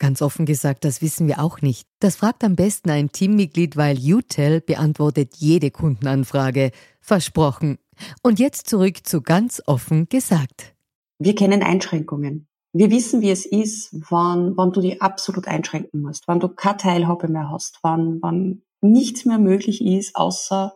Ganz 0.00 0.22
offen 0.22 0.46
gesagt, 0.46 0.86
das 0.86 1.02
wissen 1.02 1.28
wir 1.28 1.40
auch 1.40 1.60
nicht. 1.60 1.86
Das 2.00 2.16
fragt 2.16 2.42
am 2.42 2.56
besten 2.56 2.88
ein 2.88 3.12
Teammitglied, 3.12 3.76
weil 3.76 3.98
UTEL 3.98 4.62
beantwortet 4.62 5.36
jede 5.36 5.70
Kundenanfrage. 5.70 6.72
Versprochen. 7.02 7.78
Und 8.22 8.38
jetzt 8.38 8.66
zurück 8.66 9.06
zu 9.06 9.20
ganz 9.20 9.62
offen 9.66 10.08
gesagt. 10.08 10.74
Wir 11.18 11.34
kennen 11.34 11.62
Einschränkungen. 11.62 12.48
Wir 12.72 12.90
wissen, 12.90 13.20
wie 13.20 13.30
es 13.30 13.44
ist, 13.44 13.94
wann, 14.10 14.56
wann 14.56 14.72
du 14.72 14.80
dich 14.80 15.02
absolut 15.02 15.46
einschränken 15.46 16.00
musst, 16.00 16.26
wann 16.28 16.40
du 16.40 16.48
keine 16.48 16.78
Teilhabe 16.78 17.28
mehr 17.28 17.50
hast, 17.50 17.80
wann, 17.82 18.22
wann 18.22 18.62
nichts 18.80 19.26
mehr 19.26 19.38
möglich 19.38 19.84
ist, 19.84 20.16
außer 20.16 20.72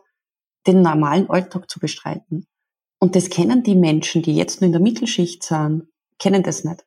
den 0.67 0.83
normalen 0.83 1.31
Alltag 1.31 1.67
zu 1.71 1.79
bestreiten. 1.79 2.45
Und 2.99 3.15
das 3.15 3.31
kennen 3.31 3.63
die 3.63 3.75
Menschen, 3.75 4.21
die 4.21 4.35
jetzt 4.35 4.61
nur 4.61 4.67
in 4.67 4.71
der 4.71 4.81
Mittelschicht 4.81 5.41
sind, 5.41 5.87
kennen 6.19 6.43
das 6.43 6.63
nicht 6.63 6.85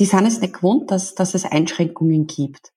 die 0.00 0.06
sind 0.06 0.24
es 0.24 0.40
nicht 0.40 0.54
gewohnt, 0.54 0.90
dass, 0.90 1.14
dass 1.14 1.34
es 1.34 1.44
Einschränkungen 1.44 2.26
gibt. 2.26 2.72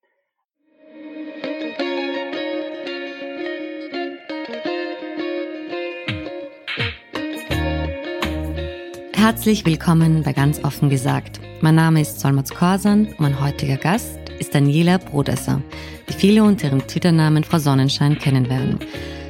Herzlich 9.14 9.66
willkommen 9.66 10.24
bei 10.24 10.34
Ganz 10.34 10.62
offen 10.66 10.90
gesagt. 10.90 11.40
Mein 11.62 11.76
Name 11.76 12.02
ist 12.02 12.20
Solmaz 12.20 12.50
Korsan 12.50 13.08
und 13.08 13.20
mein 13.22 13.40
heutiger 13.40 13.78
Gast 13.78 14.20
ist 14.40 14.54
Daniela 14.54 14.98
Brodesser, 14.98 15.62
die 16.10 16.14
viele 16.14 16.44
unter 16.44 16.68
ihrem 16.68 16.86
Twitter-Namen 16.86 17.46
Frau 17.46 17.58
Sonnenschein 17.58 18.20
kennen 18.20 18.50
werden. 18.50 18.80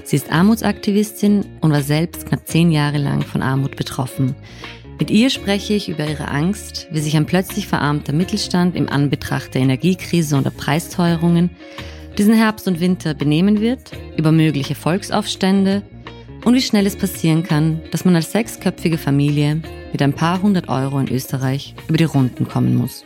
Sie 0.03 0.15
ist 0.15 0.31
Armutsaktivistin 0.31 1.45
und 1.61 1.71
war 1.71 1.83
selbst 1.83 2.25
knapp 2.25 2.47
zehn 2.47 2.71
Jahre 2.71 2.97
lang 2.97 3.21
von 3.21 3.43
Armut 3.43 3.75
betroffen. 3.75 4.35
Mit 4.99 5.09
ihr 5.09 5.31
spreche 5.31 5.73
ich 5.73 5.89
über 5.89 6.07
ihre 6.07 6.27
Angst, 6.27 6.87
wie 6.91 6.99
sich 6.99 7.17
ein 7.17 7.25
plötzlich 7.25 7.67
verarmter 7.67 8.13
Mittelstand 8.13 8.75
im 8.75 8.87
Anbetracht 8.87 9.55
der 9.55 9.61
Energiekrise 9.61 10.37
und 10.37 10.43
der 10.43 10.51
Preisteuerungen 10.51 11.49
diesen 12.17 12.35
Herbst 12.35 12.67
und 12.67 12.79
Winter 12.79 13.15
benehmen 13.15 13.59
wird, 13.59 13.91
über 14.17 14.31
mögliche 14.31 14.75
Volksaufstände 14.75 15.81
und 16.45 16.53
wie 16.53 16.61
schnell 16.61 16.85
es 16.85 16.95
passieren 16.95 17.41
kann, 17.41 17.81
dass 17.91 18.05
man 18.05 18.15
als 18.15 18.31
sechsköpfige 18.31 18.99
Familie 18.99 19.63
mit 19.91 20.01
ein 20.01 20.13
paar 20.13 20.41
hundert 20.43 20.69
Euro 20.69 20.99
in 20.99 21.09
Österreich 21.09 21.73
über 21.87 21.97
die 21.97 22.03
Runden 22.03 22.47
kommen 22.47 22.75
muss. 22.75 23.03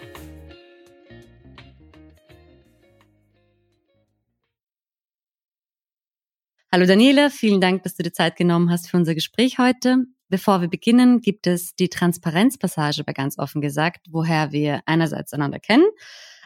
Hallo 6.70 6.86
Daniela, 6.86 7.30
vielen 7.30 7.62
Dank, 7.62 7.84
dass 7.84 7.96
du 7.96 8.04
dir 8.04 8.12
Zeit 8.12 8.36
genommen 8.36 8.70
hast 8.70 8.90
für 8.90 8.98
unser 8.98 9.16
Gespräch 9.16 9.58
heute. 9.58 10.06
Bevor 10.30 10.62
wir 10.62 10.68
beginnen, 10.68 11.22
gibt 11.22 11.48
es 11.48 11.76
die 11.76 11.90
Transparenzpassage 11.90 13.04
bei 13.04 13.14
ganz 13.14 13.38
offen 13.38 13.62
gesagt, 13.62 14.08
woher 14.10 14.52
wir 14.52 14.82
einerseits 14.86 15.32
einander 15.34 15.60
kennen, 15.60 15.86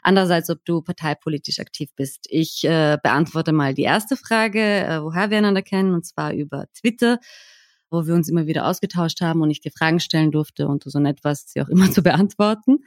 andererseits, 0.04 0.50
ob 0.50 0.64
du 0.66 0.82
parteipolitisch 0.82 1.60
aktiv 1.60 1.90
bist. 1.96 2.28
Ich 2.30 2.64
äh, 2.64 2.98
beantworte 3.02 3.54
mal 3.54 3.74
die 3.74 3.84
erste 3.84 4.18
Frage, 4.18 4.62
äh, 4.62 5.02
woher 5.02 5.32
wir 5.32 5.40
einander 5.40 5.64
kennen, 5.64 5.94
und 5.94 6.06
zwar 6.06 6.34
über 6.34 6.66
Twitter, 6.80 7.20
wo 7.90 8.06
wir 8.06 8.14
uns 8.14 8.30
immer 8.30 8.46
wieder 8.46 8.68
ausgetauscht 8.68 9.22
haben 9.22 9.42
und 9.42 9.50
ich 9.50 9.62
dir 9.62 9.72
Fragen 9.72 10.00
stellen 10.00 10.32
durfte 10.32 10.68
und 10.68 10.86
du 10.86 10.90
so 10.90 11.00
nett 11.00 11.24
warst, 11.24 11.50
sie 11.50 11.62
auch 11.62 11.70
immer 11.70 11.92
zu 11.92 12.04
beantworten. 12.04 12.80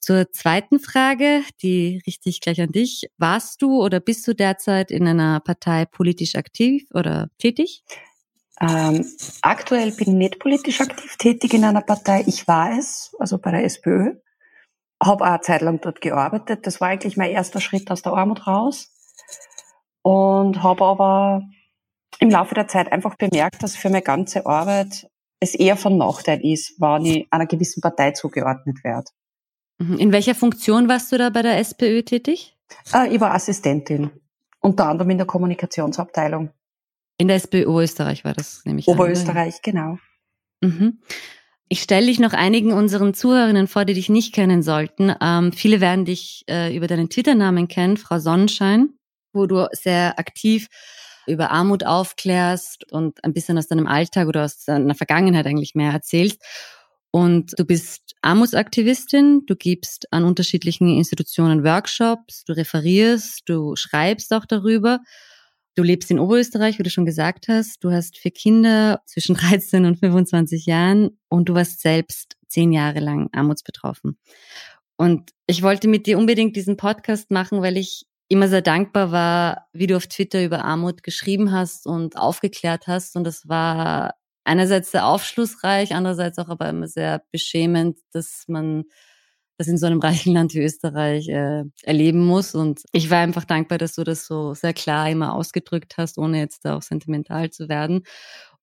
Zur 0.00 0.30
zweiten 0.30 0.78
Frage, 0.78 1.42
die 1.60 2.00
richte 2.06 2.28
ich 2.28 2.40
gleich 2.40 2.60
an 2.60 2.70
dich. 2.70 3.10
Warst 3.18 3.62
du 3.62 3.82
oder 3.82 3.98
bist 3.98 4.26
du 4.28 4.34
derzeit 4.34 4.90
in 4.90 5.08
einer 5.08 5.40
Partei 5.40 5.86
politisch 5.86 6.36
aktiv 6.36 6.86
oder 6.92 7.30
tätig? 7.38 7.82
Ähm, 8.60 9.06
aktuell 9.42 9.92
bin 9.92 10.08
ich 10.08 10.14
nicht 10.14 10.38
politisch 10.40 10.80
aktiv 10.80 11.16
tätig 11.16 11.54
in 11.54 11.64
einer 11.64 11.80
Partei. 11.80 12.24
Ich 12.26 12.48
war 12.48 12.76
es, 12.76 13.14
also 13.18 13.38
bei 13.38 13.50
der 13.52 13.64
SPÖ. 13.64 14.14
Habe 15.00 15.24
auch 15.24 15.28
eine 15.28 15.40
Zeit 15.40 15.62
lang 15.62 15.80
dort 15.80 16.00
gearbeitet. 16.00 16.66
Das 16.66 16.80
war 16.80 16.88
eigentlich 16.88 17.16
mein 17.16 17.30
erster 17.30 17.60
Schritt 17.60 17.90
aus 17.90 18.02
der 18.02 18.14
Armut 18.14 18.46
raus. 18.46 18.90
Und 20.02 20.62
habe 20.62 20.84
aber 20.84 21.42
im 22.18 22.30
Laufe 22.30 22.54
der 22.54 22.66
Zeit 22.66 22.90
einfach 22.90 23.16
bemerkt, 23.16 23.62
dass 23.62 23.76
für 23.76 23.90
meine 23.90 24.02
ganze 24.02 24.44
Arbeit 24.46 25.08
es 25.40 25.54
eher 25.54 25.76
von 25.76 25.96
Nachteil 25.96 26.44
ist, 26.44 26.80
wenn 26.80 27.04
ich 27.04 27.26
einer 27.30 27.46
gewissen 27.46 27.80
Partei 27.80 28.10
zugeordnet 28.10 28.82
werde. 28.82 29.06
Mhm. 29.78 29.98
In 29.98 30.12
welcher 30.12 30.34
Funktion 30.34 30.88
warst 30.88 31.12
du 31.12 31.18
da 31.18 31.30
bei 31.30 31.42
der 31.42 31.58
SPÖ 31.58 32.02
tätig? 32.02 32.56
Äh, 32.92 33.14
ich 33.14 33.20
war 33.20 33.34
Assistentin, 33.34 34.10
unter 34.60 34.88
anderem 34.88 35.10
in 35.10 35.18
der 35.18 35.26
Kommunikationsabteilung. 35.26 36.50
In 37.18 37.28
der 37.28 37.36
SPÖ 37.36 37.64
Österreich 37.82 38.24
war 38.24 38.32
das 38.32 38.62
nämlich. 38.64 38.86
Oberösterreich, 38.86 39.56
an, 39.56 39.60
genau. 39.62 39.98
Mhm. 40.60 41.00
Ich 41.68 41.82
stelle 41.82 42.06
dich 42.06 42.18
noch 42.18 42.32
einigen 42.32 42.72
unseren 42.72 43.12
Zuhörerinnen 43.12 43.66
vor, 43.66 43.84
die 43.84 43.92
dich 43.92 44.08
nicht 44.08 44.32
kennen 44.32 44.62
sollten. 44.62 45.14
Ähm, 45.20 45.52
viele 45.52 45.80
werden 45.80 46.06
dich 46.06 46.44
äh, 46.48 46.74
über 46.74 46.86
deinen 46.86 47.10
Twitter-Namen 47.10 47.68
kennen, 47.68 47.98
Frau 47.98 48.18
Sonnenschein, 48.18 48.94
wo 49.34 49.46
du 49.46 49.68
sehr 49.72 50.18
aktiv 50.18 50.68
über 51.26 51.50
Armut 51.50 51.84
aufklärst 51.84 52.90
und 52.90 53.22
ein 53.22 53.34
bisschen 53.34 53.58
aus 53.58 53.66
deinem 53.66 53.86
Alltag 53.86 54.28
oder 54.28 54.44
aus 54.44 54.64
deiner 54.64 54.94
Vergangenheit 54.94 55.46
eigentlich 55.46 55.74
mehr 55.74 55.92
erzählst. 55.92 56.42
Und 57.10 57.52
du 57.58 57.64
bist 57.64 58.14
Armutsaktivistin, 58.22 59.44
du 59.46 59.56
gibst 59.56 60.12
an 60.12 60.24
unterschiedlichen 60.24 60.88
Institutionen 60.88 61.64
Workshops, 61.64 62.44
du 62.44 62.54
referierst, 62.54 63.42
du 63.46 63.76
schreibst 63.76 64.32
auch 64.32 64.46
darüber. 64.46 65.00
Du 65.78 65.84
lebst 65.84 66.10
in 66.10 66.18
Oberösterreich, 66.18 66.80
wie 66.80 66.82
du 66.82 66.90
schon 66.90 67.06
gesagt 67.06 67.46
hast. 67.46 67.84
Du 67.84 67.92
hast 67.92 68.18
vier 68.18 68.32
Kinder 68.32 69.00
zwischen 69.06 69.36
13 69.36 69.84
und 69.84 70.00
25 70.00 70.66
Jahren 70.66 71.10
und 71.28 71.48
du 71.48 71.54
warst 71.54 71.80
selbst 71.80 72.36
zehn 72.48 72.72
Jahre 72.72 72.98
lang 72.98 73.28
armutsbetroffen. 73.32 74.18
Und 74.96 75.30
ich 75.46 75.62
wollte 75.62 75.86
mit 75.86 76.08
dir 76.08 76.18
unbedingt 76.18 76.56
diesen 76.56 76.76
Podcast 76.76 77.30
machen, 77.30 77.62
weil 77.62 77.76
ich 77.76 78.06
immer 78.26 78.48
sehr 78.48 78.60
dankbar 78.60 79.12
war, 79.12 79.68
wie 79.72 79.86
du 79.86 79.96
auf 79.96 80.08
Twitter 80.08 80.44
über 80.44 80.64
Armut 80.64 81.04
geschrieben 81.04 81.52
hast 81.52 81.86
und 81.86 82.16
aufgeklärt 82.16 82.88
hast. 82.88 83.14
Und 83.14 83.22
das 83.22 83.48
war 83.48 84.14
einerseits 84.42 84.90
sehr 84.90 85.06
aufschlussreich, 85.06 85.94
andererseits 85.94 86.40
auch 86.40 86.48
aber 86.48 86.68
immer 86.68 86.88
sehr 86.88 87.22
beschämend, 87.30 87.98
dass 88.10 88.46
man 88.48 88.82
das 89.58 89.68
in 89.68 89.76
so 89.76 89.86
einem 89.86 90.00
reichen 90.00 90.32
Land 90.32 90.54
wie 90.54 90.62
Österreich 90.62 91.28
äh, 91.28 91.64
erleben 91.82 92.24
muss. 92.24 92.54
Und 92.54 92.82
ich 92.92 93.10
war 93.10 93.18
einfach 93.18 93.44
dankbar, 93.44 93.78
dass 93.78 93.94
du 93.94 94.04
das 94.04 94.26
so 94.26 94.54
sehr 94.54 94.72
klar 94.72 95.10
immer 95.10 95.34
ausgedrückt 95.34 95.96
hast, 95.98 96.16
ohne 96.16 96.38
jetzt 96.38 96.64
da 96.64 96.76
auch 96.76 96.82
sentimental 96.82 97.50
zu 97.50 97.68
werden. 97.68 98.04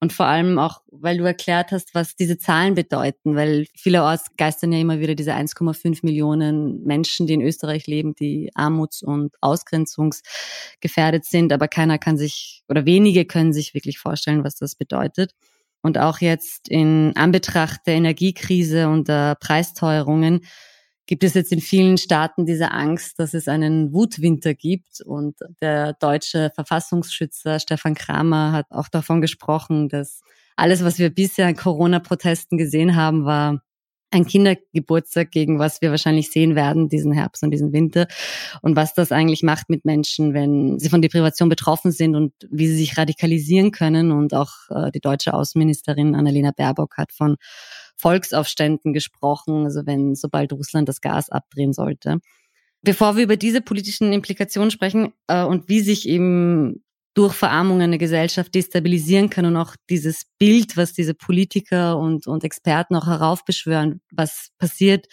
Und 0.01 0.11
vor 0.11 0.25
allem 0.25 0.59
auch, 0.59 0.81
weil 0.91 1.17
du 1.17 1.23
erklärt 1.23 1.71
hast, 1.71 1.95
was 1.95 2.15
diese 2.15 2.37
Zahlen 2.37 2.75
bedeuten, 2.75 3.35
weil 3.35 3.65
vielerorts 3.75 4.25
geistern 4.37 4.73
ja 4.73 4.79
immer 4.79 4.99
wieder 4.99 5.15
diese 5.15 5.33
1,5 5.33 5.99
Millionen 6.03 6.83
Menschen, 6.83 7.27
die 7.27 7.33
in 7.33 7.41
Österreich 7.41 7.87
leben, 7.87 8.13
die 8.13 8.51
armuts- 8.55 9.03
und 9.03 9.33
ausgrenzungsgefährdet 9.39 11.23
sind, 11.25 11.53
aber 11.53 11.69
keiner 11.69 11.97
kann 11.97 12.17
sich 12.17 12.63
oder 12.67 12.85
wenige 12.85 13.25
können 13.25 13.53
sich 13.53 13.73
wirklich 13.73 13.97
vorstellen, 13.97 14.43
was 14.43 14.55
das 14.55 14.75
bedeutet. 14.75 15.31
Und 15.81 15.97
auch 15.97 16.19
jetzt 16.19 16.67
in 16.67 17.13
Anbetracht 17.15 17.81
der 17.85 17.93
Energiekrise 17.93 18.89
und 18.89 19.07
der 19.07 19.35
Preisteuerungen 19.35 20.41
gibt 21.07 21.23
es 21.23 21.33
jetzt 21.33 21.51
in 21.51 21.61
vielen 21.61 21.97
Staaten 21.97 22.45
diese 22.45 22.71
Angst, 22.71 23.19
dass 23.19 23.33
es 23.33 23.47
einen 23.47 23.93
Wutwinter 23.93 24.53
gibt. 24.53 25.01
Und 25.01 25.35
der 25.61 25.93
deutsche 25.93 26.51
Verfassungsschützer 26.55 27.59
Stefan 27.59 27.95
Kramer 27.95 28.51
hat 28.51 28.67
auch 28.71 28.87
davon 28.87 29.21
gesprochen, 29.21 29.89
dass 29.89 30.21
alles, 30.55 30.83
was 30.83 30.99
wir 30.99 31.09
bisher 31.09 31.47
an 31.47 31.55
Corona-Protesten 31.55 32.57
gesehen 32.57 32.95
haben, 32.95 33.25
war 33.25 33.61
ein 34.11 34.25
Kindergeburtstag, 34.25 35.31
gegen 35.31 35.59
was 35.59 35.81
wir 35.81 35.91
wahrscheinlich 35.91 36.31
sehen 36.31 36.55
werden 36.55 36.89
diesen 36.89 37.11
Herbst 37.11 37.43
und 37.43 37.51
diesen 37.51 37.73
Winter 37.73 38.07
und 38.61 38.75
was 38.75 38.93
das 38.93 39.11
eigentlich 39.11 39.43
macht 39.43 39.69
mit 39.69 39.85
Menschen, 39.85 40.33
wenn 40.33 40.79
sie 40.79 40.89
von 40.89 41.01
Deprivation 41.01 41.49
betroffen 41.49 41.91
sind 41.91 42.15
und 42.15 42.33
wie 42.49 42.67
sie 42.67 42.77
sich 42.77 42.97
radikalisieren 42.97 43.71
können. 43.71 44.11
Und 44.11 44.33
auch 44.33 44.51
äh, 44.69 44.91
die 44.91 45.01
deutsche 45.01 45.33
Außenministerin 45.33 46.15
Annalena 46.15 46.51
Baerbock 46.55 46.97
hat 46.97 47.11
von 47.11 47.35
Volksaufständen 47.97 48.93
gesprochen, 48.93 49.65
also 49.65 49.85
wenn 49.85 50.15
sobald 50.15 50.53
Russland 50.53 50.87
das 50.87 51.01
Gas 51.01 51.29
abdrehen 51.29 51.73
sollte. 51.73 52.19
Bevor 52.81 53.15
wir 53.15 53.23
über 53.23 53.37
diese 53.37 53.61
politischen 53.61 54.13
Implikationen 54.13 54.69
sprechen 54.69 55.11
äh, 55.27 55.43
und 55.43 55.67
wie 55.69 55.79
sich 55.81 56.07
eben 56.07 56.84
durch 57.15 57.33
Verarmung 57.33 57.81
eine 57.81 57.97
Gesellschaft 57.97 58.53
destabilisieren 58.53 59.29
kann 59.29 59.45
und 59.45 59.55
auch 59.55 59.75
dieses 59.89 60.25
Bild, 60.37 60.77
was 60.77 60.93
diese 60.93 61.13
Politiker 61.13 61.97
und, 61.97 62.27
und 62.27 62.43
Experten 62.43 62.95
auch 62.95 63.07
heraufbeschwören, 63.07 64.01
was 64.11 64.49
passiert, 64.57 65.07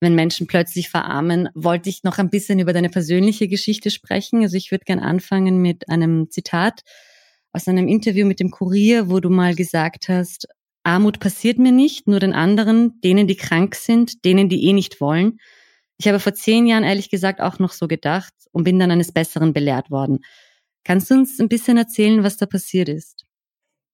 wenn 0.00 0.14
Menschen 0.14 0.46
plötzlich 0.46 0.90
verarmen, 0.90 1.48
wollte 1.54 1.88
ich 1.88 2.02
noch 2.02 2.18
ein 2.18 2.28
bisschen 2.28 2.58
über 2.58 2.72
deine 2.72 2.90
persönliche 2.90 3.48
Geschichte 3.48 3.90
sprechen. 3.90 4.42
Also 4.42 4.56
ich 4.56 4.70
würde 4.70 4.84
gern 4.84 4.98
anfangen 4.98 5.58
mit 5.62 5.88
einem 5.88 6.28
Zitat 6.30 6.82
aus 7.52 7.66
einem 7.66 7.88
Interview 7.88 8.26
mit 8.26 8.40
dem 8.40 8.50
Kurier, 8.50 9.08
wo 9.08 9.20
du 9.20 9.30
mal 9.30 9.54
gesagt 9.54 10.08
hast, 10.08 10.48
Armut 10.82 11.20
passiert 11.20 11.58
mir 11.58 11.72
nicht, 11.72 12.08
nur 12.08 12.20
den 12.20 12.32
anderen, 12.32 13.00
denen, 13.00 13.26
die 13.26 13.36
krank 13.36 13.74
sind, 13.74 14.24
denen, 14.24 14.48
die 14.48 14.66
eh 14.66 14.72
nicht 14.72 15.00
wollen. 15.00 15.38
Ich 15.98 16.08
habe 16.08 16.18
vor 16.18 16.34
zehn 16.34 16.66
Jahren 16.66 16.82
ehrlich 16.82 17.08
gesagt 17.08 17.40
auch 17.40 17.58
noch 17.58 17.72
so 17.72 17.86
gedacht 17.86 18.34
und 18.50 18.64
bin 18.64 18.78
dann 18.78 18.90
eines 18.90 19.12
Besseren 19.12 19.52
belehrt 19.52 19.90
worden. 19.90 20.20
Kannst 20.84 21.10
du 21.10 21.14
uns 21.14 21.38
ein 21.38 21.48
bisschen 21.48 21.76
erzählen, 21.76 22.24
was 22.24 22.36
da 22.36 22.46
passiert 22.46 22.88
ist? 22.88 23.24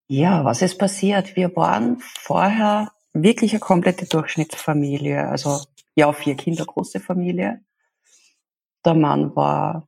Ja, 0.07 0.43
was 0.43 0.61
ist 0.63 0.79
passiert? 0.79 1.35
Wir 1.35 1.55
waren 1.55 1.99
vorher 1.99 2.91
wirklich 3.13 3.51
eine 3.51 3.59
komplette 3.59 4.07
Durchschnittsfamilie. 4.07 5.27
Also 5.27 5.61
ja, 5.95 6.11
vier 6.13 6.35
Kinder 6.35 6.65
große 6.65 6.99
Familie. 6.99 7.61
Der 8.83 8.95
Mann 8.95 9.35
war 9.35 9.87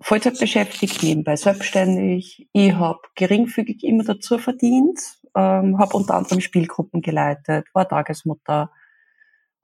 Vollzeit 0.00 0.38
beschäftigt, 0.38 1.02
nebenbei 1.02 1.34
selbstständig. 1.34 2.48
Ich 2.52 2.72
habe 2.74 3.00
geringfügig 3.16 3.82
immer 3.82 4.04
dazu 4.04 4.38
verdient, 4.38 5.00
ähm, 5.34 5.78
habe 5.78 5.96
unter 5.96 6.14
anderem 6.14 6.40
Spielgruppen 6.40 7.02
geleitet, 7.02 7.66
war 7.72 7.88
Tagesmutter, 7.88 8.70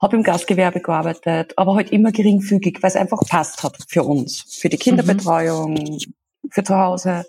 habe 0.03 0.17
im 0.17 0.25
Gastgewerbe 0.25 0.81
gearbeitet, 0.81 1.53
aber 1.56 1.77
halt 1.77 1.93
immer 1.93 2.11
geringfügig, 2.11 2.79
weil 2.82 2.88
es 2.88 2.97
einfach 2.97 3.20
passt 3.29 3.62
hat 3.62 3.77
für 3.88 4.03
uns, 4.03 4.41
für 4.41 4.69
die 4.69 4.77
mhm. 4.77 4.81
Kinderbetreuung, 4.81 5.75
mhm 5.75 5.99
für 6.50 6.64
zu 6.64 6.76
Hause. 6.76 7.26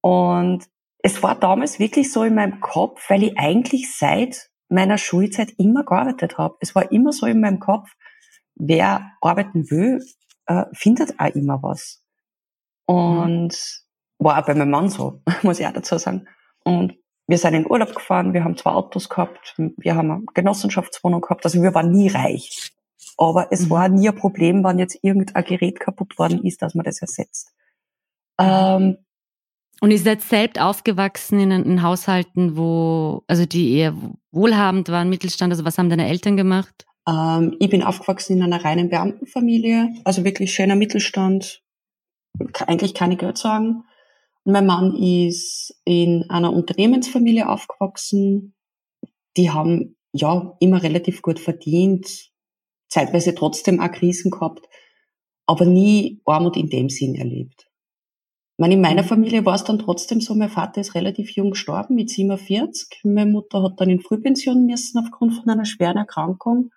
Und 0.00 0.66
es 0.98 1.22
war 1.22 1.34
damals 1.38 1.78
wirklich 1.78 2.12
so 2.12 2.24
in 2.24 2.34
meinem 2.34 2.60
Kopf, 2.60 3.08
weil 3.08 3.22
ich 3.22 3.38
eigentlich 3.38 3.96
seit 3.96 4.50
meiner 4.68 4.98
Schulzeit 4.98 5.52
immer 5.58 5.84
gearbeitet 5.84 6.38
habe. 6.38 6.56
Es 6.60 6.74
war 6.74 6.90
immer 6.90 7.12
so 7.12 7.26
in 7.26 7.40
meinem 7.40 7.60
Kopf, 7.60 7.90
wer 8.56 9.12
arbeiten 9.20 9.70
will, 9.70 10.04
äh, 10.46 10.64
findet 10.72 11.18
auch 11.20 11.34
immer 11.34 11.62
was. 11.62 12.02
Und 12.86 13.48
mhm. 13.48 14.24
war 14.24 14.38
auch 14.38 14.46
bei 14.46 14.54
meinem 14.54 14.70
Mann 14.70 14.88
so, 14.88 15.22
muss 15.42 15.60
ich 15.60 15.66
auch 15.66 15.72
dazu 15.72 15.98
sagen. 15.98 16.26
Und 16.64 16.94
wir 17.28 17.38
sind 17.38 17.54
in 17.54 17.68
Urlaub 17.68 17.94
gefahren, 17.94 18.32
wir 18.34 18.44
haben 18.44 18.56
zwei 18.56 18.70
Autos 18.70 19.08
gehabt, 19.08 19.54
wir 19.56 19.96
haben 19.96 20.10
eine 20.10 20.24
Genossenschaftswohnung 20.34 21.20
gehabt, 21.20 21.44
also 21.44 21.60
wir 21.60 21.74
waren 21.74 21.90
nie 21.90 22.08
reich. 22.08 22.72
Aber 23.18 23.48
es 23.50 23.66
mhm. 23.66 23.70
war 23.70 23.88
nie 23.88 24.08
ein 24.08 24.14
Problem, 24.14 24.62
wenn 24.64 24.78
jetzt 24.78 24.98
irgendein 25.02 25.44
Gerät 25.44 25.80
kaputt 25.80 26.18
worden 26.18 26.44
ist, 26.44 26.62
dass 26.62 26.74
man 26.74 26.84
das 26.84 27.00
ersetzt. 27.00 27.52
Ähm, 28.38 28.98
und 29.80 29.90
ihr 29.90 29.98
seid 29.98 30.22
selbst 30.22 30.60
aufgewachsen 30.60 31.38
in, 31.38 31.50
in 31.50 31.82
Haushalten, 31.82 32.56
wo, 32.56 33.22
also 33.26 33.44
die 33.44 33.74
eher 33.74 33.94
wohlhabend 34.32 34.88
waren, 34.88 35.10
Mittelstand, 35.10 35.52
also 35.52 35.64
was 35.64 35.78
haben 35.78 35.90
deine 35.90 36.08
Eltern 36.08 36.36
gemacht? 36.36 36.86
Ähm, 37.06 37.56
ich 37.60 37.70
bin 37.70 37.82
aufgewachsen 37.82 38.36
in 38.36 38.42
einer 38.42 38.64
reinen 38.64 38.88
Beamtenfamilie, 38.88 39.92
also 40.04 40.24
wirklich 40.24 40.54
schöner 40.54 40.76
Mittelstand, 40.76 41.62
eigentlich 42.66 42.94
keine 42.94 43.16
Geldsorgen. 43.16 43.84
Und 44.44 44.52
mein 44.52 44.66
Mann 44.66 44.94
ist 44.96 45.78
in 45.84 46.24
einer 46.30 46.52
Unternehmensfamilie 46.52 47.48
aufgewachsen. 47.48 48.54
Die 49.36 49.50
haben 49.50 49.96
ja 50.12 50.56
immer 50.60 50.82
relativ 50.82 51.20
gut 51.20 51.38
verdient, 51.38 52.30
zeitweise 52.88 53.34
trotzdem 53.34 53.80
auch 53.80 53.90
Krisen 53.90 54.30
gehabt, 54.30 54.66
aber 55.46 55.66
nie 55.66 56.22
Armut 56.24 56.56
in 56.56 56.70
dem 56.70 56.88
Sinn 56.88 57.14
erlebt. 57.14 57.65
Meine, 58.58 58.74
in 58.74 58.80
meiner 58.80 59.02
mhm. 59.02 59.08
Familie 59.08 59.44
war 59.44 59.54
es 59.54 59.64
dann 59.64 59.78
trotzdem 59.78 60.20
so, 60.20 60.34
mein 60.34 60.48
Vater 60.48 60.80
ist 60.80 60.94
relativ 60.94 61.30
jung 61.30 61.50
gestorben, 61.50 61.94
mit 61.94 62.10
47. 62.10 63.00
Meine 63.04 63.30
Mutter 63.30 63.62
hat 63.62 63.80
dann 63.80 63.90
in 63.90 64.00
Frühpension 64.00 64.64
müssen 64.64 64.98
aufgrund 64.98 65.34
von 65.34 65.48
einer 65.48 65.66
schweren 65.66 65.98
Erkrankung. 65.98 66.70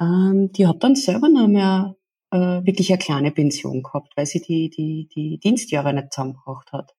Ähm, 0.00 0.52
die 0.52 0.66
hat 0.66 0.82
dann 0.84 0.94
selber 0.94 1.28
noch 1.28 1.48
mehr 1.48 1.96
äh, 2.30 2.36
wirklich 2.66 2.90
eine 2.90 2.98
kleine 2.98 3.30
Pension 3.30 3.82
gehabt, 3.82 4.12
weil 4.16 4.26
sie 4.26 4.40
die, 4.40 4.68
die, 4.68 5.08
die 5.14 5.38
Dienstjahre 5.38 5.94
nicht 5.94 6.12
zusammengebracht 6.12 6.72
hat. 6.72 6.94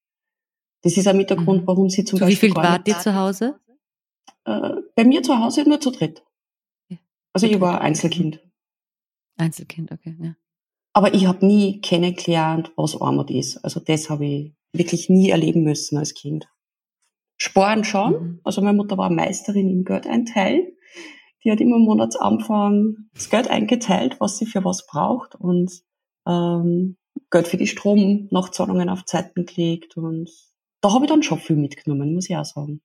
Das 0.82 0.98
ist 0.98 1.08
auch 1.08 1.14
mit 1.14 1.30
der 1.30 1.40
mhm. 1.40 1.46
Grund, 1.46 1.68
warum 1.68 1.90
sie 1.90 2.04
zum 2.04 2.18
zu 2.18 2.26
Beispiel. 2.26 2.50
Wie 2.50 2.54
viel 2.54 2.64
wart 2.64 2.88
ihr 2.88 2.98
zu 2.98 3.16
Hause? 3.16 3.60
Äh, 4.46 4.82
bei 4.96 5.06
mir 5.06 5.22
zu 5.22 5.38
Hause 5.38 5.68
nur 5.68 5.80
zu 5.80 5.92
dritt. 5.92 6.24
Also 7.32 7.48
ich 7.48 7.60
war 7.60 7.82
Einzelkind. 7.82 8.40
Einzelkind, 9.38 9.92
okay, 9.92 10.16
ja. 10.20 10.36
Aber 10.94 11.14
ich 11.14 11.26
habe 11.26 11.46
nie 11.46 11.82
kennengelernt, 11.82 12.72
was 12.76 13.00
Armut 13.00 13.32
ist. 13.32 13.58
Also 13.64 13.80
das 13.80 14.10
habe 14.10 14.26
ich 14.26 14.54
wirklich 14.74 15.10
nie 15.10 15.30
erleben 15.30 15.64
müssen 15.64 15.98
als 15.98 16.14
Kind. 16.14 16.48
Sparen 17.38 17.84
schon. 17.84 18.12
Mhm. 18.12 18.40
Also 18.44 18.62
meine 18.62 18.78
Mutter 18.78 18.98
war 18.98 19.10
Meisterin 19.10 19.70
im 19.70 19.84
Geld 19.84 20.08
einteilen. 20.08 20.68
Die 21.44 21.52
hat 21.52 21.60
immer 21.60 21.78
Monatsanfang 21.78 23.10
das 23.14 23.30
Geld 23.30 23.50
eingeteilt, 23.50 24.20
was 24.20 24.38
sie 24.38 24.46
für 24.46 24.64
was 24.64 24.88
braucht 24.88 25.36
und 25.36 25.82
ähm, 26.26 26.96
Geld 27.32 27.48
für 27.48 27.58
die 27.58 27.68
Stromnachzahlungen 27.68 28.88
auf 28.88 29.04
Zeiten 29.06 29.46
gelegt. 29.46 29.98
Und 29.98 30.30
da 30.82 30.94
habe 30.94 31.06
ich 31.06 31.12
dann 31.12 31.24
schon 31.24 31.40
viel 31.40 31.58
mitgenommen, 31.58 32.14
muss 32.14 32.30
ich 32.30 32.38
auch 32.38 32.46
sagen. 32.46 32.82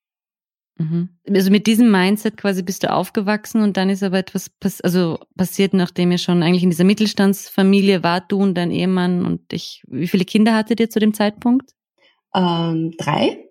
Mhm. 0.78 1.08
Also 1.28 1.50
mit 1.50 1.66
diesem 1.66 1.90
Mindset 1.90 2.36
quasi 2.36 2.62
bist 2.62 2.84
du 2.84 2.92
aufgewachsen 2.92 3.62
und 3.62 3.76
dann 3.76 3.90
ist 3.90 4.02
aber 4.02 4.18
etwas 4.18 4.48
pass 4.48 4.80
also 4.80 5.18
passiert, 5.36 5.74
nachdem 5.74 6.12
ihr 6.12 6.18
schon 6.18 6.42
eigentlich 6.42 6.62
in 6.62 6.70
dieser 6.70 6.84
Mittelstandsfamilie 6.84 8.02
wart, 8.02 8.30
du 8.30 8.38
und 8.38 8.54
dein 8.54 8.70
Ehemann 8.70 9.26
und 9.26 9.52
ich. 9.52 9.82
Wie 9.88 10.08
viele 10.08 10.24
Kinder 10.24 10.54
hattet 10.54 10.80
ihr 10.80 10.88
zu 10.88 11.00
dem 11.00 11.14
Zeitpunkt? 11.14 11.74
Ähm, 12.34 12.94
drei. 12.96 13.44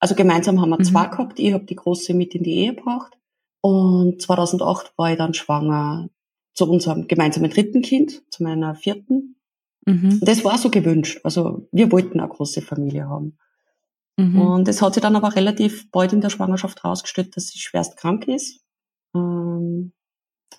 Also 0.00 0.16
gemeinsam 0.16 0.60
haben 0.60 0.70
wir 0.70 0.78
mhm. 0.78 0.84
zwei 0.84 1.06
gehabt. 1.06 1.38
Ich 1.38 1.52
habe 1.52 1.64
die 1.64 1.76
große 1.76 2.12
mit 2.12 2.34
in 2.34 2.42
die 2.42 2.56
Ehe 2.56 2.74
gebracht. 2.74 3.12
Und 3.60 4.20
2008 4.20 4.92
war 4.96 5.12
ich 5.12 5.18
dann 5.18 5.34
schwanger 5.34 6.10
zu 6.54 6.68
unserem 6.68 7.06
gemeinsamen 7.06 7.50
dritten 7.50 7.82
Kind, 7.82 8.22
zu 8.30 8.42
meiner 8.42 8.74
vierten. 8.74 9.36
Mhm. 9.86 10.18
Das 10.22 10.44
war 10.44 10.58
so 10.58 10.70
gewünscht. 10.70 11.20
Also 11.22 11.68
wir 11.70 11.92
wollten 11.92 12.18
eine 12.18 12.28
große 12.28 12.62
Familie 12.62 13.08
haben. 13.08 13.38
Mhm. 14.22 14.40
Und 14.40 14.68
es 14.68 14.80
hat 14.80 14.94
sich 14.94 15.02
dann 15.02 15.16
aber 15.16 15.34
relativ 15.34 15.90
bald 15.90 16.12
in 16.12 16.20
der 16.20 16.30
Schwangerschaft 16.30 16.84
herausgestellt, 16.84 17.36
dass 17.36 17.48
sie 17.48 17.58
schwerst 17.58 17.96
krank 17.96 18.28
ist. 18.28 18.60
Ähm, 19.14 19.92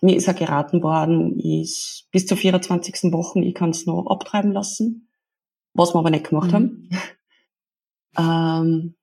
mir 0.02 0.18
ist 0.18 0.26
ja 0.26 0.34
geraten 0.34 0.84
worden, 0.84 1.40
ist 1.40 2.08
bis 2.12 2.26
zur 2.26 2.36
24. 2.36 3.14
Woche, 3.14 3.40
ich 3.40 3.54
kann 3.54 3.70
es 3.70 3.86
noch 3.86 4.08
abtreiben 4.08 4.52
lassen, 4.52 5.08
was 5.74 5.94
wir 5.94 6.00
aber 6.00 6.10
nicht 6.10 6.30
gemacht 6.30 6.52
mhm. 6.52 6.54
haben. 6.54 6.90
ähm, 8.18 8.96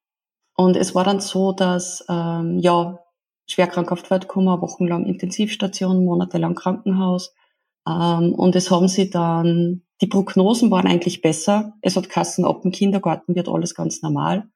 und 0.57 0.77
es 0.77 0.95
war 0.95 1.05
dann 1.05 1.21
so, 1.21 1.53
dass 1.53 2.05
ähm, 2.11 2.59
ja 2.59 2.99
schwer 3.47 3.67
krankhaft 3.67 4.11
wird 4.11 4.29
gekommen, 4.29 4.61
wochenlang 4.61 5.07
Intensivstation, 5.07 6.05
monatelang 6.05 6.55
Krankenhaus. 6.55 7.35
Ähm, 7.89 8.35
und 8.35 8.55
es 8.57 8.71
haben 8.71 8.89
sie 8.89 9.09
dann 9.09 9.83
die 10.01 10.07
Prognosen 10.07 10.71
waren 10.71 10.87
eigentlich 10.87 11.21
besser. 11.21 11.75
Es 11.83 11.97
hat 11.97 12.09
Kassen 12.09 12.45
ab 12.45 12.63
dem 12.63 12.71
Kindergarten 12.71 13.35
wird 13.35 13.49
alles 13.49 13.75
ganz 13.75 14.03
normal. 14.03 14.49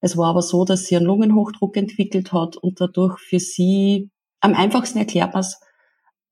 Es 0.00 0.16
war 0.16 0.28
aber 0.30 0.42
so, 0.42 0.64
dass 0.64 0.86
sie 0.86 0.96
einen 0.96 1.06
Lungenhochdruck 1.06 1.76
entwickelt 1.76 2.32
hat 2.32 2.56
und 2.56 2.80
dadurch 2.80 3.18
für 3.18 3.40
sie, 3.40 4.10
am 4.40 4.54
einfachsten 4.54 4.98
erklärt 4.98 5.32
man 5.32 5.40
es, 5.40 5.60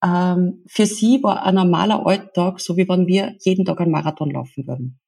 ähm, 0.04 0.62
für 0.66 0.86
sie 0.86 1.22
war 1.22 1.44
ein 1.44 1.54
normaler 1.54 2.06
Alltag, 2.06 2.60
so 2.60 2.76
wie 2.76 2.88
wenn 2.88 3.06
wir 3.06 3.36
jeden 3.40 3.64
Tag 3.64 3.80
einen 3.80 3.90
Marathon 3.90 4.30
laufen 4.30 4.66
würden. 4.66 5.00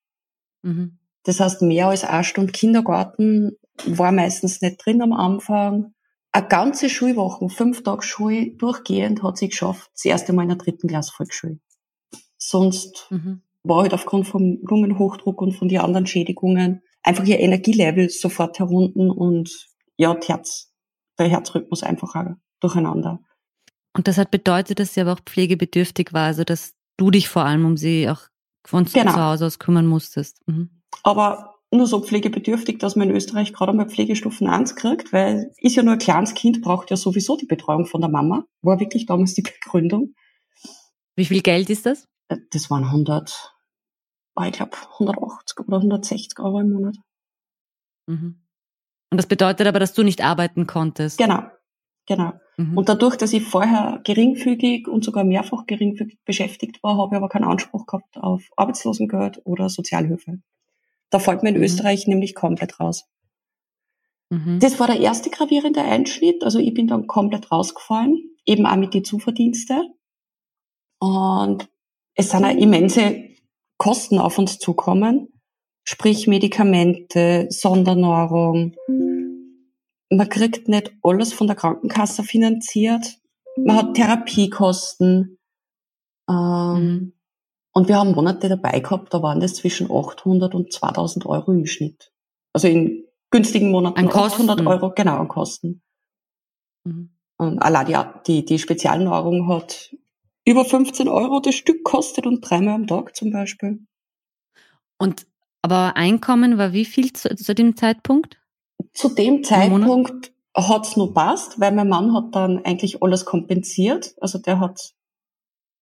Mhm. 0.63 0.99
Das 1.25 1.41
heißt, 1.41 1.63
mehr 1.63 1.89
als 1.89 2.05
eine 2.05 2.25
Stunde 2.25 2.53
Kindergarten 2.53 3.57
war 3.85 4.13
meistens 4.13 4.63
nicht 4.63 4.85
drin 4.85 5.03
am 5.03 5.13
Anfang. 5.13 5.93
Eine 6.33 6.49
ganze 6.49 6.89
Schulwoche, 6.89 7.49
fünf 7.49 7.83
Tage 7.83 8.03
Schule 8.03 8.53
durchgehend 8.53 9.23
hat 9.23 9.37
sie 9.37 9.49
geschafft, 9.49 9.91
das 9.95 10.05
erste 10.05 10.33
Mal 10.33 10.43
in 10.43 10.51
der 10.51 10.59
dritten 10.59 10.89
Klasse 10.89 11.13
Volksschule. 11.13 11.59
Sonst 12.49 13.09
mhm. 13.11 13.43
war 13.65 13.83
halt 13.83 13.93
aufgrund 13.93 14.29
vom 14.29 14.61
Lungenhochdruck 14.63 15.43
und 15.43 15.53
von 15.53 15.69
den 15.69 15.81
anderen 15.81 16.07
Schädigungen 16.07 16.83
einfach 17.03 17.25
ihr 17.25 17.41
Energielevel 17.41 18.09
sofort 18.09 18.61
herunten 18.61 19.11
und 19.11 19.51
ja, 19.97 20.17
Herz, 20.25 20.73
der 21.19 21.27
Herzrhythmus 21.27 21.83
einfach 21.83 22.15
durcheinander. 22.61 23.19
Und 23.95 24.07
das 24.07 24.17
hat 24.17 24.31
bedeutet, 24.31 24.79
dass 24.79 24.95
sie 24.95 25.01
aber 25.01 25.15
auch 25.15 25.21
pflegebedürftig 25.27 26.13
war, 26.13 26.27
also 26.27 26.45
dass 26.45 26.75
du 26.97 27.11
dich 27.11 27.29
vor 27.29 27.45
allem 27.45 27.65
um 27.65 27.77
sie 27.77 28.09
auch 28.09 28.21
von 28.65 28.85
genau. 28.85 29.13
zu 29.13 29.21
Hause 29.21 29.47
aus 29.47 29.59
kümmern 29.59 29.87
musstest. 29.87 30.47
Mhm. 30.47 30.71
Aber 31.03 31.57
nur 31.73 31.89
so 31.89 32.01
pflegebedürftig, 32.01 32.79
dass 32.79 32.95
man 32.95 33.11
in 33.11 33.17
Österreich 33.17 33.53
gerade 33.53 33.73
einmal 33.73 33.89
Pflegestufen 33.89 34.47
1 34.47 34.77
kriegt, 34.77 35.13
weil 35.13 35.51
ist 35.57 35.75
ja 35.75 35.83
nur 35.83 35.95
ein 35.95 35.99
kleines 35.99 36.35
Kind, 36.35 36.63
braucht 36.63 36.91
ja 36.93 36.97
sowieso 36.97 37.37
die 37.37 37.47
Betreuung 37.47 37.87
von 37.87 38.01
der 38.01 38.11
Mama. 38.11 38.45
War 38.63 38.79
wirklich 38.79 39.07
damals 39.07 39.35
die 39.35 39.43
Begründung. 39.43 40.15
Wie 41.17 41.25
viel 41.25 41.43
Geld 41.43 41.71
ist 41.71 41.87
das? 41.87 42.07
Das 42.29 42.71
waren 42.71 42.85
100, 42.85 43.55
ich 44.45 44.53
glaube 44.53 44.77
180 44.95 45.61
oder 45.61 45.77
160 45.77 46.39
Euro 46.41 46.61
im 46.61 46.73
Monat. 46.73 46.97
Mhm. 48.07 48.43
Und 49.11 49.19
das 49.19 49.27
bedeutet 49.27 49.67
aber, 49.67 49.79
dass 49.79 49.95
du 49.95 50.03
nicht 50.03 50.23
arbeiten 50.23 50.67
konntest. 50.67 51.19
Genau, 51.19 51.43
genau. 52.07 52.33
Mhm. 52.57 52.77
Und 52.77 52.89
dadurch, 52.89 53.17
dass 53.17 53.33
ich 53.33 53.45
vorher 53.45 54.01
geringfügig 54.05 54.89
und 54.89 55.05
sogar 55.05 55.25
mehrfach 55.25 55.67
geringfügig 55.67 56.19
beschäftigt 56.25 56.83
war, 56.83 56.97
habe 56.97 57.15
ich 57.15 57.17
aber 57.17 57.29
keinen 57.29 57.45
Anspruch 57.45 57.87
gehabt 57.87 58.17
auf 58.17 58.51
Arbeitslosengeld 58.57 59.43
oder 59.45 59.69
Sozialhilfe. 59.69 60.41
Da 61.11 61.19
fällt 61.19 61.43
mir 61.43 61.51
in 61.51 61.57
mhm. 61.57 61.63
Österreich 61.63 62.07
nämlich 62.07 62.35
komplett 62.35 62.81
raus. 62.81 63.05
Mhm. 64.31 64.59
Das 64.61 64.81
war 64.81 64.89
der 64.89 65.01
erste 65.01 65.31
gravierende 65.31 65.83
Einschnitt. 65.83 66.43
Also 66.43 66.59
ich 66.59 66.75
bin 66.75 66.89
dann 66.89 67.07
komplett 67.07 67.53
rausgefallen, 67.53 68.19
eben 68.45 68.67
auch 68.67 68.77
mit 68.77 68.95
den 68.95 69.05
Zuverdienste. 69.05 69.83
Und 70.99 71.69
es 72.17 72.31
sind 72.31 72.45
auch 72.45 72.57
immense 72.57 73.29
Kosten 73.79 74.19
auf 74.19 74.39
uns 74.39 74.59
zukommen, 74.59 75.29
sprich 75.85 76.27
Medikamente, 76.27 77.47
Sondernahrung. 77.51 78.75
Man 80.11 80.29
kriegt 80.29 80.69
nicht 80.69 80.93
alles 81.03 81.33
von 81.33 81.47
der 81.47 81.57
Krankenkasse 81.57 82.25
finanziert. 82.25 83.19
Man 83.57 83.77
hat 83.77 83.95
Therapiekosten. 83.95 85.39
Ähm, 86.29 86.75
mhm. 86.75 87.13
Und 87.73 87.89
wir 87.89 87.99
haben 87.99 88.13
Monate 88.13 88.49
dabei 88.49 88.81
gehabt, 88.81 89.13
da 89.13 89.23
waren 89.23 89.41
das 89.41 89.55
zwischen 89.55 89.91
800 89.91 90.55
und 90.55 90.73
2000 90.73 91.27
Euro 91.27 91.53
im 91.53 91.67
Schnitt. 91.67 92.11
Also 92.55 92.69
in 92.69 93.05
günstigen 93.31 93.71
Monaten 93.71 93.99
an 93.99 94.09
Kosten. 94.09 94.49
800 94.49 94.67
Euro, 94.67 94.93
genau, 94.95 95.19
an 95.19 95.29
Kosten. 95.29 95.83
Mhm. 96.85 97.11
Und 97.37 97.59
allein 97.59 97.87
die, 97.87 97.97
die, 98.27 98.45
die 98.47 98.59
Spezialnahrung 98.59 99.49
hat 99.49 99.95
über 100.47 100.65
15 100.65 101.09
Euro 101.09 101.41
das 101.41 101.55
Stück 101.55 101.85
kostet 101.85 102.27
und 102.27 102.41
dreimal 102.41 102.75
am 102.75 102.87
Tag 102.87 103.17
zum 103.17 103.33
Beispiel. 103.33 103.81
Und 104.97 105.27
aber 105.61 105.97
Einkommen 105.97 106.59
war 106.59 106.73
wie 106.73 106.85
viel 106.85 107.13
zu, 107.13 107.35
zu 107.35 107.55
dem 107.55 107.77
Zeitpunkt? 107.77 108.39
Zu 108.93 109.09
dem 109.09 109.43
Zeitpunkt 109.43 110.33
hat's 110.55 110.97
nur 110.97 111.13
passt, 111.13 111.59
weil 111.59 111.73
mein 111.73 111.89
Mann 111.89 112.15
hat 112.15 112.35
dann 112.35 112.65
eigentlich 112.65 113.03
alles 113.03 113.25
kompensiert. 113.25 114.15
Also 114.21 114.39
der 114.39 114.61
hat 114.61 114.95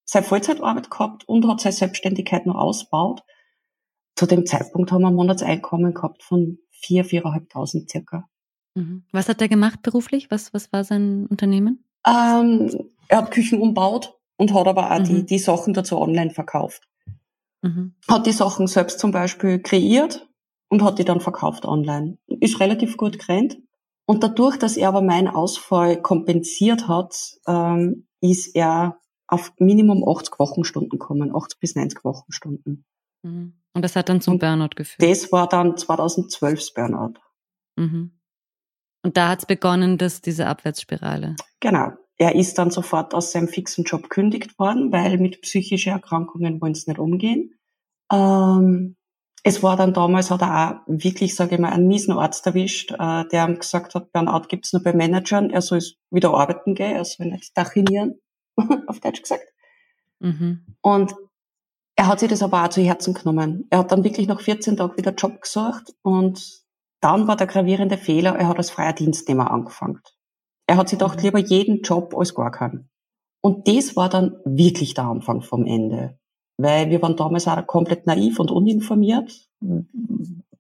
seine 0.07 0.25
Vollzeitarbeit 0.25 0.91
gehabt 0.91 1.29
und 1.29 1.47
hat 1.47 1.61
seine 1.61 1.75
Selbstständigkeit 1.75 2.47
noch 2.47 2.57
ausgebaut. 2.57 3.23
Zu 4.17 4.27
dem 4.27 4.47
Zeitpunkt 4.47 4.91
haben 4.91 5.03
wir 5.03 5.09
ein 5.09 5.15
Monatseinkommen 5.15 5.93
gehabt 5.93 6.23
von 6.23 6.59
vier, 6.71 7.05
viereinhalbtausend 7.05 7.91
circa. 7.91 8.29
Mhm. 8.75 9.05
Was 9.13 9.29
hat 9.29 9.43
er 9.43 9.49
gemacht 9.49 9.83
beruflich? 9.83 10.31
Was, 10.31 10.55
was 10.55 10.73
war 10.73 10.85
sein 10.85 11.27
Unternehmen? 11.27 11.85
Ähm, 12.07 12.89
er 13.09 13.19
hat 13.19 13.31
Küchen 13.31 13.61
umbaut 13.61 14.15
und 14.37 14.53
hat 14.53 14.67
aber 14.67 14.91
auch 14.91 14.99
mhm. 15.01 15.05
die, 15.05 15.27
die 15.27 15.39
Sachen 15.39 15.75
dazu 15.75 15.99
online 16.01 16.31
verkauft. 16.31 16.89
Mhm. 17.63 17.95
Hat 18.09 18.27
die 18.27 18.33
Sachen 18.33 18.67
selbst 18.67 18.99
zum 18.99 19.11
Beispiel 19.11 19.61
kreiert 19.61 20.29
und 20.69 20.83
hat 20.83 20.99
die 20.99 21.05
dann 21.05 21.21
verkauft 21.21 21.65
online. 21.65 22.19
Ist 22.27 22.61
relativ 22.61 22.97
gut 22.97 23.19
gerannt. 23.19 23.57
Und 24.07 24.23
dadurch, 24.23 24.59
dass 24.59 24.77
er 24.77 24.89
aber 24.89 25.01
meinen 25.01 25.29
Ausfall 25.29 26.01
kompensiert 26.03 26.89
hat, 26.89 27.15
ähm, 27.47 28.07
ist 28.21 28.55
er 28.55 28.99
auf 29.27 29.53
Minimum 29.59 30.07
80 30.07 30.39
Wochenstunden 30.39 30.99
kommen, 30.99 31.35
80 31.35 31.59
bis 31.59 31.75
90 31.75 32.05
Wochenstunden. 32.05 32.85
Mhm. 33.23 33.55
Und 33.73 33.83
das 33.83 33.97
hat 33.97 34.09
dann 34.09 34.21
zum 34.21 34.35
und 34.35 34.41
Burnout 34.41 34.77
geführt? 34.77 35.11
Das 35.11 35.33
war 35.33 35.49
dann 35.49 35.77
2012 35.77 36.59
das 36.59 36.75
Burnout. 36.75 37.15
Mhm. 37.77 38.13
Und 39.03 39.17
da 39.17 39.31
hat 39.31 39.41
es 39.41 39.47
begonnen, 39.47 39.97
dass 39.97 40.21
diese 40.21 40.47
Abwärtsspirale. 40.47 41.37
Genau 41.61 41.93
er 42.19 42.35
ist 42.35 42.59
dann 42.59 42.71
sofort 42.71 43.15
aus 43.15 43.33
seinem 43.33 43.49
fixen 43.49 43.85
Job 43.85 44.09
kündigt 44.09 44.59
worden, 44.59 44.93
weil 44.93 45.19
mit 45.19 45.43
psychischen 45.43 45.93
Erkrankungen 45.93 46.61
wollen 46.61 46.75
sie 46.75 46.91
nicht 46.91 47.01
umgehen. 47.01 47.59
Ähm, 48.13 48.97
es 49.43 49.63
war 49.63 49.77
dann 49.77 49.93
damals, 49.93 50.31
hat 50.31 50.43
er 50.43 50.83
auch 50.83 50.87
wirklich, 50.87 51.35
sage 51.35 51.57
ich 51.57 51.61
mal, 51.61 51.71
einen 51.71 51.89
miesen 51.89 52.15
Arzt 52.15 52.47
erwischt, 52.47 52.93
äh, 52.93 53.25
der 53.29 53.47
ihm 53.47 53.59
gesagt 53.59 53.95
hat, 53.95 54.13
Burnout 54.13 54.49
gibt's 54.49 54.73
nur 54.73 54.83
bei 54.83 54.95
Managern, 54.95 55.51
er 55.51 55.61
soll 55.61 55.83
wieder 56.11 56.33
arbeiten 56.33 56.75
gehen, 56.75 56.97
er 56.97 57.05
soll 57.05 57.27
nicht 57.27 57.57
dachinieren, 57.57 58.21
auf 58.87 59.01
Deutsch 59.01 59.21
gesagt. 59.21 59.45
Mhm. 60.21 60.77
Und 60.81 61.15
er 61.97 62.07
hat 62.07 62.21
sich 62.21 62.31
das 62.31 62.43
aber 62.43 62.65
auch 62.65 62.69
zu 62.69 62.81
Herzen 62.81 63.13
genommen. 63.15 63.67
Er 63.71 63.81
hat 63.81 63.93
dann 63.93 64.03
wirklich 64.03 64.27
nach 64.27 64.41
14 64.41 64.77
Tagen 64.77 64.97
wieder 64.97 65.13
Job 65.13 65.43
gesucht 65.43 65.95
und 66.03 66.65
dann 67.01 67.29
war 67.29 67.37
der 67.37 67.47
gravierende 67.47 67.99
Fehler, 67.99 68.37
er 68.37 68.49
hat 68.49 68.57
als 68.57 68.71
freier 68.71 68.95
Dienstnehmer 68.95 69.51
angefangen. 69.51 70.01
Er 70.67 70.77
hat 70.77 70.89
sich 70.89 70.99
gedacht, 70.99 71.23
lieber 71.23 71.39
jeden 71.39 71.83
Job 71.83 72.15
als 72.17 72.35
gar 72.35 72.51
keinen. 72.51 72.89
Und 73.41 73.69
das 73.69 73.97
war 73.97 74.09
dann 74.09 74.37
wirklich 74.45 74.95
der 74.95 75.05
Anfang 75.05 75.43
vom 75.43 75.67
Ende. 75.67 76.19
Weil 76.57 76.91
wir 76.91 77.03
waren 77.03 77.17
damals 77.17 77.47
auch 77.47 77.67
komplett 77.67 78.07
naiv 78.07 78.39
und 78.39 78.51
uninformiert, 78.51 79.49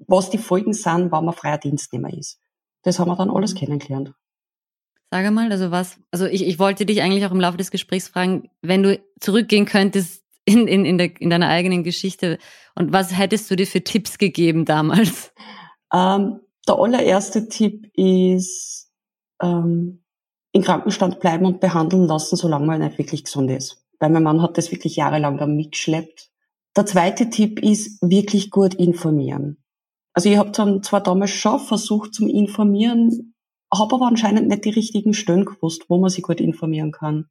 was 0.07 0.31
die 0.31 0.39
Folgen 0.39 0.73
sind, 0.73 1.13
wenn 1.13 1.25
man 1.25 1.35
freier 1.35 1.59
Dienstnehmer 1.59 2.13
ist. 2.13 2.41
Das 2.83 2.99
haben 2.99 3.09
wir 3.09 3.17
dann 3.17 3.31
alles 3.31 3.55
mhm. 3.55 3.59
kennengelernt. 3.59 4.13
Sag 5.11 5.31
mal, 5.33 5.51
also 5.51 5.71
was, 5.71 5.99
also 6.11 6.27
ich, 6.27 6.47
ich 6.47 6.59
wollte 6.59 6.87
dich 6.87 7.01
eigentlich 7.01 7.25
auch 7.25 7.31
im 7.31 7.41
Laufe 7.41 7.57
des 7.57 7.71
Gesprächs 7.71 8.09
fragen, 8.09 8.51
wenn 8.63 8.83
du 8.83 9.01
zurückgehen 9.21 9.65
könntest 9.65 10.25
in, 10.45 10.67
in, 10.67 10.85
in, 10.85 10.99
der, 10.99 11.21
in 11.21 11.31
deiner 11.31 11.49
eigenen 11.49 11.85
Geschichte 11.85 12.39
und 12.75 12.93
was 12.93 13.17
hättest 13.17 13.51
du 13.51 13.57
dir 13.57 13.67
für 13.67 13.83
Tipps 13.83 14.19
gegeben 14.19 14.65
damals? 14.65 15.33
Ähm, 15.93 16.41
der 16.67 16.79
allererste 16.79 17.49
Tipp 17.49 17.89
ist, 17.95 18.84
ähm, 19.45 20.05
in 20.53 20.63
Krankenstand 20.63 21.21
bleiben 21.21 21.47
und 21.47 21.61
behandeln 21.61 22.07
lassen, 22.07 22.37
solange 22.37 22.67
man 22.67 22.81
nicht 22.81 22.99
wirklich 22.99 23.25
gesund 23.25 23.51
ist. 23.51 23.85
Weil 23.99 24.11
mein 24.11 24.23
Mann 24.23 24.43
hat 24.43 24.57
das 24.57 24.71
wirklich 24.71 24.97
jahrelang 24.97 25.37
dann 25.39 25.57
mitgeschleppt. 25.57 26.31
Der 26.77 26.87
zweite 26.87 27.31
Tipp 27.31 27.63
ist 27.63 28.01
wirklich 28.03 28.51
gut 28.51 28.75
informieren. 28.75 29.59
Also 30.13 30.29
ich 30.29 30.39
habe 30.39 30.53
dann 30.53 30.83
zwar 30.83 31.03
damals 31.03 31.33
schon 31.33 31.59
versucht 31.59 32.15
zum 32.15 32.29
Informieren, 32.29 33.35
habe 33.73 33.97
aber 33.97 34.07
anscheinend 34.07 34.49
nicht 34.49 34.65
die 34.65 34.71
richtigen 34.71 35.13
Stellen 35.13 35.45
gewusst, 35.45 35.87
wo 35.89 35.99
man 35.99 36.11
sich 36.11 36.23
gut 36.23 36.41
informieren 36.41 36.93
kann. 36.93 37.27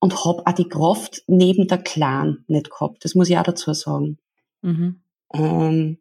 Und 0.00 0.24
habe 0.24 0.42
auch 0.44 0.52
die 0.52 0.68
Kraft 0.68 1.22
neben 1.28 1.68
der 1.68 1.78
Clan 1.78 2.44
nicht 2.46 2.70
gehabt. 2.70 3.04
Das 3.04 3.14
muss 3.14 3.30
ich 3.30 3.38
auch 3.38 3.44
dazu 3.44 3.72
sagen. 3.72 4.18
Mhm. 4.62 5.00
Ähm, 5.32 5.98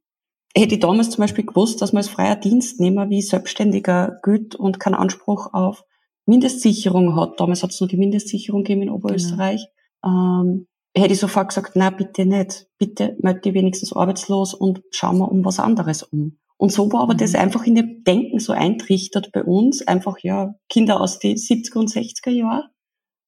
hätte 0.55 0.75
ich 0.75 0.81
damals 0.81 1.09
zum 1.09 1.21
Beispiel 1.21 1.45
gewusst, 1.45 1.81
dass 1.81 1.93
man 1.93 2.01
als 2.01 2.09
freier 2.09 2.35
Dienstnehmer 2.35 3.09
wie 3.09 3.21
Selbstständiger 3.21 4.19
gilt 4.23 4.55
und 4.55 4.79
keinen 4.79 4.95
Anspruch 4.95 5.53
auf 5.53 5.83
Mindestsicherung 6.25 7.15
hat. 7.15 7.39
Damals 7.39 7.63
hat 7.63 7.71
es 7.71 7.79
nur 7.79 7.87
die 7.87 7.97
Mindestsicherung 7.97 8.63
gegeben 8.63 8.83
in 8.83 8.89
Oberösterreich. 8.89 9.65
Genau. 10.01 10.41
Ähm, 10.41 10.67
hätte 10.95 11.13
ich 11.13 11.19
sofort 11.19 11.49
gesagt, 11.49 11.71
na 11.75 11.89
bitte 11.89 12.25
nicht. 12.25 12.67
Bitte 12.77 13.17
melde 13.19 13.41
dich 13.41 13.53
wenigstens 13.53 13.93
arbeitslos 13.93 14.53
und 14.53 14.83
schau 14.91 15.13
mal 15.13 15.25
um 15.25 15.43
was 15.43 15.59
anderes 15.59 16.03
um. 16.03 16.37
Und 16.57 16.71
so 16.71 16.91
war 16.93 17.01
aber 17.01 17.15
mhm. 17.15 17.19
das 17.19 17.35
einfach 17.35 17.65
in 17.65 17.75
dem 17.75 18.03
Denken 18.03 18.39
so 18.39 18.53
eintrichtert 18.53 19.31
bei 19.31 19.43
uns. 19.43 19.85
Einfach, 19.85 20.19
ja, 20.19 20.55
Kinder 20.69 21.01
aus 21.01 21.19
den 21.19 21.35
70er 21.35 21.79
und 21.79 21.89
60er 21.89 22.29
Jahren. 22.29 22.69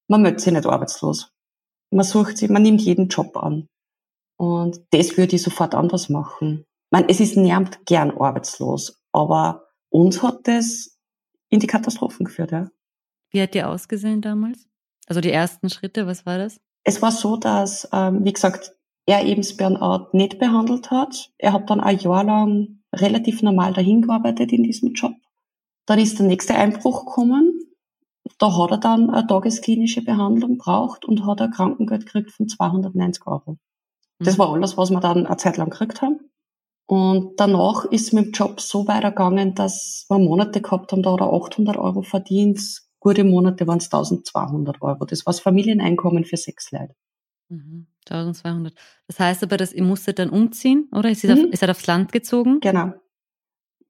Man 0.08 0.22
meldet 0.22 0.40
sich 0.40 0.52
nicht 0.52 0.66
arbeitslos. 0.66 1.32
Man 1.90 2.04
sucht 2.04 2.38
sich, 2.38 2.48
man 2.48 2.62
nimmt 2.62 2.82
jeden 2.82 3.08
Job 3.08 3.36
an. 3.36 3.66
Und 4.38 4.80
das 4.90 5.16
würde 5.16 5.36
ich 5.36 5.42
sofort 5.42 5.74
anders 5.74 6.08
machen 6.08 6.64
meine, 6.96 7.08
es 7.10 7.20
ist 7.20 7.36
niemand 7.36 7.84
gern 7.84 8.10
arbeitslos, 8.10 9.02
aber 9.12 9.66
uns 9.90 10.22
hat 10.22 10.40
das 10.44 10.98
in 11.50 11.60
die 11.60 11.66
Katastrophen 11.66 12.24
geführt, 12.24 12.52
ja. 12.52 12.68
Wie 13.30 13.42
hat 13.42 13.52
die 13.54 13.62
ausgesehen 13.62 14.22
damals? 14.22 14.66
Also 15.06 15.20
die 15.20 15.30
ersten 15.30 15.68
Schritte, 15.68 16.06
was 16.06 16.24
war 16.24 16.38
das? 16.38 16.58
Es 16.84 17.02
war 17.02 17.12
so, 17.12 17.36
dass, 17.36 17.88
ähm, 17.92 18.24
wie 18.24 18.32
gesagt, 18.32 18.74
er 19.04 19.24
eben 19.24 19.42
das 19.42 19.56
Burnout 19.56 20.08
nicht 20.12 20.38
behandelt 20.38 20.90
hat. 20.90 21.32
Er 21.38 21.52
hat 21.52 21.68
dann 21.68 21.80
ein 21.80 21.98
Jahr 21.98 22.24
lang 22.24 22.82
relativ 22.94 23.42
normal 23.42 23.74
dahin 23.74 24.02
gearbeitet 24.02 24.52
in 24.52 24.62
diesem 24.62 24.94
Job. 24.94 25.12
Dann 25.84 25.98
ist 25.98 26.18
der 26.18 26.26
nächste 26.26 26.54
Einbruch 26.54 27.04
gekommen. 27.04 27.60
Da 28.38 28.56
hat 28.56 28.70
er 28.70 28.78
dann 28.78 29.10
eine 29.10 29.26
tagesklinische 29.26 30.02
Behandlung 30.02 30.58
braucht 30.58 31.04
und 31.04 31.26
hat 31.26 31.40
ein 31.42 31.50
Krankengeld 31.50 32.06
gekriegt 32.06 32.32
von 32.32 32.48
290 32.48 33.26
Euro. 33.26 33.58
Das 34.18 34.36
mhm. 34.36 34.38
war 34.38 34.52
alles, 34.52 34.76
was 34.76 34.90
wir 34.90 35.00
dann 35.00 35.26
eine 35.26 35.36
Zeit 35.36 35.58
lang 35.58 35.70
gekriegt 35.70 36.00
haben. 36.00 36.25
Und 36.86 37.40
danach 37.40 37.84
ist 37.86 38.12
mit 38.12 38.26
dem 38.26 38.32
Job 38.32 38.60
so 38.60 38.86
weitergegangen, 38.86 39.54
dass 39.54 40.06
wir 40.08 40.18
Monate 40.18 40.62
gehabt 40.62 40.92
haben, 40.92 41.02
da 41.02 41.12
hat 41.12 41.20
er 41.20 41.32
800 41.32 41.76
Euro 41.76 42.02
verdient. 42.02 42.60
Gute 43.00 43.24
Monate 43.24 43.66
waren 43.66 43.78
es 43.78 43.86
1200 43.86 44.80
Euro. 44.80 45.04
Das 45.04 45.26
war 45.26 45.32
das 45.32 45.40
Familieneinkommen 45.40 46.24
für 46.24 46.36
sechs 46.36 46.70
Leute. 46.70 46.94
Mhm, 47.48 47.88
1200. 48.08 48.74
Das 49.08 49.18
heißt 49.18 49.42
aber, 49.42 49.56
dass 49.56 49.72
ihr 49.72 49.82
musstet 49.82 50.20
dann 50.20 50.30
umziehen, 50.30 50.88
oder? 50.92 51.10
Ist 51.10 51.24
er, 51.24 51.36
mhm. 51.36 51.52
ist 51.52 51.62
er 51.62 51.70
aufs 51.70 51.86
Land 51.86 52.12
gezogen? 52.12 52.60
Genau. 52.60 52.92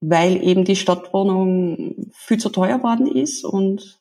Weil 0.01 0.43
eben 0.43 0.65
die 0.65 0.77
Stadtwohnung 0.77 2.11
viel 2.13 2.39
zu 2.39 2.49
teuer 2.49 2.83
worden 2.83 3.07
ist 3.07 3.45
und 3.45 4.01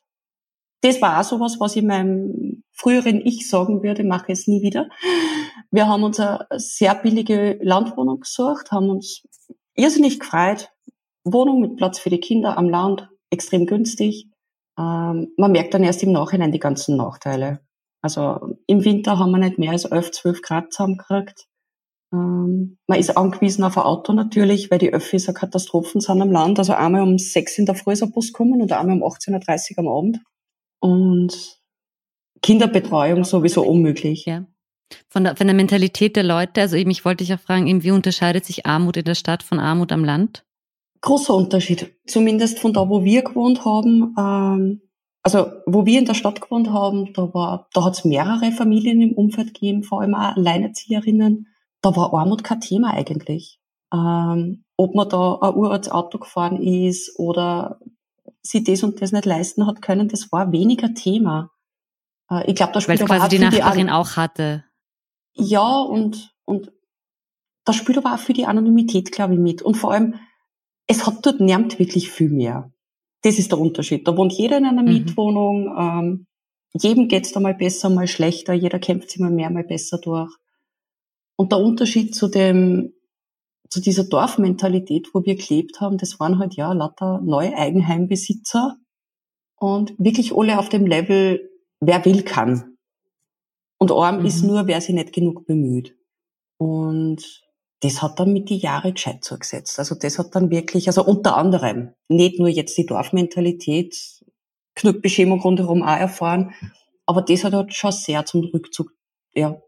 das 0.82 1.00
war 1.00 1.20
auch 1.20 1.24
sowas, 1.24 1.58
was 1.58 1.76
ich 1.76 1.82
meinem 1.82 2.62
früheren 2.72 3.20
Ich 3.24 3.48
sagen 3.48 3.82
würde, 3.82 4.04
mache 4.04 4.32
es 4.32 4.46
nie 4.46 4.62
wieder. 4.62 4.88
Wir 5.70 5.88
haben 5.88 6.04
uns 6.04 6.20
eine 6.20 6.46
sehr 6.56 6.94
billige 6.94 7.58
Landwohnung 7.62 8.20
gesucht, 8.20 8.70
haben 8.70 8.90
uns 8.90 9.22
irrsinnig 9.74 10.20
gefreut. 10.20 10.70
Wohnung 11.24 11.60
mit 11.60 11.76
Platz 11.76 11.98
für 11.98 12.10
die 12.10 12.20
Kinder 12.20 12.56
am 12.56 12.68
Land, 12.68 13.08
extrem 13.30 13.66
günstig. 13.66 14.28
Ähm, 14.78 15.32
man 15.36 15.52
merkt 15.52 15.74
dann 15.74 15.82
erst 15.82 16.02
im 16.02 16.12
Nachhinein 16.12 16.52
die 16.52 16.58
ganzen 16.58 16.96
Nachteile. 16.96 17.60
Also 18.02 18.56
im 18.66 18.84
Winter 18.84 19.18
haben 19.18 19.32
wir 19.32 19.38
nicht 19.38 19.58
mehr 19.58 19.72
als 19.72 19.84
11, 19.84 20.12
12 20.12 20.42
Grad 20.42 20.72
zusammengekriegt. 20.72 21.46
Ähm, 22.12 22.78
man 22.86 22.98
ist 22.98 23.16
angewiesen 23.16 23.64
auf 23.64 23.76
ein 23.76 23.84
Auto 23.84 24.12
natürlich, 24.12 24.70
weil 24.70 24.78
die 24.78 24.92
Öffis 24.92 25.26
eine 25.26 25.34
Katastrophen 25.34 26.00
sind 26.00 26.22
am 26.22 26.30
Land. 26.30 26.58
Also 26.58 26.74
einmal 26.74 27.02
um 27.02 27.18
6 27.18 27.58
in 27.58 27.66
der 27.66 27.74
Früh 27.74 27.92
ist 27.92 28.02
ein 28.02 28.12
Bus 28.12 28.32
kommen 28.32 28.62
und 28.62 28.70
einmal 28.70 28.96
um 28.96 29.02
18.30 29.02 29.72
Uhr 29.72 29.78
am 29.78 29.88
Abend. 29.88 30.20
Und 30.86 31.58
Kinderbetreuung 32.42 33.24
sowieso 33.24 33.62
unmöglich. 33.62 34.24
Ja. 34.24 34.46
Von 35.08 35.24
der, 35.24 35.34
von 35.34 35.48
der 35.48 35.56
Mentalität 35.56 36.14
der 36.14 36.22
Leute, 36.22 36.60
also 36.60 36.76
eben, 36.76 36.90
ich 36.90 37.04
wollte 37.04 37.24
dich 37.24 37.34
auch 37.34 37.40
fragen, 37.40 37.66
eben, 37.66 37.82
wie 37.82 37.90
unterscheidet 37.90 38.44
sich 38.44 38.66
Armut 38.66 38.96
in 38.96 39.04
der 39.04 39.16
Stadt 39.16 39.42
von 39.42 39.58
Armut 39.58 39.90
am 39.90 40.04
Land? 40.04 40.44
Großer 41.00 41.34
Unterschied. 41.34 41.92
Zumindest 42.06 42.60
von 42.60 42.72
da, 42.72 42.88
wo 42.88 43.02
wir 43.02 43.22
gewohnt 43.22 43.64
haben. 43.64 44.14
Ähm, 44.16 44.80
also, 45.24 45.46
wo 45.66 45.86
wir 45.86 45.98
in 45.98 46.04
der 46.04 46.14
Stadt 46.14 46.40
gewohnt 46.40 46.70
haben, 46.70 47.12
da 47.14 47.34
war, 47.34 47.68
da 47.72 47.84
hat 47.84 47.94
es 47.94 48.04
mehrere 48.04 48.52
Familien 48.52 49.00
im 49.00 49.12
Umfeld 49.14 49.54
gegeben, 49.54 49.82
vor 49.82 50.02
allem 50.02 50.14
auch 50.14 50.36
Alleinerzieherinnen. 50.36 51.48
Da 51.82 51.96
war 51.96 52.14
Armut 52.14 52.44
kein 52.44 52.60
Thema 52.60 52.92
eigentlich. 52.92 53.58
Ähm, 53.92 54.64
ob 54.76 54.94
man 54.94 55.08
da 55.08 55.38
ein 55.40 55.54
uraltes 55.54 55.90
Auto 55.90 56.18
gefahren 56.18 56.62
ist 56.62 57.18
oder 57.18 57.80
sie 58.50 58.62
das 58.64 58.82
und 58.82 59.00
das 59.02 59.12
nicht 59.12 59.24
leisten 59.26 59.66
hat 59.66 59.82
können, 59.82 60.08
das 60.08 60.30
war 60.32 60.52
weniger 60.52 60.94
Thema. 60.94 61.50
Äh, 62.30 62.50
ich 62.50 62.56
glaube, 62.56 62.72
da 62.72 62.80
spielt 62.80 63.00
Weil 63.00 63.06
aber 63.06 63.16
quasi 63.18 63.24
auch 63.24 63.28
die 63.28 63.56
die 63.56 63.58
Nachbarin 63.60 63.88
An- 63.88 63.94
auch 63.94 64.16
hatte. 64.16 64.64
Ja, 65.34 65.80
und, 65.80 66.34
und 66.44 66.72
da 67.64 67.72
spielt 67.72 67.98
aber 67.98 68.14
auch 68.14 68.18
für 68.18 68.32
die 68.32 68.46
Anonymität, 68.46 69.12
glaube 69.12 69.34
ich, 69.34 69.40
mit. 69.40 69.60
Und 69.62 69.74
vor 69.76 69.92
allem, 69.92 70.14
es 70.86 71.06
hat 71.06 71.24
dort 71.26 71.40
niemand 71.40 71.78
wirklich 71.78 72.10
viel 72.10 72.30
mehr. 72.30 72.72
Das 73.22 73.38
ist 73.38 73.50
der 73.50 73.58
Unterschied. 73.58 74.06
Da 74.06 74.16
wohnt 74.16 74.32
jeder 74.32 74.56
in 74.58 74.64
einer 74.66 74.82
Mhm. 74.82 74.88
Mietwohnung. 74.88 75.74
Ähm, 75.78 76.26
jedem 76.80 77.08
geht's 77.08 77.32
da 77.32 77.40
mal 77.40 77.54
besser, 77.54 77.90
mal 77.90 78.06
schlechter. 78.06 78.52
Jeder 78.54 78.78
kämpft 78.78 79.10
sich 79.10 79.20
mal 79.20 79.30
mehr, 79.30 79.50
mal 79.50 79.64
besser 79.64 79.98
durch. 79.98 80.30
Und 81.36 81.52
der 81.52 81.58
Unterschied 81.58 82.14
zu 82.14 82.28
dem, 82.28 82.92
zu 83.70 83.80
dieser 83.80 84.04
Dorfmentalität, 84.04 85.08
wo 85.12 85.24
wir 85.24 85.36
gelebt 85.36 85.80
haben, 85.80 85.98
das 85.98 86.20
waren 86.20 86.38
halt 86.38 86.54
ja 86.54 86.72
lauter 86.72 87.20
neue 87.22 87.56
Eigenheimbesitzer 87.56 88.76
und 89.56 89.94
wirklich 89.98 90.36
alle 90.36 90.58
auf 90.58 90.68
dem 90.68 90.86
Level, 90.86 91.50
wer 91.80 92.04
will, 92.04 92.22
kann. 92.22 92.76
Und 93.78 93.92
arm 93.92 94.20
Mhm. 94.20 94.26
ist 94.26 94.42
nur, 94.42 94.66
wer 94.66 94.80
sich 94.80 94.94
nicht 94.94 95.12
genug 95.12 95.46
bemüht. 95.46 95.96
Und 96.58 97.42
das 97.80 98.00
hat 98.02 98.18
dann 98.18 98.32
mit 98.32 98.48
die 98.48 98.56
Jahre 98.58 98.92
gescheit 98.92 99.22
zugesetzt. 99.22 99.78
Also 99.78 99.94
das 99.94 100.18
hat 100.18 100.34
dann 100.34 100.50
wirklich, 100.50 100.86
also 100.88 101.04
unter 101.04 101.36
anderem, 101.36 101.92
nicht 102.08 102.38
nur 102.38 102.48
jetzt 102.48 102.76
die 102.78 102.86
Dorfmentalität, 102.86 104.22
Knüppelschema 104.74 105.36
rundherum 105.36 105.82
auch 105.82 105.96
erfahren, 105.98 106.54
aber 107.06 107.22
das 107.22 107.44
hat 107.44 107.52
halt 107.52 107.74
schon 107.74 107.92
sehr 107.92 108.24
zum 108.26 108.44
Rückzug, 108.44 108.92
ja, 109.34 109.60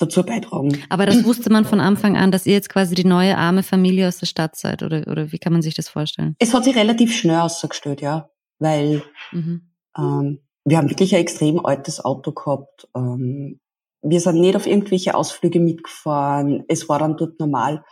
dazu 0.00 0.22
beitragen. 0.24 0.82
Aber 0.88 1.06
das 1.06 1.24
wusste 1.24 1.50
man 1.52 1.64
von 1.64 1.80
Anfang 1.80 2.16
an, 2.16 2.30
dass 2.32 2.46
ihr 2.46 2.54
jetzt 2.54 2.68
quasi 2.68 2.94
die 2.94 3.04
neue 3.04 3.36
arme 3.36 3.62
Familie 3.62 4.08
aus 4.08 4.18
der 4.18 4.26
Stadt 4.26 4.56
seid, 4.56 4.82
oder, 4.82 5.06
oder 5.06 5.30
wie 5.32 5.38
kann 5.38 5.52
man 5.52 5.62
sich 5.62 5.74
das 5.74 5.88
vorstellen? 5.88 6.34
Es 6.38 6.52
hat 6.54 6.64
sich 6.64 6.74
relativ 6.76 7.14
schnell 7.14 7.40
ausgestellt, 7.40 8.00
ja, 8.00 8.28
weil 8.58 9.02
Mhm. 9.32 9.62
ähm, 9.98 10.38
wir 10.64 10.76
haben 10.78 10.90
wirklich 10.90 11.14
ein 11.14 11.20
extrem 11.22 11.64
altes 11.64 12.04
Auto 12.04 12.32
gehabt. 12.32 12.88
Ähm, 12.96 13.60
wir 14.02 14.20
sind 14.20 14.40
nicht 14.40 14.56
auf 14.56 14.66
irgendwelche 14.66 15.14
Ausflüge 15.14 15.60
mitgefahren. 15.60 16.64
Es 16.68 16.88
war 16.88 16.98
dann 16.98 17.16
dort 17.16 17.38
normal, 17.38 17.84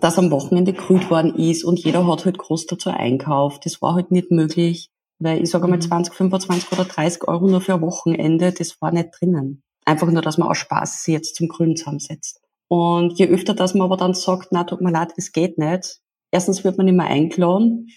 dass 0.00 0.18
am 0.18 0.30
Wochenende 0.32 0.72
grüht 0.72 1.10
worden 1.10 1.34
ist 1.36 1.64
und 1.64 1.78
jeder 1.78 2.06
hat 2.06 2.24
halt 2.24 2.38
groß 2.38 2.66
dazu 2.66 2.90
einkauft. 2.90 3.64
Das 3.66 3.80
war 3.80 3.94
halt 3.94 4.10
nicht 4.10 4.30
möglich, 4.32 4.90
weil 5.20 5.42
ich 5.42 5.50
sage 5.50 5.68
mal 5.68 5.76
Mhm. 5.76 5.82
20, 5.82 6.14
25 6.14 6.72
oder 6.72 6.84
30 6.84 7.28
Euro 7.28 7.48
nur 7.48 7.60
für 7.60 7.74
ein 7.74 7.80
Wochenende, 7.82 8.52
das 8.52 8.80
war 8.80 8.90
nicht 8.92 9.10
drinnen. 9.20 9.62
Einfach 9.84 10.10
nur, 10.10 10.22
dass 10.22 10.38
man 10.38 10.48
aus 10.48 10.58
Spaß 10.58 11.04
sich 11.04 11.12
jetzt 11.12 11.36
zum 11.36 11.48
Grün 11.48 11.76
zusammensetzt. 11.76 12.40
Und 12.68 13.18
je 13.18 13.26
öfter, 13.26 13.54
dass 13.54 13.74
man 13.74 13.84
aber 13.86 13.96
dann 13.96 14.14
sagt, 14.14 14.48
na, 14.50 14.64
tut 14.64 14.80
mir 14.80 14.90
leid, 14.90 15.12
das 15.16 15.32
geht 15.32 15.58
nicht. 15.58 16.00
Erstens 16.30 16.64
wird 16.64 16.78
man 16.78 16.86
nicht 16.86 16.96
mehr 16.96 17.06
eingeladen 17.06 17.88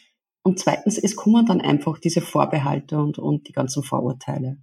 und 0.48 0.60
zweitens, 0.60 0.98
es 0.98 1.17
kommen 1.17 1.46
dann 1.46 1.60
einfach 1.60 1.98
diese 2.00 2.22
Vorbehalte 2.22 3.00
und, 3.00 3.20
und 3.20 3.48
die 3.50 3.51
ganzen 3.51 3.84
Vorurteile. 3.84 4.58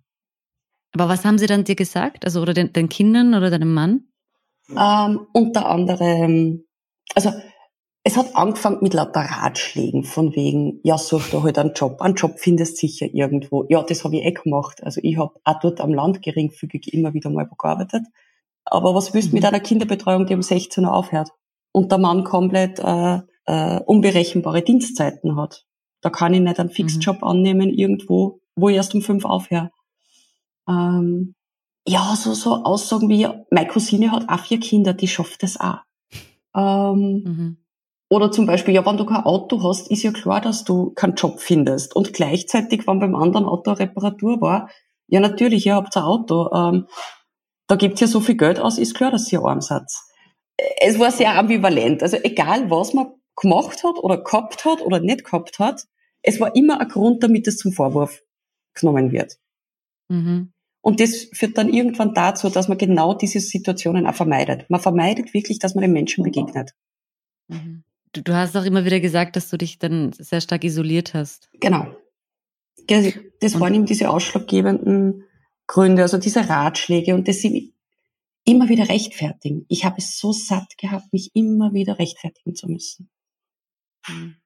Aber 0.92 1.08
was 1.10 1.26
haben 1.26 1.36
sie 1.36 1.46
dann 1.46 1.64
dir 1.64 1.74
gesagt? 1.74 2.24
Also, 2.24 2.40
oder 2.40 2.54
den, 2.54 2.72
den 2.72 2.88
Kindern 2.88 3.34
oder 3.34 3.50
deinem 3.50 3.74
Mann? 3.74 4.04
Ähm, 4.70 5.26
unter 5.32 5.68
anderem, 5.68 6.64
also 7.14 7.32
es 8.06 8.16
hat 8.18 8.36
angefangen 8.36 8.78
mit 8.82 8.92
lauter 8.92 9.20
Ratschlägen 9.22 10.04
von 10.04 10.36
wegen, 10.36 10.78
ja, 10.84 10.98
such 10.98 11.30
doch 11.30 11.42
halt 11.42 11.58
einen 11.58 11.72
Job. 11.72 12.00
Einen 12.02 12.14
Job 12.16 12.34
findest 12.38 12.76
sicher 12.76 13.06
irgendwo. 13.12 13.64
Ja, 13.70 13.82
das 13.82 14.04
habe 14.04 14.16
ich 14.16 14.24
eh 14.24 14.32
gemacht. 14.32 14.82
Also 14.84 15.00
ich 15.02 15.16
habe 15.16 15.32
auch 15.42 15.58
dort 15.60 15.80
am 15.80 15.94
Land 15.94 16.20
geringfügig 16.22 16.92
immer 16.92 17.14
wieder 17.14 17.30
mal 17.30 17.48
gearbeitet. 17.58 18.02
Aber 18.66 18.94
was 18.94 19.14
willst 19.14 19.30
du 19.30 19.34
mit 19.34 19.42
Mhm. 19.42 19.48
einer 19.48 19.60
Kinderbetreuung, 19.60 20.26
die 20.26 20.34
um 20.34 20.42
16 20.42 20.84
Uhr 20.84 20.92
aufhört? 20.94 21.30
Und 21.72 21.90
der 21.90 21.98
Mann 21.98 22.24
komplett 22.24 22.78
äh, 22.78 23.20
äh, 23.46 23.80
unberechenbare 23.80 24.62
Dienstzeiten 24.62 25.36
hat. 25.36 25.64
Da 26.02 26.10
kann 26.10 26.34
ich 26.34 26.40
nicht 26.40 26.60
einen 26.60 26.70
Fixjob 26.70 27.22
annehmen 27.22 27.70
irgendwo, 27.70 28.40
wo 28.54 28.68
ich 28.68 28.76
erst 28.76 28.94
um 28.94 29.00
fünf 29.02 29.24
aufhöre. 29.24 29.70
Ähm, 30.68 31.34
ja, 31.86 32.14
so, 32.16 32.34
so 32.34 32.64
Aussagen 32.64 33.08
wie, 33.08 33.26
meine 33.50 33.68
Cousine 33.68 34.12
hat 34.12 34.28
auch 34.28 34.40
vier 34.40 34.60
Kinder, 34.60 34.92
die 34.94 35.08
schafft 35.08 35.42
das 35.42 35.58
auch. 35.58 35.78
Ähm, 36.54 37.22
Mhm. 37.24 37.56
Oder 38.14 38.30
zum 38.30 38.46
Beispiel, 38.46 38.74
ja, 38.74 38.86
wenn 38.86 38.96
du 38.96 39.06
kein 39.06 39.24
Auto 39.24 39.60
hast, 39.64 39.90
ist 39.90 40.04
ja 40.04 40.12
klar, 40.12 40.40
dass 40.40 40.62
du 40.62 40.92
keinen 40.92 41.16
Job 41.16 41.40
findest. 41.40 41.96
Und 41.96 42.12
gleichzeitig, 42.12 42.86
wenn 42.86 43.00
beim 43.00 43.16
anderen 43.16 43.46
Auto 43.46 43.72
eine 43.72 43.80
Reparatur 43.80 44.40
war, 44.40 44.70
ja 45.08 45.18
natürlich, 45.18 45.66
ihr 45.66 45.74
habt 45.74 45.96
ein 45.96 46.04
Auto, 46.04 46.48
ähm, 46.54 46.86
da 47.66 47.74
gibt's 47.74 48.00
ja 48.00 48.06
so 48.06 48.20
viel 48.20 48.36
Geld 48.36 48.60
aus, 48.60 48.78
ist 48.78 48.94
klar, 48.94 49.10
dass 49.10 49.32
ihr 49.32 49.40
arm 49.40 49.60
seid. 49.60 49.90
Es 50.80 51.00
war 51.00 51.10
sehr 51.10 51.36
ambivalent. 51.36 52.04
Also 52.04 52.16
egal, 52.22 52.70
was 52.70 52.94
man 52.94 53.08
gemacht 53.34 53.82
hat 53.82 53.96
oder 53.96 54.22
gehabt 54.22 54.64
hat 54.64 54.80
oder 54.80 55.00
nicht 55.00 55.24
gehabt 55.24 55.58
hat, 55.58 55.84
es 56.22 56.38
war 56.38 56.54
immer 56.54 56.80
ein 56.80 56.88
Grund, 56.88 57.20
damit 57.24 57.48
es 57.48 57.56
zum 57.56 57.72
Vorwurf 57.72 58.22
genommen 58.74 59.10
wird. 59.10 59.38
Mhm. 60.08 60.52
Und 60.82 61.00
das 61.00 61.26
führt 61.32 61.58
dann 61.58 61.72
irgendwann 61.72 62.14
dazu, 62.14 62.48
dass 62.48 62.68
man 62.68 62.78
genau 62.78 63.14
diese 63.14 63.40
Situationen 63.40 64.06
auch 64.06 64.14
vermeidet. 64.14 64.70
Man 64.70 64.80
vermeidet 64.80 65.34
wirklich, 65.34 65.58
dass 65.58 65.74
man 65.74 65.82
den 65.82 65.92
Menschen 65.92 66.22
begegnet. 66.22 66.74
Mhm. 67.48 67.82
Du, 68.14 68.22
du 68.22 68.34
hast 68.34 68.56
auch 68.56 68.64
immer 68.64 68.84
wieder 68.84 69.00
gesagt, 69.00 69.36
dass 69.36 69.50
du 69.50 69.56
dich 69.58 69.78
dann 69.78 70.12
sehr 70.12 70.40
stark 70.40 70.64
isoliert 70.64 71.12
hast. 71.14 71.50
Genau. 71.60 71.94
Ge- 72.86 73.14
Das 73.40 73.58
waren 73.60 73.74
eben 73.74 73.86
diese 73.86 74.08
ausschlaggebenden 74.10 75.24
Gründe, 75.66 76.02
also 76.02 76.18
diese 76.18 76.48
Ratschläge 76.48 77.14
und 77.14 77.28
das 77.28 77.40
sie 77.40 77.74
immer 78.44 78.68
wieder 78.68 78.88
rechtfertigen. 78.88 79.64
Ich 79.68 79.84
habe 79.84 79.96
es 79.98 80.18
so 80.18 80.32
satt 80.32 80.76
gehabt, 80.78 81.12
mich 81.12 81.30
immer 81.34 81.72
wieder 81.72 81.98
rechtfertigen 81.98 82.54
zu 82.54 82.68
müssen. 82.68 83.10
Mhm. 84.08 84.36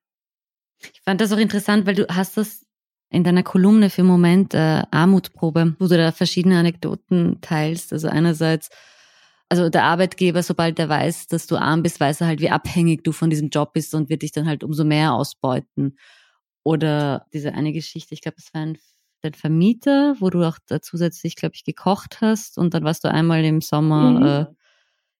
Ich 0.95 1.01
fand 1.03 1.21
das 1.21 1.33
auch 1.33 1.39
interessant, 1.39 1.87
weil 1.87 1.97
du 1.97 2.07
hast 2.09 2.37
das 2.37 2.65
in 3.11 3.25
deiner 3.25 3.43
Kolumne 3.43 3.91
für 3.91 4.05
Moment 4.05 4.55
äh, 4.55 4.83
Armutprobe, 4.93 5.75
wo 5.81 5.89
du 5.89 5.97
da 5.97 6.13
verschiedene 6.13 6.59
Anekdoten 6.59 7.41
teilst. 7.41 7.93
Also 7.93 8.07
einerseits, 8.09 8.71
also 9.49 9.69
der 9.71 9.85
Arbeitgeber, 9.85 10.43
sobald 10.43 10.79
er 10.79 10.89
weiß, 10.89 11.27
dass 11.29 11.47
du 11.47 11.57
arm 11.57 11.83
bist, 11.83 12.01
weiß 12.01 12.21
er 12.23 12.27
halt, 12.29 12.41
wie 12.41 12.51
abhängig 12.51 13.05
du 13.05 13.13
von 13.13 13.31
diesem 13.31 13.49
Job 13.51 13.73
bist 13.73 13.95
und 13.95 14.11
wird 14.11 14.23
dich 14.23 14.33
dann 14.33 14.47
halt 14.47 14.63
umso 14.65 14.85
mehr 14.85 15.15
ausbeuten. 15.15 15.97
Oder 16.65 17.27
diese 17.33 17.55
eine 17.55 17.73
Geschichte, 17.73 18.15
ich 18.15 18.21
glaube, 18.21 18.37
es 18.39 18.53
war 18.55 18.63
ein, 18.63 18.79
dein 19.23 19.35
Vermieter, 19.35 20.17
wo 20.21 20.31
du 20.31 20.45
auch 20.47 20.59
da 20.67 20.81
zusätzlich, 20.83 21.37
glaube 21.37 21.55
ich, 21.55 21.65
gekocht 21.65 22.21
hast 22.21 22.59
und 22.59 22.75
dann 22.75 22.85
warst 22.85 23.05
du 23.05 23.11
einmal 23.11 23.45
im 23.45 23.61
Sommer 23.61 24.21
Mhm. 24.21 24.27
äh, 24.53 24.55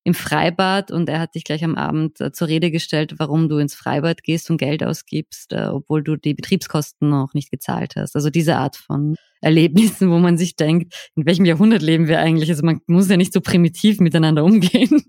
im 0.05 0.15
Freibad 0.15 0.91
und 0.91 1.09
er 1.09 1.21
hat 1.21 1.35
dich 1.35 1.45
gleich 1.45 1.65
am 1.65 1.75
Abend 1.75 2.21
äh, 2.21 2.33
zur 2.33 2.49
Rede 2.49 2.71
gestellt, 2.71 3.15
warum 3.19 3.49
du 3.49 3.59
ins 3.59 3.75
Freibad 3.75 4.23
gehst 4.23 4.51
und 4.51 4.57
Geld 4.57 4.83
ausgibst, 4.83 5.53
äh, 5.53 5.67
obwohl 5.67 6.03
du 6.03 6.17
die 6.17 6.35
Betriebskosten 6.35 7.09
noch 7.09 7.35
nicht 7.35 7.51
gezahlt 7.51 7.95
hast. 7.97 8.17
Also 8.17 8.31
diese 8.31 8.57
Art 8.57 8.77
von 8.77 9.17
Erlebnissen, 9.41 10.11
wo 10.11 10.19
man 10.19 10.39
sich 10.39 10.57
denkt, 10.57 11.11
in 11.15 11.27
welchem 11.27 11.45
Jahrhundert 11.45 11.83
leben 11.83 12.09
wir 12.09 12.21
eigentlich? 12.21 12.51
Also 12.51 12.65
man 12.65 12.81
muss 12.87 13.09
ja 13.09 13.17
nicht 13.17 13.33
so 13.33 13.41
primitiv 13.41 14.01
miteinander 14.01 14.45
umgehen. 14.45 15.05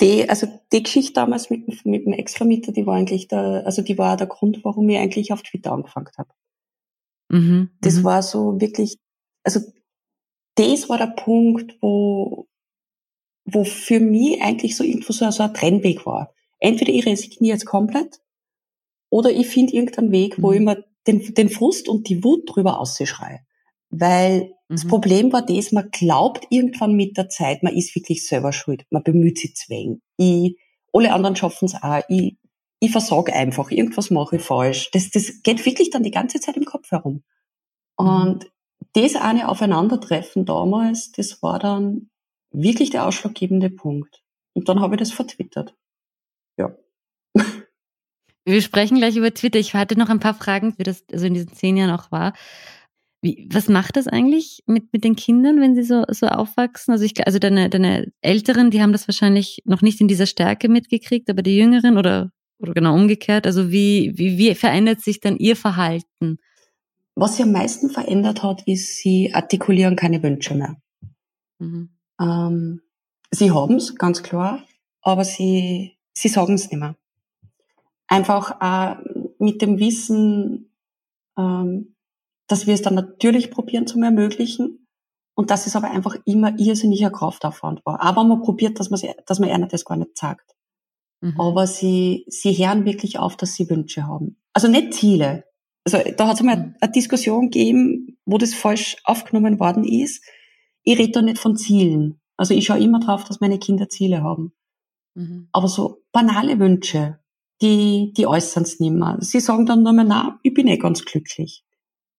Die, 0.00 0.28
also 0.28 0.46
die 0.72 0.82
Geschichte 0.82 1.12
damals 1.14 1.50
mit, 1.50 1.66
mit 1.84 2.04
dem 2.04 2.12
Ex-Vermieter, 2.12 2.72
die 2.72 2.86
war 2.86 2.96
eigentlich 2.96 3.28
der, 3.28 3.62
also 3.64 3.82
die 3.82 3.96
war 3.96 4.16
der 4.16 4.26
Grund, 4.26 4.64
warum 4.64 4.88
ich 4.88 4.98
eigentlich 4.98 5.32
auf 5.32 5.42
Twitter 5.42 5.72
angefangen 5.72 6.10
habe. 6.16 6.30
Mhm, 7.30 7.70
Das 7.80 7.96
mhm. 7.96 8.04
war 8.04 8.22
so 8.22 8.60
wirklich, 8.60 8.98
also 9.44 9.60
das 10.56 10.88
war 10.88 10.98
der 10.98 11.14
Punkt, 11.16 11.76
wo, 11.80 12.46
wo 13.44 13.64
für 13.64 14.00
mich 14.00 14.40
eigentlich 14.42 14.76
so 14.76 14.84
irgendwo 14.84 15.12
so, 15.12 15.30
so 15.30 15.42
ein 15.42 15.54
Trennweg 15.54 16.06
war. 16.06 16.32
Entweder 16.60 16.92
ich 16.92 17.04
resigniere 17.06 17.54
jetzt 17.54 17.66
komplett 17.66 18.20
oder 19.10 19.30
ich 19.30 19.46
finde 19.48 19.74
irgendeinen 19.74 20.12
Weg, 20.12 20.40
wo 20.42 20.48
Mhm. 20.50 20.54
ich 20.54 20.60
mir 20.60 20.84
den, 21.06 21.34
den 21.34 21.50
Frust 21.50 21.88
und 21.88 22.08
die 22.08 22.24
Wut 22.24 22.42
drüber 22.46 22.80
ausschreie. 22.80 23.40
Weil 23.90 24.52
das 24.68 24.84
Mhm. 24.84 24.88
Problem 24.88 25.32
war 25.32 25.42
das, 25.44 25.72
man 25.72 25.90
glaubt 25.90 26.46
irgendwann 26.50 26.94
mit 26.94 27.16
der 27.18 27.28
Zeit, 27.28 27.62
man 27.62 27.74
ist 27.76 27.94
wirklich 27.94 28.26
selber 28.26 28.52
schuld. 28.52 28.86
Man 28.90 29.02
bemüht 29.02 29.38
sich 29.38 29.54
zwängen. 29.56 30.00
Ich, 30.16 30.56
alle 30.92 31.12
anderen 31.12 31.36
schaffen 31.36 31.66
es 31.66 31.74
auch. 31.74 32.00
Ich, 32.08 32.36
ich 32.80 32.90
versage 32.90 33.32
einfach, 33.34 33.70
irgendwas 33.70 34.10
mache 34.10 34.36
ich 34.36 34.42
falsch. 34.42 34.90
Das, 34.92 35.10
das 35.10 35.42
geht 35.42 35.64
wirklich 35.66 35.90
dann 35.90 36.02
die 36.02 36.10
ganze 36.10 36.40
Zeit 36.40 36.56
im 36.56 36.64
Kopf 36.64 36.90
herum. 36.90 37.22
Und 37.96 38.50
das 38.94 39.16
eine 39.16 39.48
Aufeinandertreffen 39.48 40.44
damals, 40.46 41.12
das 41.12 41.42
war 41.42 41.58
dann 41.58 42.10
wirklich 42.54 42.90
der 42.90 43.06
ausschlaggebende 43.06 43.70
Punkt. 43.70 44.22
Und 44.54 44.68
dann 44.68 44.80
habe 44.80 44.94
ich 44.94 45.00
das 45.00 45.12
vertwittert. 45.12 45.74
Ja. 46.58 46.76
Wir 48.46 48.62
sprechen 48.62 48.98
gleich 48.98 49.16
über 49.16 49.32
Twitter. 49.32 49.58
Ich 49.58 49.74
hatte 49.74 49.98
noch 49.98 50.10
ein 50.10 50.20
paar 50.20 50.34
Fragen, 50.34 50.74
wie 50.78 50.82
das 50.82 51.04
also 51.12 51.26
in 51.26 51.34
diesen 51.34 51.52
zehn 51.52 51.76
Jahren 51.76 51.90
auch 51.90 52.12
war. 52.12 52.34
Wie, 53.22 53.48
was 53.50 53.68
macht 53.68 53.96
das 53.96 54.06
eigentlich 54.06 54.62
mit, 54.66 54.92
mit 54.92 55.02
den 55.02 55.16
Kindern, 55.16 55.58
wenn 55.60 55.74
sie 55.74 55.82
so, 55.82 56.04
so 56.08 56.26
aufwachsen? 56.26 56.92
Also 56.92 57.04
ich, 57.04 57.26
also 57.26 57.38
deine, 57.38 57.70
deine 57.70 58.12
Älteren, 58.20 58.70
die 58.70 58.82
haben 58.82 58.92
das 58.92 59.08
wahrscheinlich 59.08 59.62
noch 59.64 59.80
nicht 59.80 60.00
in 60.00 60.08
dieser 60.08 60.26
Stärke 60.26 60.68
mitgekriegt, 60.68 61.30
aber 61.30 61.42
die 61.42 61.56
Jüngeren 61.56 61.96
oder, 61.96 62.32
oder 62.58 62.74
genau 62.74 62.94
umgekehrt. 62.94 63.46
Also 63.46 63.72
wie, 63.72 64.12
wie, 64.16 64.36
wie 64.36 64.54
verändert 64.54 65.00
sich 65.00 65.20
dann 65.20 65.38
ihr 65.38 65.56
Verhalten? 65.56 66.38
Was 67.16 67.36
sie 67.36 67.44
am 67.44 67.52
meisten 67.52 67.88
verändert 67.88 68.42
hat, 68.42 68.62
ist, 68.66 68.98
sie 68.98 69.32
artikulieren 69.32 69.96
keine 69.96 70.22
Wünsche 70.22 70.54
mehr. 70.54 70.76
Mhm. 71.58 71.93
Ähm, 72.20 72.82
sie 73.30 73.50
haben 73.50 73.76
es, 73.76 73.96
ganz 73.96 74.22
klar, 74.22 74.62
aber 75.02 75.24
sie, 75.24 75.96
sie 76.12 76.28
sagen 76.28 76.54
es 76.54 76.70
nicht 76.70 76.78
mehr. 76.78 76.96
Einfach 78.06 78.60
äh, 78.60 78.96
mit 79.38 79.62
dem 79.62 79.78
Wissen, 79.78 80.70
ähm, 81.38 81.94
dass 82.46 82.66
wir 82.66 82.74
es 82.74 82.82
dann 82.82 82.94
natürlich 82.94 83.50
probieren 83.50 83.86
zu 83.86 84.00
ermöglichen 84.00 84.86
und 85.34 85.50
dass 85.50 85.66
es 85.66 85.76
aber 85.76 85.90
einfach 85.90 86.16
immer 86.24 86.58
irrsinniger 86.58 87.10
Kraftaufwand 87.10 87.84
war. 87.84 88.00
Aber 88.00 88.24
man 88.24 88.42
probiert, 88.42 88.78
dass 88.78 88.90
man, 88.90 89.00
dass 89.26 89.38
man 89.38 89.50
einer 89.50 89.66
das 89.66 89.84
gar 89.84 89.96
nicht 89.96 90.16
sagt. 90.16 90.54
Mhm. 91.20 91.40
Aber 91.40 91.66
sie, 91.66 92.24
sie 92.28 92.52
hören 92.52 92.84
wirklich 92.84 93.18
auf, 93.18 93.36
dass 93.36 93.54
sie 93.54 93.68
Wünsche 93.68 94.06
haben. 94.06 94.36
Also 94.52 94.68
nicht 94.68 94.94
Ziele. 94.94 95.44
Also 95.84 95.98
da 96.16 96.28
hat 96.28 96.36
es 96.36 96.42
mal 96.42 96.56
mhm. 96.56 96.74
eine 96.80 96.92
Diskussion 96.92 97.50
gegeben, 97.50 98.18
wo 98.24 98.38
das 98.38 98.54
falsch 98.54 98.96
aufgenommen 99.04 99.58
worden 99.58 99.84
ist. 99.84 100.24
Ich 100.84 100.98
rede 100.98 101.12
da 101.12 101.22
nicht 101.22 101.38
von 101.38 101.56
Zielen. 101.56 102.20
Also 102.36 102.54
ich 102.54 102.66
schaue 102.66 102.78
immer 102.78 103.00
drauf, 103.00 103.24
dass 103.24 103.40
meine 103.40 103.58
Kinder 103.58 103.88
Ziele 103.88 104.22
haben. 104.22 104.52
Mhm. 105.14 105.48
Aber 105.52 105.68
so 105.68 106.02
banale 106.12 106.58
Wünsche, 106.58 107.18
die, 107.62 108.12
die 108.16 108.26
äußern 108.26 108.64
es 108.64 108.80
nicht 108.80 108.92
mehr. 108.92 109.16
Sie 109.20 109.40
sagen 109.40 109.66
dann 109.66 109.82
nur 109.82 109.92
mehr, 109.92 110.04
na, 110.04 110.38
ich 110.42 110.52
bin 110.54 110.66
eh 110.66 110.76
ganz 110.76 111.04
glücklich. 111.04 111.64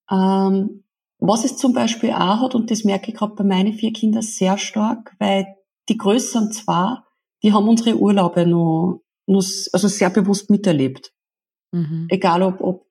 Ähm, 0.10 0.84
was 1.20 1.46
es 1.46 1.58
zum 1.58 1.74
Beispiel 1.74 2.12
auch 2.12 2.42
hat, 2.42 2.56
und 2.56 2.72
das 2.72 2.84
merke 2.84 3.12
ich 3.12 3.18
gerade 3.18 3.36
bei 3.36 3.44
meinen 3.44 3.74
vier 3.74 3.94
Kindern 3.94 4.22
sehr 4.22 4.58
stark, 4.58 5.16
weil 5.20 5.48
die 5.90 5.98
größeren 5.98 6.52
zwar, 6.52 7.08
die 7.44 7.54
haben 7.54 7.68
unsere 7.68 7.98
Urlaube 7.98 8.46
noch, 8.46 9.02
noch 9.28 9.46
also 9.74 9.88
sehr 9.88 10.10
bewusst 10.10 10.50
miterlebt. 10.50 11.14
Mhm. 11.72 12.08
Egal 12.10 12.44
ob, 12.44 12.62
ob 12.62 12.86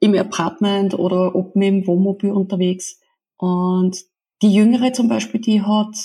im 0.00 0.14
Apartment 0.14 0.94
oder 0.94 1.34
ob 1.34 1.54
mit 1.54 1.68
dem 1.68 1.86
Wohnmobil 1.86 2.32
unterwegs. 2.32 3.00
Und 3.36 4.04
die 4.42 4.52
Jüngere 4.52 4.92
zum 4.92 5.08
Beispiel, 5.08 5.40
die 5.40 5.62
hat 5.62 5.96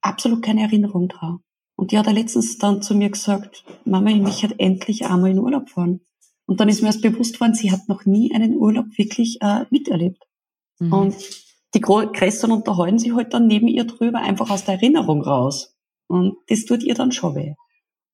absolut 0.00 0.42
keine 0.42 0.62
Erinnerung 0.62 1.08
dran. 1.08 1.38
Und 1.76 1.90
die 1.90 1.98
hat 1.98 2.06
er 2.06 2.12
letztens 2.12 2.58
dann 2.58 2.82
zu 2.82 2.94
mir 2.94 3.10
gesagt, 3.10 3.64
Mama, 3.84 4.10
ich 4.10 4.20
möchte 4.20 4.58
endlich 4.58 5.06
einmal 5.06 5.30
in 5.30 5.38
Urlaub 5.38 5.70
fahren. 5.70 6.00
Und 6.46 6.60
dann 6.60 6.68
ist 6.68 6.82
mir 6.82 6.88
erst 6.88 7.02
bewusst 7.02 7.40
worden, 7.40 7.54
sie 7.54 7.72
hat 7.72 7.88
noch 7.88 8.04
nie 8.04 8.34
einen 8.34 8.56
Urlaub 8.56 8.86
wirklich 8.96 9.38
äh, 9.40 9.64
miterlebt. 9.70 10.22
Mhm. 10.78 10.92
Und 10.92 11.16
die 11.74 11.80
Grästern 11.80 12.52
unterhalten 12.52 12.98
sich 12.98 13.14
halt 13.14 13.32
dann 13.34 13.46
neben 13.46 13.66
ihr 13.66 13.84
drüber, 13.84 14.18
einfach 14.18 14.50
aus 14.50 14.64
der 14.64 14.74
Erinnerung 14.74 15.22
raus. 15.22 15.74
Und 16.06 16.36
das 16.48 16.64
tut 16.64 16.82
ihr 16.82 16.94
dann 16.94 17.12
schon 17.12 17.34
weh. 17.34 17.54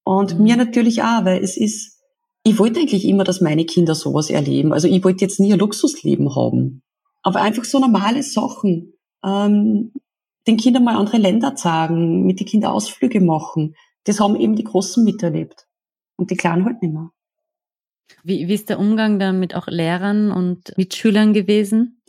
Und 0.05 0.38
mhm. 0.38 0.45
mir 0.45 0.57
natürlich 0.57 1.03
auch, 1.03 1.25
weil 1.25 1.43
es 1.43 1.57
ist, 1.57 1.99
ich 2.45 2.59
wollte 2.59 2.81
eigentlich 2.81 3.05
immer, 3.05 3.25
dass 3.25 3.40
meine 3.40 3.66
Kinder 3.66 3.95
sowas 3.95 4.31
erleben. 4.31 4.73
Also 4.73 4.88
ich 4.88 5.05
wollte 5.05 5.25
jetzt 5.25 5.40
nie 5.40 5.53
ein 5.53 5.59
Luxusleben 5.59 6.35
haben. 6.35 6.83
Aber 7.23 7.43
einfach 7.43 7.64
so 7.64 7.79
normale 7.79 8.23
Sachen. 8.23 8.95
Ähm, 9.25 9.93
den 10.47 10.57
Kindern 10.57 10.85
mal 10.85 10.97
andere 10.97 11.19
Länder 11.19 11.55
zeigen, 11.55 12.27
mit 12.27 12.41
den 12.41 12.47
Kindern 12.47 12.73
Ausflüge 12.73 13.21
machen. 13.21 13.75
Das 14.05 14.21
haben 14.21 14.37
eben 14.37 14.57
die 14.57 14.65
Großen 14.65 15.05
miterlebt. 15.05 15.67
Und 16.17 16.31
die 16.31 16.37
Kleinen 16.37 16.65
halt 16.65 16.83
nicht 16.83 16.93
mehr. 16.93 17.11
Wie, 18.25 18.49
wie 18.49 18.55
ist 18.55 18.69
der 18.69 18.79
Umgang 18.79 19.19
dann 19.19 19.41
mit 19.41 19.55
auch 19.55 19.67
Lehrern 19.67 20.31
und 20.31 20.77
Mitschülern 20.77 21.33
gewesen? 21.33 22.03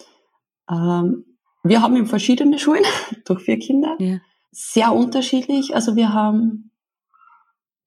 Ähm, 0.69 1.25
wir 1.63 1.81
haben 1.81 1.95
in 1.95 2.05
verschiedene 2.07 2.59
Schulen 2.59 2.83
durch 3.25 3.43
vier 3.43 3.59
Kinder. 3.59 3.95
Ja. 3.99 4.19
Sehr 4.51 4.93
unterschiedlich. 4.93 5.75
Also 5.75 5.95
wir 5.95 6.13
haben 6.13 6.71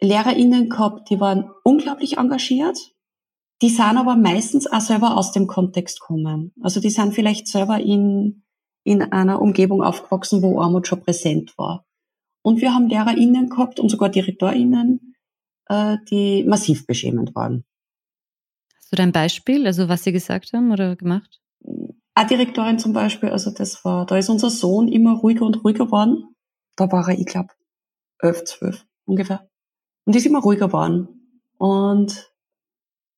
LehrerInnen 0.01 0.71
gehabt, 0.71 1.11
die 1.11 1.21
waren 1.21 1.51
unglaublich 1.63 2.19
engagiert. 2.19 2.79
Die 3.63 3.69
sind 3.69 3.97
aber 3.97 4.17
meistens 4.17 4.67
auch 4.67 4.81
selber 4.81 5.17
aus 5.17 5.33
dem 5.33 5.47
Kontext 5.47 6.01
kommen. 6.01 6.53
Also 6.61 6.81
die 6.81 6.91
sind 6.91 7.15
vielleicht 7.15 7.49
selber 7.49 7.81
in, 7.81 8.44
in 8.85 9.03
einer 9.03 9.43
Umgebung 9.43 9.83
aufgewachsen, 9.83 10.43
wo 10.43 10.61
Armut 10.61 10.87
schon 10.87 11.03
präsent 11.03 11.57
war. 11.59 11.85
Und 12.43 12.61
wir 12.61 12.75
haben 12.75 12.89
LehrerInnen 12.89 13.49
gehabt 13.49 13.81
und 13.81 13.89
sogar 13.89 14.11
DirektorInnen, 14.11 15.17
äh, 15.67 15.97
die 16.11 16.45
massiv 16.45 16.87
beschämend 16.87 17.35
waren. 17.35 17.65
Hast 18.77 18.93
du 18.93 18.97
da 18.97 19.03
ein 19.03 19.13
Beispiel, 19.13 19.67
also 19.67 19.89
was 19.89 20.05
sie 20.05 20.13
gesagt 20.13 20.53
haben 20.53 20.71
oder 20.71 20.95
gemacht? 20.95 21.41
Eine 22.15 22.29
Direktorin 22.29 22.79
zum 22.79 22.93
Beispiel, 22.93 23.31
also 23.31 23.51
das 23.51 23.85
war, 23.85 24.07
da 24.07 24.19
ist 24.19 24.29
unser 24.29 24.51
Sohn 24.51 24.89
immer 24.89 25.15
ruhiger 25.15 25.47
und 25.47 25.65
ruhiger 25.65 25.87
geworden. 25.87 26.37
Da 26.77 26.93
war 26.93 27.09
er, 27.09 27.19
ich 27.19 27.27
glaube, 27.27 27.49
elf, 28.21 28.45
zwölf 28.45 28.87
ungefähr. 29.07 29.49
Und 30.05 30.15
die 30.15 30.19
ist 30.19 30.27
immer 30.27 30.41
ruhiger 30.41 30.67
geworden. 30.67 31.09
Und 31.57 32.31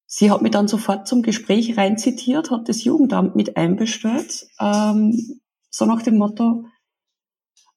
sie 0.07 0.31
hat 0.31 0.42
mich 0.42 0.52
dann 0.52 0.68
sofort 0.68 1.09
zum 1.09 1.22
Gespräch 1.22 1.76
reinzitiert, 1.76 2.50
hat 2.50 2.68
das 2.68 2.85
Jugendamt 2.85 3.35
mit 3.35 3.57
einbestellt, 3.57 4.46
ähm, 4.61 5.40
so 5.76 5.84
nach 5.84 6.02
dem 6.02 6.16
Motto, 6.16 6.64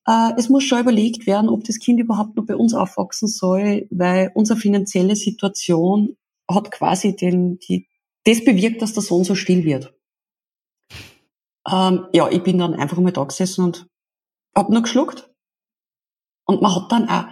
äh, 0.08 0.32
es 0.38 0.50
muss 0.50 0.64
schon 0.64 0.80
überlegt 0.80 1.28
werden, 1.28 1.50
ob 1.50 1.66
das 1.66 1.80
Kind 1.80 2.00
überhaupt 2.00 2.36
noch 2.36 2.46
bei 2.46 2.56
uns 2.56 2.74
aufwachsen 2.74 3.28
soll, 3.28 3.88
weil 3.92 4.32
unsere 4.36 4.58
finanzielle 4.58 5.16
Situation 5.16 6.18
hat 6.50 6.72
quasi 6.72 7.16
den, 7.16 7.60
die, 7.60 7.88
das 8.24 8.44
bewirkt, 8.44 8.82
dass 8.82 8.94
der 8.94 9.04
Sohn 9.04 9.24
so 9.24 9.36
still 9.36 9.66
wird. 9.66 9.94
Ähm, 11.70 12.08
ja, 12.14 12.30
ich 12.32 12.42
bin 12.42 12.58
dann 12.58 12.74
einfach 12.74 12.98
mal 12.98 13.12
da 13.12 13.24
gesessen 13.26 13.66
und 13.66 13.88
hab 14.56 14.70
nur 14.70 14.82
geschluckt. 14.82 15.30
Und 16.46 16.62
man 16.62 16.74
hat 16.74 16.92
dann 16.92 17.10
auch 17.10 17.26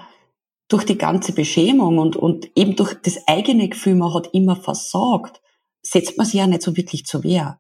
durch 0.68 0.84
die 0.84 0.98
ganze 0.98 1.32
Beschämung 1.32 1.98
und, 1.98 2.18
und 2.18 2.52
eben 2.56 2.76
durch 2.76 2.94
das 3.02 3.26
eigene 3.26 3.70
Gefühl, 3.70 3.96
man 3.96 4.14
hat 4.14 4.34
immer 4.34 4.58
versagt, 4.58 5.42
setzt 5.82 6.18
man 6.18 6.26
sich 6.26 6.36
ja 6.36 6.46
nicht 6.46 6.62
so 6.62 6.76
wirklich 6.76 7.06
zur 7.06 7.24
Wehr. 7.24 7.60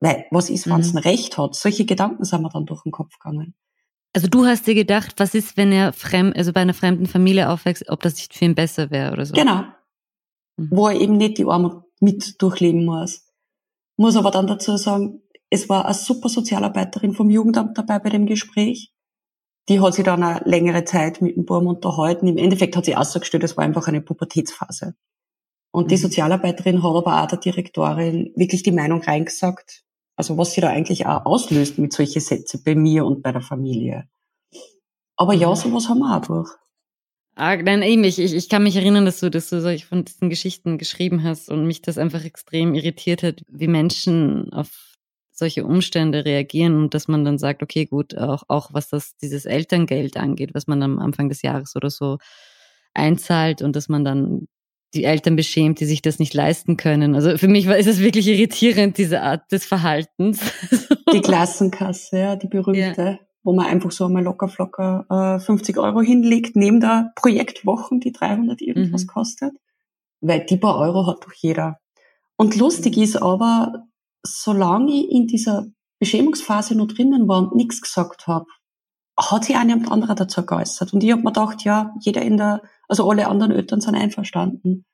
Weil, 0.00 0.26
was 0.30 0.50
ist, 0.50 0.68
wenn 0.68 0.80
es 0.80 0.92
mhm. 0.92 0.98
ein 0.98 1.02
Recht 1.04 1.38
hat? 1.38 1.54
Solche 1.54 1.84
Gedanken 1.84 2.24
sind 2.24 2.42
mir 2.42 2.50
dann 2.50 2.66
durch 2.66 2.82
den 2.82 2.92
Kopf 2.92 3.18
gegangen. 3.18 3.54
Also 4.14 4.28
du 4.28 4.46
hast 4.46 4.66
dir 4.66 4.74
gedacht, 4.74 5.14
was 5.18 5.34
ist, 5.34 5.56
wenn 5.56 5.70
er 5.70 5.92
fremd, 5.92 6.36
also 6.36 6.52
bei 6.52 6.60
einer 6.60 6.74
fremden 6.74 7.06
Familie 7.06 7.50
aufwächst, 7.50 7.88
ob 7.88 8.00
das 8.02 8.14
nicht 8.16 8.34
für 8.34 8.46
ihn 8.46 8.54
besser 8.54 8.90
wäre 8.90 9.12
oder 9.12 9.26
so? 9.26 9.34
Genau. 9.34 9.64
Mhm. 10.56 10.68
Wo 10.70 10.88
er 10.88 11.00
eben 11.00 11.16
nicht 11.16 11.38
die 11.38 11.44
Armut 11.44 11.82
mit 12.00 12.40
durchleben 12.40 12.84
muss. 12.84 13.26
Muss 13.96 14.16
aber 14.16 14.30
dann 14.30 14.46
dazu 14.46 14.76
sagen, 14.76 15.22
es 15.50 15.68
war 15.68 15.84
eine 15.84 15.94
super 15.94 16.28
Sozialarbeiterin 16.28 17.14
vom 17.14 17.30
Jugendamt 17.30 17.76
dabei 17.76 17.98
bei 17.98 18.10
dem 18.10 18.26
Gespräch. 18.26 18.92
Die 19.68 19.80
hat 19.80 19.94
sich 19.94 20.04
dann 20.04 20.22
eine 20.22 20.40
längere 20.44 20.84
Zeit 20.84 21.20
mit 21.20 21.36
dem 21.36 21.44
Burm 21.44 21.66
unterhalten. 21.66 22.26
Im 22.26 22.38
Endeffekt 22.38 22.76
hat 22.76 22.84
sie 22.84 22.96
ausgestellt, 22.96 23.44
es 23.44 23.56
war 23.56 23.64
einfach 23.64 23.88
eine 23.88 24.00
Pubertätsphase. 24.00 24.94
Und 25.70 25.84
mhm. 25.84 25.88
die 25.88 25.96
Sozialarbeiterin 25.96 26.82
hat 26.82 26.94
aber 26.94 27.22
auch 27.22 27.26
der 27.26 27.38
Direktorin 27.38 28.32
wirklich 28.36 28.62
die 28.62 28.72
Meinung 28.72 29.02
reingesagt, 29.02 29.84
also 30.18 30.36
was 30.36 30.52
sie 30.52 30.60
da 30.60 30.68
eigentlich 30.68 31.06
auch 31.06 31.24
auslöst 31.24 31.78
mit 31.78 31.92
solchen 31.92 32.20
Sätzen 32.20 32.60
bei 32.64 32.74
mir 32.74 33.06
und 33.06 33.22
bei 33.22 33.30
der 33.30 33.40
Familie. 33.40 34.08
Aber 35.16 35.32
ja, 35.32 35.54
sowas 35.54 35.88
haben 35.88 36.00
wir 36.00 36.16
auch 36.16 36.26
durch. 36.26 36.50
Ah, 37.36 37.54
nein, 37.56 37.82
eben, 37.82 38.02
ich, 38.02 38.18
ich 38.18 38.48
kann 38.48 38.64
mich 38.64 38.74
erinnern, 38.74 39.04
dass 39.04 39.20
du, 39.20 39.30
dass 39.30 39.48
du 39.48 39.60
solche 39.60 39.86
von 39.86 40.04
diesen 40.04 40.28
Geschichten 40.28 40.76
geschrieben 40.76 41.22
hast 41.22 41.50
und 41.50 41.68
mich 41.68 41.82
das 41.82 41.98
einfach 41.98 42.24
extrem 42.24 42.74
irritiert 42.74 43.22
hat, 43.22 43.42
wie 43.46 43.68
Menschen 43.68 44.52
auf 44.52 44.96
solche 45.30 45.64
Umstände 45.64 46.24
reagieren 46.24 46.76
und 46.76 46.94
dass 46.94 47.06
man 47.06 47.24
dann 47.24 47.38
sagt, 47.38 47.62
okay, 47.62 47.86
gut, 47.86 48.18
auch, 48.18 48.42
auch 48.48 48.74
was 48.74 48.88
das, 48.88 49.16
dieses 49.18 49.44
Elterngeld 49.44 50.16
angeht, 50.16 50.52
was 50.52 50.66
man 50.66 50.82
am 50.82 50.98
Anfang 50.98 51.28
des 51.28 51.42
Jahres 51.42 51.76
oder 51.76 51.90
so 51.90 52.18
einzahlt 52.92 53.62
und 53.62 53.76
dass 53.76 53.88
man 53.88 54.04
dann 54.04 54.48
die 54.94 55.04
Eltern 55.04 55.36
beschämt, 55.36 55.80
die 55.80 55.84
sich 55.84 56.02
das 56.02 56.18
nicht 56.18 56.34
leisten 56.34 56.76
können. 56.76 57.14
Also 57.14 57.36
für 57.36 57.48
mich 57.48 57.68
war, 57.68 57.76
ist 57.76 57.86
es 57.86 58.00
wirklich 58.00 58.26
irritierend, 58.26 58.96
diese 58.98 59.22
Art 59.22 59.50
des 59.52 59.66
Verhaltens. 59.66 60.40
Die 61.12 61.22
Klassenkasse, 61.22 62.18
ja, 62.18 62.36
die 62.36 62.48
berühmte. 62.48 63.02
Ja 63.02 63.18
wo 63.48 63.54
man 63.54 63.64
einfach 63.64 63.90
so 63.90 64.04
einmal 64.04 64.24
locker 64.24 64.48
flocker 64.48 65.06
äh, 65.08 65.40
50 65.40 65.78
Euro 65.78 66.02
hinlegt, 66.02 66.54
neben 66.54 66.80
der 66.80 67.12
Projektwochen, 67.16 67.98
die 67.98 68.12
300 68.12 68.60
irgendwas 68.60 69.04
mhm. 69.04 69.08
kostet. 69.08 69.52
Weil 70.20 70.44
die 70.44 70.58
paar 70.58 70.76
Euro 70.78 71.06
hat 71.06 71.24
doch 71.24 71.32
jeder. 71.32 71.78
Und 72.36 72.56
lustig 72.56 72.98
mhm. 72.98 73.02
ist 73.02 73.16
aber, 73.16 73.86
solange 74.22 74.92
ich 74.92 75.10
in 75.10 75.26
dieser 75.28 75.66
Beschämungsphase 75.98 76.74
noch 76.74 76.88
drinnen 76.88 77.26
war 77.26 77.38
und 77.38 77.54
nichts 77.54 77.80
gesagt 77.80 78.26
habe, 78.26 78.44
hat 79.18 79.44
sich 79.44 79.56
eine 79.56 79.74
und 79.74 79.90
andere 79.90 80.14
dazu 80.14 80.46
geäußert. 80.46 80.92
Und 80.92 81.02
ich 81.02 81.10
habe 81.10 81.22
mir 81.22 81.32
gedacht, 81.32 81.64
ja, 81.64 81.94
jeder 82.00 82.22
in 82.22 82.36
der, 82.36 82.62
also 82.88 83.10
alle 83.10 83.26
anderen 83.26 83.52
Eltern 83.52 83.80
sind 83.80 83.96
einverstanden. 83.96 84.84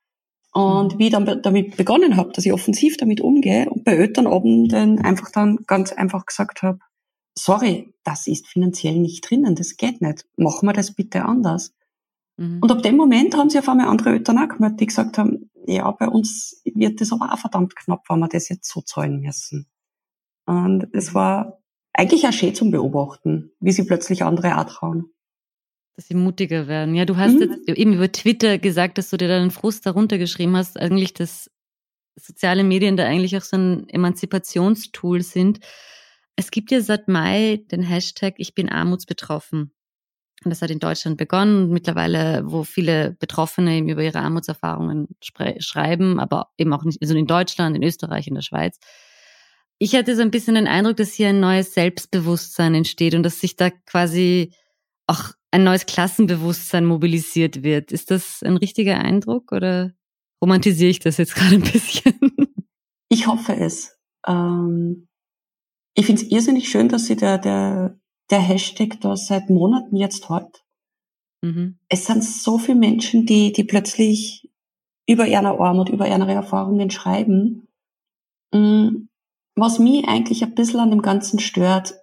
Und 0.51 0.95
mhm. 0.95 0.99
wie 0.99 1.05
ich 1.05 1.11
dann 1.11 1.41
damit 1.41 1.77
begonnen 1.77 2.17
habe, 2.17 2.31
dass 2.31 2.45
ich 2.45 2.53
offensiv 2.53 2.97
damit 2.97 3.21
umgehe 3.21 3.69
und 3.69 3.83
bei 3.83 3.91
Elternabenden 3.93 4.99
einfach 4.99 5.29
dann 5.31 5.59
ganz 5.67 5.91
einfach 5.91 6.25
gesagt 6.25 6.63
habe, 6.63 6.79
sorry, 7.37 7.93
das 8.03 8.27
ist 8.27 8.47
finanziell 8.47 8.97
nicht 8.97 9.29
drinnen, 9.29 9.55
das 9.55 9.77
geht 9.77 10.01
nicht. 10.01 10.25
Machen 10.37 10.67
wir 10.67 10.73
das 10.73 10.93
bitte 10.93 11.25
anders. 11.25 11.73
Mhm. 12.37 12.59
Und 12.61 12.71
ab 12.71 12.81
dem 12.81 12.97
Moment 12.97 13.35
haben 13.35 13.49
sich 13.49 13.59
auf 13.59 13.69
einmal 13.69 13.87
andere 13.87 14.11
Eltern 14.11 14.39
auch 14.39 14.47
gemeldet, 14.47 14.79
die 14.79 14.85
gesagt 14.87 15.17
haben, 15.17 15.51
ja, 15.67 15.89
bei 15.91 16.07
uns 16.07 16.61
wird 16.63 17.01
das 17.01 17.11
aber 17.11 17.31
auch 17.33 17.37
verdammt 17.37 17.75
knapp, 17.75 18.05
wenn 18.09 18.19
wir 18.19 18.27
das 18.27 18.49
jetzt 18.49 18.69
so 18.71 18.81
zahlen 18.81 19.19
müssen. 19.19 19.67
Und 20.45 20.87
es 20.93 21.11
mhm. 21.11 21.15
war 21.15 21.59
eigentlich 21.97 22.27
auch 22.27 22.33
schön 22.33 22.55
zum 22.55 22.71
Beobachten, 22.71 23.51
wie 23.59 23.71
sie 23.71 23.85
plötzlich 23.85 24.23
andere 24.23 24.57
auch 24.57 24.65
trauen. 24.65 25.11
Dass 25.95 26.07
sie 26.07 26.15
mutiger 26.15 26.67
werden. 26.67 26.93
Ja, 26.95 27.05
du 27.05 27.17
hast 27.17 27.35
mhm. 27.35 27.41
jetzt 27.41 27.69
eben 27.69 27.93
über 27.93 28.11
Twitter 28.11 28.57
gesagt, 28.57 28.97
dass 28.97 29.09
du 29.09 29.17
dir 29.17 29.27
deinen 29.27 29.51
Frust 29.51 29.85
darunter 29.85 30.17
geschrieben 30.17 30.55
hast, 30.57 30.77
eigentlich, 30.77 31.13
dass 31.13 31.49
soziale 32.17 32.63
Medien 32.63 32.97
da 32.97 33.05
eigentlich 33.05 33.37
auch 33.37 33.41
so 33.41 33.57
ein 33.57 33.89
Emanzipationstool 33.89 35.21
sind. 35.21 35.59
Es 36.35 36.51
gibt 36.51 36.71
ja 36.71 36.81
seit 36.81 37.07
Mai 37.07 37.63
den 37.71 37.81
Hashtag 37.81 38.35
Ich 38.37 38.53
bin 38.53 38.69
armutsbetroffen. 38.69 39.71
Und 40.43 40.51
das 40.51 40.61
hat 40.61 40.69
in 40.69 40.79
Deutschland 40.79 41.17
begonnen, 41.17 41.69
mittlerweile, 41.69 42.43
wo 42.45 42.63
viele 42.63 43.15
Betroffene 43.19 43.77
eben 43.77 43.89
über 43.89 44.03
ihre 44.03 44.19
Armutserfahrungen 44.19 45.07
schreiben, 45.59 46.19
aber 46.19 46.51
eben 46.57 46.73
auch 46.73 46.83
nicht, 46.83 47.01
also 47.01 47.15
in 47.15 47.25
Deutschland, 47.25 47.75
in 47.75 47.83
Österreich, 47.83 48.27
in 48.27 48.35
der 48.35 48.41
Schweiz. 48.41 48.77
Ich 49.77 49.95
hatte 49.95 50.15
so 50.15 50.21
ein 50.21 50.31
bisschen 50.31 50.55
den 50.55 50.67
Eindruck, 50.67 50.97
dass 50.97 51.13
hier 51.13 51.29
ein 51.29 51.39
neues 51.39 51.73
Selbstbewusstsein 51.73 52.75
entsteht 52.75 53.13
und 53.13 53.23
dass 53.23 53.41
sich 53.41 53.55
da 53.55 53.69
quasi 53.69 54.53
auch 55.07 55.31
ein 55.51 55.63
neues 55.63 55.85
Klassenbewusstsein 55.85 56.85
mobilisiert 56.85 57.63
wird. 57.63 57.91
Ist 57.91 58.11
das 58.11 58.41
ein 58.43 58.57
richtiger 58.57 58.97
Eindruck 58.99 59.51
oder 59.51 59.93
romantisiere 60.41 60.89
ich 60.89 60.99
das 60.99 61.17
jetzt 61.17 61.35
gerade 61.35 61.55
ein 61.55 61.61
bisschen? 61.61 62.13
Ich 63.09 63.27
hoffe 63.27 63.55
es. 63.55 63.97
Ähm, 64.27 65.07
ich 65.93 66.05
finde 66.05 66.21
es 66.21 66.31
irrsinnig 66.31 66.69
schön, 66.69 66.89
dass 66.89 67.05
sie 67.05 67.15
der, 67.15 67.37
der 67.37 67.99
der 68.29 68.39
Hashtag 68.39 68.99
da 69.01 69.15
seit 69.15 69.49
Monaten 69.49 69.95
jetzt 69.95 70.29
hat. 70.29 70.63
Mhm. 71.41 71.77
Es 71.89 72.05
sind 72.05 72.23
so 72.23 72.57
viele 72.57 72.77
Menschen, 72.77 73.25
die, 73.25 73.51
die 73.51 73.63
plötzlich 73.63 74.49
über 75.07 75.27
ihre 75.27 75.59
Armut, 75.59 75.89
über 75.89 76.07
ihre 76.07 76.31
Erfahrungen 76.31 76.89
schreiben. 76.89 77.67
Mm, 78.51 79.07
was 79.55 79.79
mich 79.79 80.07
eigentlich 80.07 80.43
ein 80.43 80.55
bisschen 80.55 80.79
an 80.79 80.91
dem 80.91 81.01
Ganzen 81.01 81.39
stört, 81.39 81.95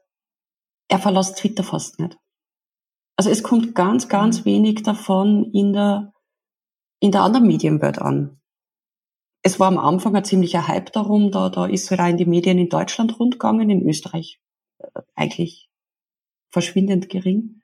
er 0.88 0.98
verlässt 0.98 1.38
Twitter 1.38 1.62
fast 1.62 1.98
nicht. 2.00 2.18
Also 3.16 3.30
es 3.30 3.42
kommt 3.42 3.74
ganz, 3.74 4.08
ganz 4.08 4.40
mhm. 4.40 4.44
wenig 4.46 4.82
davon 4.82 5.50
in 5.52 5.72
der, 5.72 6.12
in 7.00 7.12
der 7.12 7.22
anderen 7.22 7.46
Medienwelt 7.46 7.98
an. 7.98 8.40
Es 9.44 9.58
war 9.58 9.68
am 9.68 9.78
Anfang 9.78 10.14
ein 10.14 10.24
ziemlicher 10.24 10.68
Hype 10.68 10.92
darum, 10.92 11.30
da, 11.30 11.48
da 11.48 11.66
ist 11.66 11.86
sogar 11.86 12.08
in 12.08 12.16
die 12.16 12.26
Medien 12.26 12.58
in 12.58 12.68
Deutschland 12.68 13.18
rundgegangen, 13.18 13.70
in 13.70 13.88
Österreich 13.88 14.40
äh, 14.78 15.02
eigentlich 15.14 15.68
verschwindend 16.50 17.08
gering. 17.08 17.62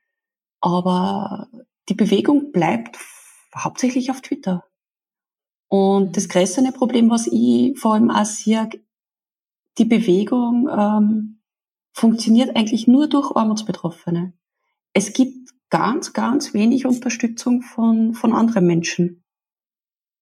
Aber 0.61 1.49
die 1.89 1.95
Bewegung 1.95 2.51
bleibt 2.51 2.99
hauptsächlich 3.57 4.11
auf 4.11 4.21
Twitter. 4.21 4.65
Und 5.69 6.17
das 6.17 6.29
größere 6.29 6.73
Problem, 6.73 7.11
was 7.11 7.27
ich 7.27 7.79
vor 7.79 7.95
allem 7.95 8.11
auch 8.11 8.25
sehe, 8.25 8.69
die 9.79 9.85
Bewegung 9.85 10.69
ähm, 10.69 11.41
funktioniert 11.93 12.57
eigentlich 12.57 12.87
nur 12.87 13.09
durch 13.09 13.35
Armutsbetroffene. 13.35 14.33
Es 14.93 15.13
gibt 15.13 15.51
ganz, 15.71 16.13
ganz 16.13 16.55
wenig 16.55 16.87
Unterstützung 16.87 17.63
von, 17.63 18.15
von 18.15 18.33
anderen 18.33 18.67
Menschen, 18.67 19.25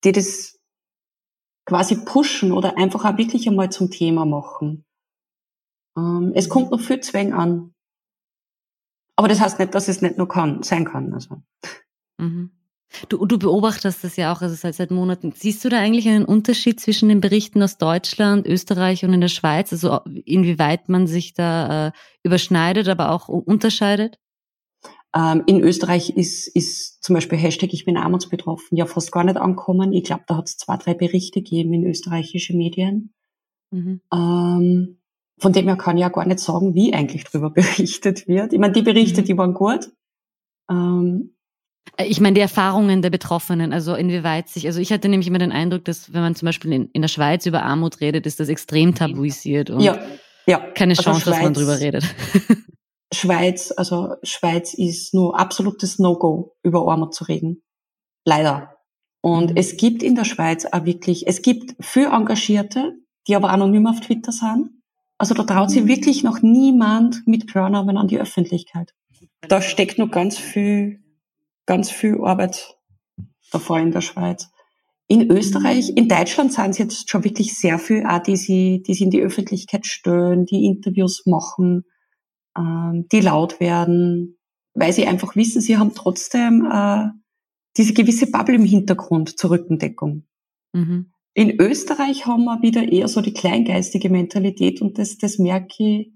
die 0.05 0.13
das 0.13 0.59
quasi 1.65 2.05
pushen 2.05 2.53
oder 2.53 2.77
einfach 2.77 3.05
auch 3.05 3.19
wirklich 3.19 3.49
einmal 3.49 3.71
zum 3.71 3.91
Thema 3.91 4.25
machen. 4.25 4.85
Ähm, 5.97 6.33
es 6.35 6.49
kommt 6.49 6.71
noch 6.71 6.81
viel 6.81 7.01
Zwang 7.01 7.33
an. 7.33 7.75
Aber 9.17 9.29
das 9.29 9.41
heißt 9.41 9.59
nicht, 9.59 9.75
dass 9.75 9.89
es 9.89 10.03
nicht 10.03 10.19
nur 10.19 10.29
kann, 10.29 10.63
sein 10.63 10.85
kann. 10.85 11.13
Also. 11.15 11.43
Mhm. 12.19 12.51
Du, 13.09 13.27
du 13.27 13.39
beobachtest 13.39 14.05
das 14.05 14.17
ja 14.17 14.33
auch, 14.33 14.43
also 14.43 14.55
seit, 14.55 14.75
seit 14.75 14.91
Monaten. 14.91 15.33
Siehst 15.33 15.65
du 15.65 15.69
da 15.69 15.79
eigentlich 15.79 16.09
einen 16.09 16.25
Unterschied 16.25 16.81
zwischen 16.81 17.09
den 17.09 17.21
Berichten 17.21 17.63
aus 17.63 17.79
Deutschland, 17.79 18.47
Österreich 18.47 19.05
und 19.05 19.13
in 19.13 19.21
der 19.21 19.29
Schweiz? 19.29 19.73
Also 19.73 20.01
inwieweit 20.25 20.89
man 20.89 21.07
sich 21.07 21.35
da 21.35 21.89
äh, 21.89 21.93
überschneidet, 22.23 22.89
aber 22.89 23.11
auch 23.11 23.29
unterscheidet? 23.29 24.19
Ähm, 25.15 25.43
in 25.47 25.61
Österreich 25.61 26.11
ist, 26.11 26.47
ist 26.49 27.03
zum 27.03 27.15
Beispiel 27.15 27.39
Hashtag 27.39 27.73
Ich 27.73 27.85
bin 27.85 27.97
armutsbetroffen 27.97 28.77
ja 28.77 28.87
fast 28.87 29.13
gar 29.13 29.25
nicht 29.25 29.37
ankommen. 29.37 29.93
Ich 29.93 30.05
glaube, 30.05 30.25
da 30.27 30.37
hat 30.37 30.49
es 30.49 30.57
zwei, 30.57 30.77
drei 30.77 30.95
Berichte 30.95 31.41
gegeben 31.41 31.73
in 31.73 31.87
österreichische 31.87 32.57
Medien. 32.57 33.15
Mhm. 33.71 34.01
Ähm, 34.13 34.99
von 35.39 35.53
dem 35.53 35.67
her 35.67 35.77
kann 35.77 35.97
ich 35.97 36.03
ja 36.03 36.09
gar 36.09 36.27
nicht 36.27 36.41
sagen, 36.41 36.75
wie 36.75 36.95
eigentlich 36.95 37.25
darüber 37.25 37.51
berichtet 37.55 38.27
wird. 38.27 38.53
Ich 38.53 38.59
meine, 38.59 38.73
die 38.73 38.83
Berichte, 38.83 39.23
mhm. 39.23 39.25
die 39.27 39.39
waren 39.39 39.55
gut. 39.55 39.91
Ähm, 40.71 41.31
äh, 41.31 41.36
ich 41.99 42.21
meine, 42.21 42.35
die 42.35 42.41
Erfahrungen 42.41 43.03
der 43.03 43.11
Betroffenen, 43.11 43.73
also 43.73 43.95
inwieweit 43.95 44.49
sich, 44.49 44.67
also 44.67 44.81
ich 44.81 44.93
hatte 44.93 45.09
nämlich 45.09 45.29
immer 45.29 45.39
den 45.39 45.53
Eindruck, 45.53 45.85
dass 45.85 46.13
wenn 46.13 46.21
man 46.21 46.35
zum 46.35 46.47
Beispiel 46.47 46.73
in, 46.73 46.91
in 46.93 47.03
der 47.03 47.09
Schweiz 47.09 47.47
über 47.47 47.63
Armut 47.63 48.01
redet, 48.01 48.27
ist 48.27 48.41
das 48.41 48.49
extrem 48.49 48.95
tabuisiert 48.95 49.71
und 49.71 49.81
ja, 49.81 49.99
ja. 50.47 50.59
keine 50.59 50.93
also 50.93 51.03
Chance, 51.03 51.21
Schweiz, 51.23 51.35
dass 51.35 51.43
man 51.43 51.55
drüber 51.55 51.81
redet. 51.81 52.05
Schweiz, 53.15 53.73
also 53.77 54.15
Schweiz 54.23 54.75
ist 54.75 55.15
nur 55.15 55.39
absolutes 55.39 55.99
No-Go, 55.99 56.57
über 56.63 56.87
Armut 56.89 57.15
zu 57.15 57.25
reden. 57.25 57.63
Leider. 58.25 58.77
Und 59.23 59.53
mhm. 59.53 59.57
es 59.57 59.77
gibt 59.77 60.03
in 60.03 60.17
der 60.17 60.25
Schweiz 60.25 60.67
auch 60.67 60.85
wirklich, 60.85 61.27
es 61.27 61.41
gibt 61.43 61.77
für 61.81 62.13
Engagierte, 62.13 62.95
die 63.27 63.37
aber 63.37 63.51
anonym 63.51 63.87
auf 63.87 64.01
Twitter 64.01 64.33
sind, 64.33 64.71
also 65.19 65.35
da 65.35 65.45
traut 65.45 65.71
sich 65.71 65.87
wirklich 65.87 66.23
noch 66.23 66.43
niemand 66.43 67.27
mit 67.27 67.51
Klarnamen 67.51 67.97
an 67.97 68.09
die 68.09 68.21
Öffentlichkeit. 68.21 68.93
Da 69.49 69.63
steckt 69.63 69.99
noch 69.99 70.11
ganz 70.11 70.37
viel, 70.37 71.01
ganz 71.67 71.91
viel 71.91 72.19
Arbeit 72.23 72.77
davor 73.53 73.79
in 73.79 73.91
der 73.91 74.01
Schweiz. 74.01 74.51
In 75.09 75.31
Österreich, 75.31 75.91
in 75.95 76.09
Deutschland 76.09 76.53
sind 76.53 76.71
es 76.71 76.79
jetzt 76.79 77.11
schon 77.11 77.23
wirklich 77.23 77.55
sehr 77.55 77.79
viel, 77.79 78.05
auch 78.07 78.23
die 78.23 78.37
sie, 78.37 78.83
die 78.83 78.95
sie 78.95 79.05
in 79.05 79.11
die 79.11 79.23
Öffentlichkeit 79.23 79.87
stellen, 79.87 80.47
die 80.47 80.65
Interviews 80.65 81.27
machen, 81.27 81.85
ähm, 82.59 83.07
die 83.13 83.21
laut 83.21 83.61
werden, 83.61 84.39
weil 84.75 84.93
sie 84.93 85.07
einfach 85.07 85.37
wissen, 85.37 85.61
sie 85.61 85.77
haben 85.77 85.95
trotzdem 85.95 86.69
äh, 86.71 87.07
diese 87.77 87.95
gewisse 87.95 88.31
Bubble 88.31 88.57
im 88.57 88.65
Hintergrund 88.65 89.39
zur 89.39 89.51
Rückendeckung. 89.51 90.27
Mhm. 90.73 91.13
In 91.35 91.61
Österreich 91.61 92.27
haben 92.27 92.45
wir 92.45 92.63
wieder 92.63 92.91
eher 92.91 93.09
so 93.09 93.21
die 93.21 93.35
kleingeistige 93.35 94.11
Mentalität 94.11 94.81
und 94.81 94.99
das, 94.99 95.19
das 95.19 95.39
merke 95.39 95.75
ich, 95.79 96.13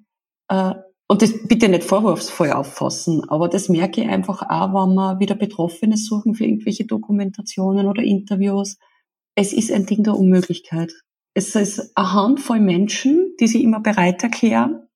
äh, 0.48 0.74
und 1.10 1.22
das 1.22 1.34
bitte 1.48 1.68
nicht 1.68 1.82
vorwurfsvoll 1.82 2.52
auffassen, 2.52 3.28
aber 3.28 3.48
das 3.48 3.68
merke 3.68 4.00
ich 4.00 4.08
einfach 4.08 4.42
auch, 4.42 4.72
wenn 4.72 4.94
wir 4.94 5.18
wieder 5.18 5.34
Betroffene 5.34 5.96
suchen 5.96 6.36
für 6.36 6.44
irgendwelche 6.44 6.84
Dokumentationen 6.84 7.88
oder 7.88 8.00
Interviews. 8.00 8.78
Es 9.34 9.52
ist 9.52 9.72
ein 9.72 9.86
Ding 9.86 10.04
der 10.04 10.16
Unmöglichkeit. 10.16 10.92
Es 11.34 11.56
ist 11.56 11.96
eine 11.96 12.12
Handvoll 12.12 12.60
Menschen, 12.60 13.34
die 13.40 13.48
sich 13.48 13.64
immer 13.64 13.80
bereit 13.80 14.22
erklären 14.22 14.86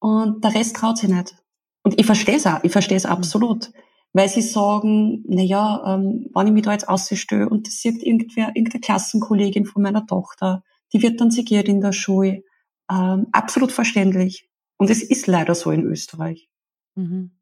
und 0.00 0.42
der 0.42 0.54
Rest 0.54 0.76
traut 0.76 0.96
sich 0.96 1.10
nicht. 1.10 1.36
Und 1.82 2.00
ich 2.00 2.06
verstehe 2.06 2.36
es 2.36 2.46
auch, 2.46 2.64
ich 2.64 2.72
verstehe 2.72 2.96
es 2.96 3.04
absolut 3.04 3.70
weil 4.14 4.30
sie 4.30 4.40
sagen, 4.40 5.22
na 5.28 5.42
ja, 5.42 5.94
ähm, 5.94 6.30
wenn 6.34 6.46
ich 6.46 6.52
mich 6.54 6.62
da 6.62 6.72
jetzt 6.72 6.88
ausstelle 6.88 7.48
und 7.48 7.66
das 7.66 7.80
sieht 7.82 8.02
irgendwer, 8.02 8.48
irgendeine 8.54 8.80
Klassenkollegin 8.80 9.66
von 9.66 9.82
meiner 9.82 10.06
Tochter, 10.06 10.64
die 10.94 11.02
wird 11.02 11.20
dann 11.20 11.30
segiert 11.30 11.68
in 11.68 11.82
der 11.82 11.92
Schule. 11.92 12.42
Ähm, 12.90 13.26
absolut 13.32 13.70
verständlich. 13.70 14.47
Und 14.78 14.90
es 14.90 15.02
ist 15.02 15.26
leider 15.26 15.54
so 15.54 15.70
in 15.70 15.84
Österreich. 15.84 16.48
Mhm. 16.94 17.32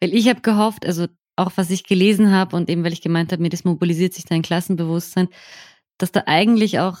Weil 0.00 0.14
ich 0.14 0.28
habe 0.28 0.40
gehofft, 0.40 0.86
also 0.86 1.06
auch 1.36 1.52
was 1.56 1.70
ich 1.70 1.84
gelesen 1.84 2.30
habe 2.30 2.56
und 2.56 2.68
eben 2.68 2.84
weil 2.84 2.92
ich 2.92 3.00
gemeint 3.00 3.32
habe, 3.32 3.42
mir 3.42 3.48
das 3.48 3.64
mobilisiert 3.64 4.14
sich 4.14 4.24
dein 4.24 4.42
Klassenbewusstsein, 4.42 5.28
dass 5.96 6.12
da 6.12 6.24
eigentlich 6.26 6.78
auch 6.78 6.98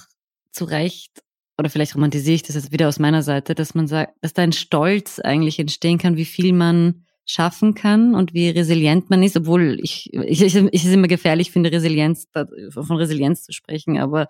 zu 0.52 0.64
Recht 0.64 1.22
oder 1.58 1.70
vielleicht 1.70 1.96
romantisiere 1.96 2.36
ich 2.36 2.42
das 2.44 2.54
jetzt 2.54 2.72
wieder 2.72 2.88
aus 2.88 3.00
meiner 3.00 3.22
Seite, 3.22 3.54
dass 3.54 3.74
man 3.74 3.88
sagt, 3.88 4.14
dass 4.20 4.32
da 4.32 4.42
ein 4.42 4.52
Stolz 4.52 5.18
eigentlich 5.18 5.58
entstehen 5.58 5.98
kann, 5.98 6.16
wie 6.16 6.24
viel 6.24 6.52
man 6.52 7.04
schaffen 7.26 7.74
kann 7.74 8.14
und 8.14 8.32
wie 8.32 8.48
resilient 8.48 9.10
man 9.10 9.22
ist, 9.22 9.36
obwohl 9.36 9.78
ich, 9.82 10.12
ich, 10.14 10.42
ich, 10.42 10.54
ich 10.54 10.84
es 10.84 10.92
immer 10.92 11.08
gefährlich 11.08 11.50
finde, 11.50 11.72
Resilienz, 11.72 12.26
von 12.32 12.96
Resilienz 12.96 13.42
zu 13.42 13.52
sprechen, 13.52 13.98
aber 13.98 14.28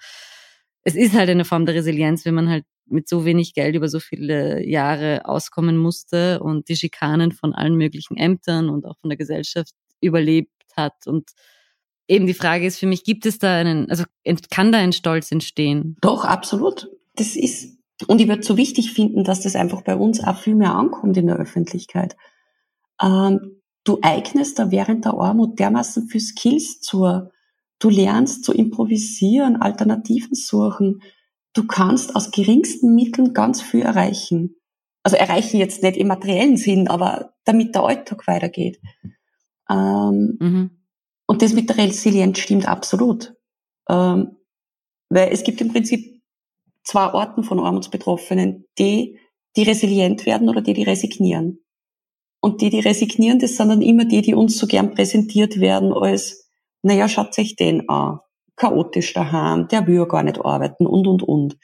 es 0.83 0.95
ist 0.95 1.13
halt 1.13 1.29
eine 1.29 1.45
Form 1.45 1.67
der 1.67 1.75
Resilienz, 1.75 2.25
wenn 2.25 2.35
man 2.35 2.49
halt 2.49 2.65
mit 2.91 3.09
so 3.09 3.25
wenig 3.25 3.55
Geld 3.55 3.75
über 3.75 3.89
so 3.89 4.01
viele 4.01 4.67
Jahre 4.67 5.25
auskommen 5.25 5.77
musste 5.77 6.41
und 6.41 6.69
die 6.69 6.77
Schikanen 6.77 7.33
von 7.33 7.55
allen 7.55 7.77
möglichen 7.77 8.17
Ämtern 8.17 8.69
und 8.69 8.87
auch 8.87 8.97
von 9.01 9.11
der 9.11 9.17
Gesellschaft 9.17 9.75
überlebt 10.01 10.51
hat. 10.77 11.07
Und 11.07 11.31
eben 12.07 12.27
die 12.27 12.35
Frage 12.35 12.67
ist 12.67 12.79
für 12.79 12.87
mich, 12.87 13.05
gibt 13.05 13.27
es 13.27 13.39
da 13.39 13.57
einen, 13.57 13.91
also 13.91 14.05
kann 14.51 14.73
da 14.73 14.79
ein 14.79 14.93
Stolz 14.93 15.33
entstehen? 15.33 15.97
Doch, 16.01 16.25
absolut. 16.25 16.89
Das 17.17 17.37
ist, 17.37 17.79
und 18.07 18.21
ich 18.21 18.29
würde 18.29 18.43
so 18.43 18.57
wichtig 18.57 18.93
finden, 18.93 19.25
dass 19.25 19.41
das 19.41 19.57
einfach 19.57 19.83
bei 19.83 19.97
uns 19.97 20.23
auch 20.23 20.39
viel 20.39 20.55
mehr 20.55 20.75
ankommt 20.75 21.17
in 21.17 21.27
der 21.27 21.37
Öffentlichkeit 21.37 22.17
ähm, 23.01 23.61
du 23.85 23.99
eignest 24.03 24.59
da 24.59 24.71
während 24.71 25.05
der 25.05 25.15
Armut 25.15 25.59
dermaßen 25.59 26.09
für 26.09 26.21
Skills 26.21 26.81
zur, 26.81 27.33
Du 27.81 27.91
lernst 27.91 28.43
zu 28.43 28.53
improvisieren, 28.53 29.63
Alternativen 29.63 30.35
suchen. 30.35 31.01
Du 31.59 31.67
kannst 31.67 32.15
aus 32.15 32.31
geringsten 32.31 32.95
Mitteln 32.95 33.35
ganz 33.35 33.61
viel 33.61 33.83
erreichen. 33.83 34.55
Also 35.03 35.17
erreichen 35.17 35.59
jetzt 35.59 35.83
nicht 35.83 35.97
im 35.97 36.07
materiellen 36.07 36.57
Sinn, 36.57 36.87
aber 36.87 37.35
damit 37.45 37.75
der 37.75 37.83
Alltag 37.83 38.29
weitergeht. 38.29 38.81
Ähm, 39.69 40.37
mhm. 40.39 40.71
Und 41.27 41.43
das 41.43 41.55
mit 41.55 41.69
der 41.69 41.79
Resilienz 41.79 42.39
stimmt 42.39 42.69
absolut. 42.69 43.35
Ähm, 43.89 44.37
weil 45.09 45.33
es 45.33 45.43
gibt 45.43 45.61
im 45.61 45.73
Prinzip 45.73 46.23
zwei 46.85 47.03
Arten 47.03 47.43
von 47.43 47.59
Armutsbetroffenen, 47.59 48.65
die, 48.79 49.19
die 49.57 49.65
resilient 49.65 50.27
werden 50.27 50.49
oder 50.49 50.61
die, 50.61 50.75
die 50.75 50.85
resignieren. 50.85 51.59
Und 52.41 52.61
die, 52.61 52.71
die 52.71 52.79
resignieren, 52.79 53.41
das 53.41 53.57
sind 53.57 53.71
dann 53.71 53.83
immer 53.83 54.05
die, 54.05 54.23
die 54.23 54.35
uns 54.35 54.59
so 54.59 54.69
gern 54.69 54.95
präsentiert 54.95 55.59
werden 55.59 55.93
als, 55.93 56.53
naja, 56.83 57.09
schaut 57.09 57.35
sich 57.35 57.57
den 57.57 57.89
an. 57.89 58.21
Chaotisch 58.59 59.15
daheim, 59.15 59.69
der 59.69 59.87
will 59.87 60.07
gar 60.07 60.23
nicht 60.23 60.45
arbeiten 60.45 60.87
und, 60.87 61.07
und, 61.07 61.23
und. 61.23 61.57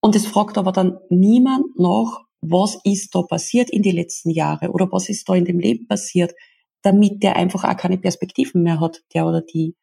Und 0.00 0.16
es 0.16 0.26
fragt 0.26 0.58
aber 0.58 0.72
dann 0.72 0.98
niemand 1.08 1.78
nach, 1.78 2.20
was 2.40 2.78
ist 2.84 3.14
da 3.14 3.22
passiert 3.22 3.70
in 3.70 3.82
die 3.82 3.90
letzten 3.90 4.30
Jahre 4.30 4.70
oder 4.70 4.90
was 4.90 5.08
ist 5.08 5.28
da 5.28 5.34
in 5.34 5.44
dem 5.44 5.58
Leben 5.58 5.86
passiert, 5.86 6.34
damit 6.82 7.22
der 7.22 7.36
einfach 7.36 7.64
auch 7.64 7.76
keine 7.76 7.98
Perspektiven 7.98 8.62
mehr 8.62 8.80
hat, 8.80 9.02
der 9.14 9.26
oder 9.26 9.42
die. 9.42 9.76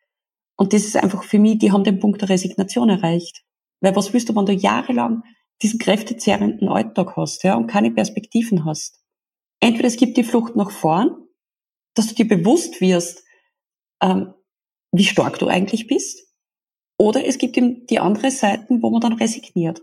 Und 0.58 0.74
das 0.74 0.86
ist 0.86 0.98
einfach 0.98 1.24
für 1.24 1.40
mich, 1.40 1.60
die 1.60 1.72
haben 1.72 1.84
den 1.84 2.00
Punkt 2.00 2.22
der 2.22 2.30
Resignation 2.30 2.90
erreicht. 2.90 3.44
Weil 3.80 3.96
was 3.96 4.12
willst 4.12 4.30
du, 4.30 4.36
wenn 4.36 4.48
du 4.48 4.54
jahrelang 4.54 5.22
diesen 5.62 5.80
kräftezerrenden 5.80 6.68
Alltag 6.68 7.16
hast, 7.16 7.44
ja, 7.44 7.56
und 7.56 7.68
keine 7.68 7.92
Perspektiven 7.92 8.66
hast? 8.66 9.00
Entweder 9.60 9.88
es 9.88 9.98
gibt 9.98 10.18
die 10.18 10.24
Flucht 10.24 10.56
nach 10.56 10.72
vorn, 10.72 11.12
dass 11.94 12.08
du 12.08 12.16
dir 12.16 12.28
bewusst 12.28 12.82
wirst, 12.82 13.24
ähm, 14.02 14.34
wie 14.92 15.04
stark 15.04 15.38
du 15.40 15.48
eigentlich 15.48 15.88
bist, 15.88 16.27
oder 16.98 17.26
es 17.26 17.38
gibt 17.38 17.58
eben 17.58 17.86
die 17.88 18.00
andere 18.00 18.32
Seiten, 18.32 18.82
wo 18.82 18.90
man 18.90 19.02
dann 19.02 19.14
resigniert. 19.14 19.82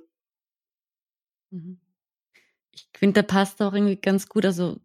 Mhm. 1.51 1.79
Ich 2.73 2.89
finde, 2.95 3.23
da 3.23 3.27
passt 3.27 3.63
auch 3.63 3.73
irgendwie 3.73 3.97
ganz 3.97 4.29
gut, 4.29 4.45
also 4.45 4.81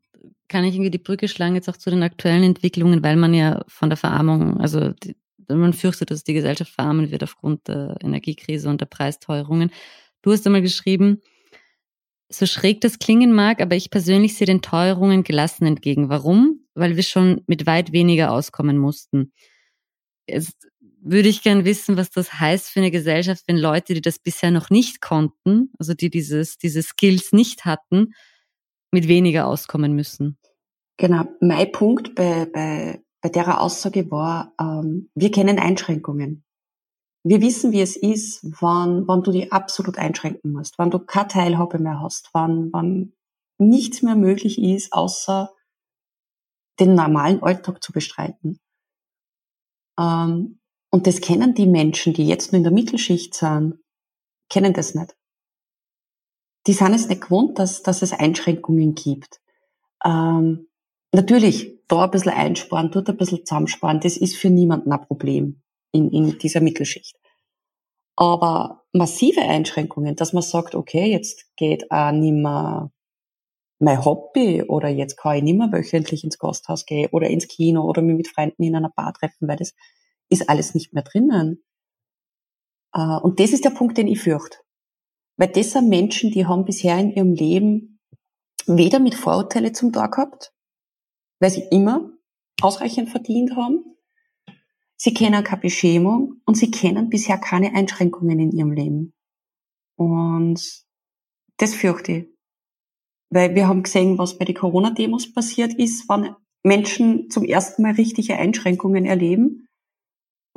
kann 0.48 0.63
ich 0.63 0.76
irgendwie 0.76 0.92
die 0.92 0.98
Brücke 0.98 1.28
schlagen 1.28 1.56
jetzt 1.56 1.70
auch 1.70 1.78
zu 1.78 1.89
den 1.89 2.04
aktuellen 2.04 2.44
Entwicklungen, 2.44 3.04
weil 3.04 3.15
man 3.15 3.34
ja 3.34 3.63
von 3.68 3.89
der 3.89 3.98
Verarmung, 3.98 4.58
also 4.60 4.89
die, 4.89 5.15
man 5.48 5.74
fürchtet, 5.74 6.12
dass 6.12 6.24
die 6.24 6.34
Gesellschaft 6.34 6.72
verarmen 6.72 7.12
wird 7.12 7.24
aufgrund 7.24 7.68
der 7.68 7.98
Energiekrise 8.02 8.70
und 8.70 8.82
der 8.82 8.86
Preisteuerungen. 8.86 9.72
Du 10.22 10.32
hast 10.32 10.46
einmal 10.46 10.62
geschrieben, 10.62 11.22
so 12.30 12.46
schräg 12.46 12.82
das 12.82 13.00
klingen 13.00 13.34
mag, 13.34 13.62
aber 13.62 13.76
ich 13.76 13.89
persönlich 13.89 14.36
sehe 14.36 14.46
den 14.46 14.62
Teuerungen 14.62 15.24
gelassen 15.24 15.65
entgegen. 15.65 16.10
Warum? 16.10 16.60
Weil 16.76 16.96
wir 16.96 17.04
schon 17.04 17.42
mit 17.48 17.65
weit 17.65 17.92
weniger 17.92 18.32
auskommen 18.32 18.78
mussten. 18.78 19.32
Jetzt 20.28 20.68
würde 21.02 21.30
ich 21.30 21.42
gern 21.42 21.66
wissen, 21.66 21.98
was 21.98 22.10
das 22.10 22.34
heißt 22.34 22.70
für 22.70 22.80
eine 22.80 22.92
Gesellschaft, 22.92 23.44
wenn 23.48 23.58
Leute, 23.58 23.94
die 23.94 24.02
das 24.02 24.20
bisher 24.20 24.52
noch 24.52 24.70
nicht 24.70 25.02
konnten, 25.02 25.72
also 25.80 25.94
die 25.94 26.10
dieses, 26.10 26.58
diese 26.58 26.82
Skills 26.84 27.32
nicht 27.32 27.66
hatten, 27.66 28.14
mit 28.92 29.08
weniger 29.08 29.48
auskommen 29.48 29.94
müssen. 29.94 30.38
Genau. 30.98 31.26
Mein 31.40 31.72
Punkt 31.72 32.16
bei, 32.16 32.46
bei, 32.46 33.02
bei 33.22 33.30
der 33.30 33.62
Aussage 33.62 34.10
war, 34.12 34.54
ähm, 34.60 35.10
wir 35.16 35.32
kennen 35.32 35.60
Einschränkungen. 35.60 36.44
Wir 37.24 37.42
wissen, 37.42 37.72
wie 37.72 37.82
es 37.82 37.98
ist, 37.98 38.40
wann, 38.62 39.08
wann 39.08 39.24
du 39.24 39.32
die 39.32 39.52
absolut 39.52 39.98
einschränken 39.98 40.52
musst, 40.52 40.78
wann 40.78 40.92
du 40.92 41.00
keine 41.00 41.28
Teilhabe 41.28 41.80
mehr 41.80 42.00
hast, 42.02 42.30
wann, 42.34 42.72
wann 42.72 43.14
nichts 43.58 44.02
mehr 44.02 44.16
möglich 44.16 44.62
ist, 44.62 44.94
außer 44.94 45.54
den 46.80 46.96
normalen 46.96 47.44
Alltag 47.44 47.84
zu 47.84 47.92
bestreiten. 47.92 48.60
Ähm, 50.00 50.59
und 50.91 51.08
das 51.08 51.21
kennen 51.21 51.54
die 51.54 51.67
Menschen, 51.67 52.13
die 52.13 52.28
jetzt 52.28 52.52
nur 52.52 52.58
in 52.58 52.63
der 52.63 52.73
Mittelschicht 52.73 53.36
sind, 53.36 53.80
kennen 54.49 54.73
das 54.73 54.95
nicht. 54.95 55.15
Die 56.67 56.73
sind 56.73 56.93
es 56.93 57.08
nicht 57.08 57.21
gewohnt, 57.21 57.60
dass, 57.60 57.84
dass 57.84 58.02
es 58.02 58.12
Einschränkungen 58.12 58.95
gibt. 58.95 59.39
Ähm, 60.04 60.67
natürlich, 61.12 61.80
da 61.88 62.06
ein 62.06 62.12
bisschen 62.12 62.34
einsparen, 62.34 62.91
dort 62.91 63.10
ein 63.10 63.17
bisschen 63.17 63.45
zusammensparen, 63.45 63.99
das 63.99 64.17
ist 64.17 64.36
für 64.36 64.49
niemanden 64.49 64.91
ein 64.91 65.02
Problem 65.02 65.62
in, 65.91 66.12
in 66.12 66.38
dieser 66.38 66.62
Mittelschicht. 66.62 67.17
Aber 68.15 68.84
massive 68.93 69.41
Einschränkungen, 69.41 70.15
dass 70.15 70.34
man 70.34 70.43
sagt, 70.43 70.75
okay, 70.75 71.10
jetzt 71.10 71.56
geht 71.56 71.89
auch 71.91 72.12
nimmer 72.12 72.91
mein 73.80 74.04
Hobby 74.04 74.63
oder 74.63 74.89
jetzt 74.89 75.15
kann 75.15 75.38
ich 75.38 75.43
nimmer 75.43 75.71
wöchentlich 75.71 76.25
ins 76.25 76.38
Gasthaus 76.38 76.86
gehen 76.86 77.10
oder 77.13 77.30
ins 77.30 77.47
Kino 77.47 77.84
oder 77.84 78.02
mich 78.02 78.17
mit 78.17 78.28
Freunden 78.28 78.62
in 78.63 78.75
einer 78.75 78.91
Bar 78.93 79.13
treffen, 79.13 79.47
weil 79.47 79.56
das 79.56 79.73
ist 80.30 80.50
alles 80.50 80.74
nicht 80.74 80.94
mehr 80.94 81.04
drinnen. 81.04 81.63
Äh, 82.94 83.18
und 83.18 83.39
das 83.39 83.52
ist 83.52 83.65
der 83.65 83.72
Punkt, 83.72 83.98
den 83.98 84.08
ich 84.08 84.22
fürchte. 84.22 84.58
Weil 85.38 85.50
das 85.50 85.72
sind 85.72 85.89
Menschen, 85.89 86.32
die 86.32 86.46
haben 86.46 86.65
bisher 86.65 86.98
in 87.00 87.12
ihrem 87.12 87.34
Leben 87.34 88.00
weder 88.65 89.00
mit 89.00 89.15
Vorurteile 89.15 89.72
zum 89.72 89.92
Tor 89.92 90.10
gehabt, 90.10 90.54
weil 91.39 91.50
sie 91.50 91.63
immer 91.72 92.12
ausreichend 92.62 93.10
verdient 93.10 93.56
haben, 93.56 93.89
Sie 95.02 95.13
kennen 95.13 95.44
keine 95.46 95.62
Beschämung 95.62 96.42
und 96.46 96.56
sie 96.56 96.72
kennen 96.72 97.10
bisher 97.10 97.38
keine 97.38 97.74
Einschränkungen 97.74 98.38
in 98.38 98.52
ihrem 98.52 98.74
Leben. 98.74 99.13
Und 99.96 100.60
das 101.56 101.74
fürchte 101.74 102.12
ich. 102.12 102.26
Weil 103.30 103.56
wir 103.56 103.70
haben 103.70 103.84
gesehen, 103.84 104.18
was 104.18 104.38
bei 104.38 104.44
den 104.44 104.56
Corona-Demos 104.56 105.34
passiert 105.34 105.74
ist, 105.74 106.10
wann 106.10 106.36
Menschen 106.63 107.30
zum 107.30 107.46
ersten 107.46 107.84
Mal 107.84 107.94
richtige 107.94 108.36
Einschränkungen 108.36 109.06
erleben. 109.06 109.68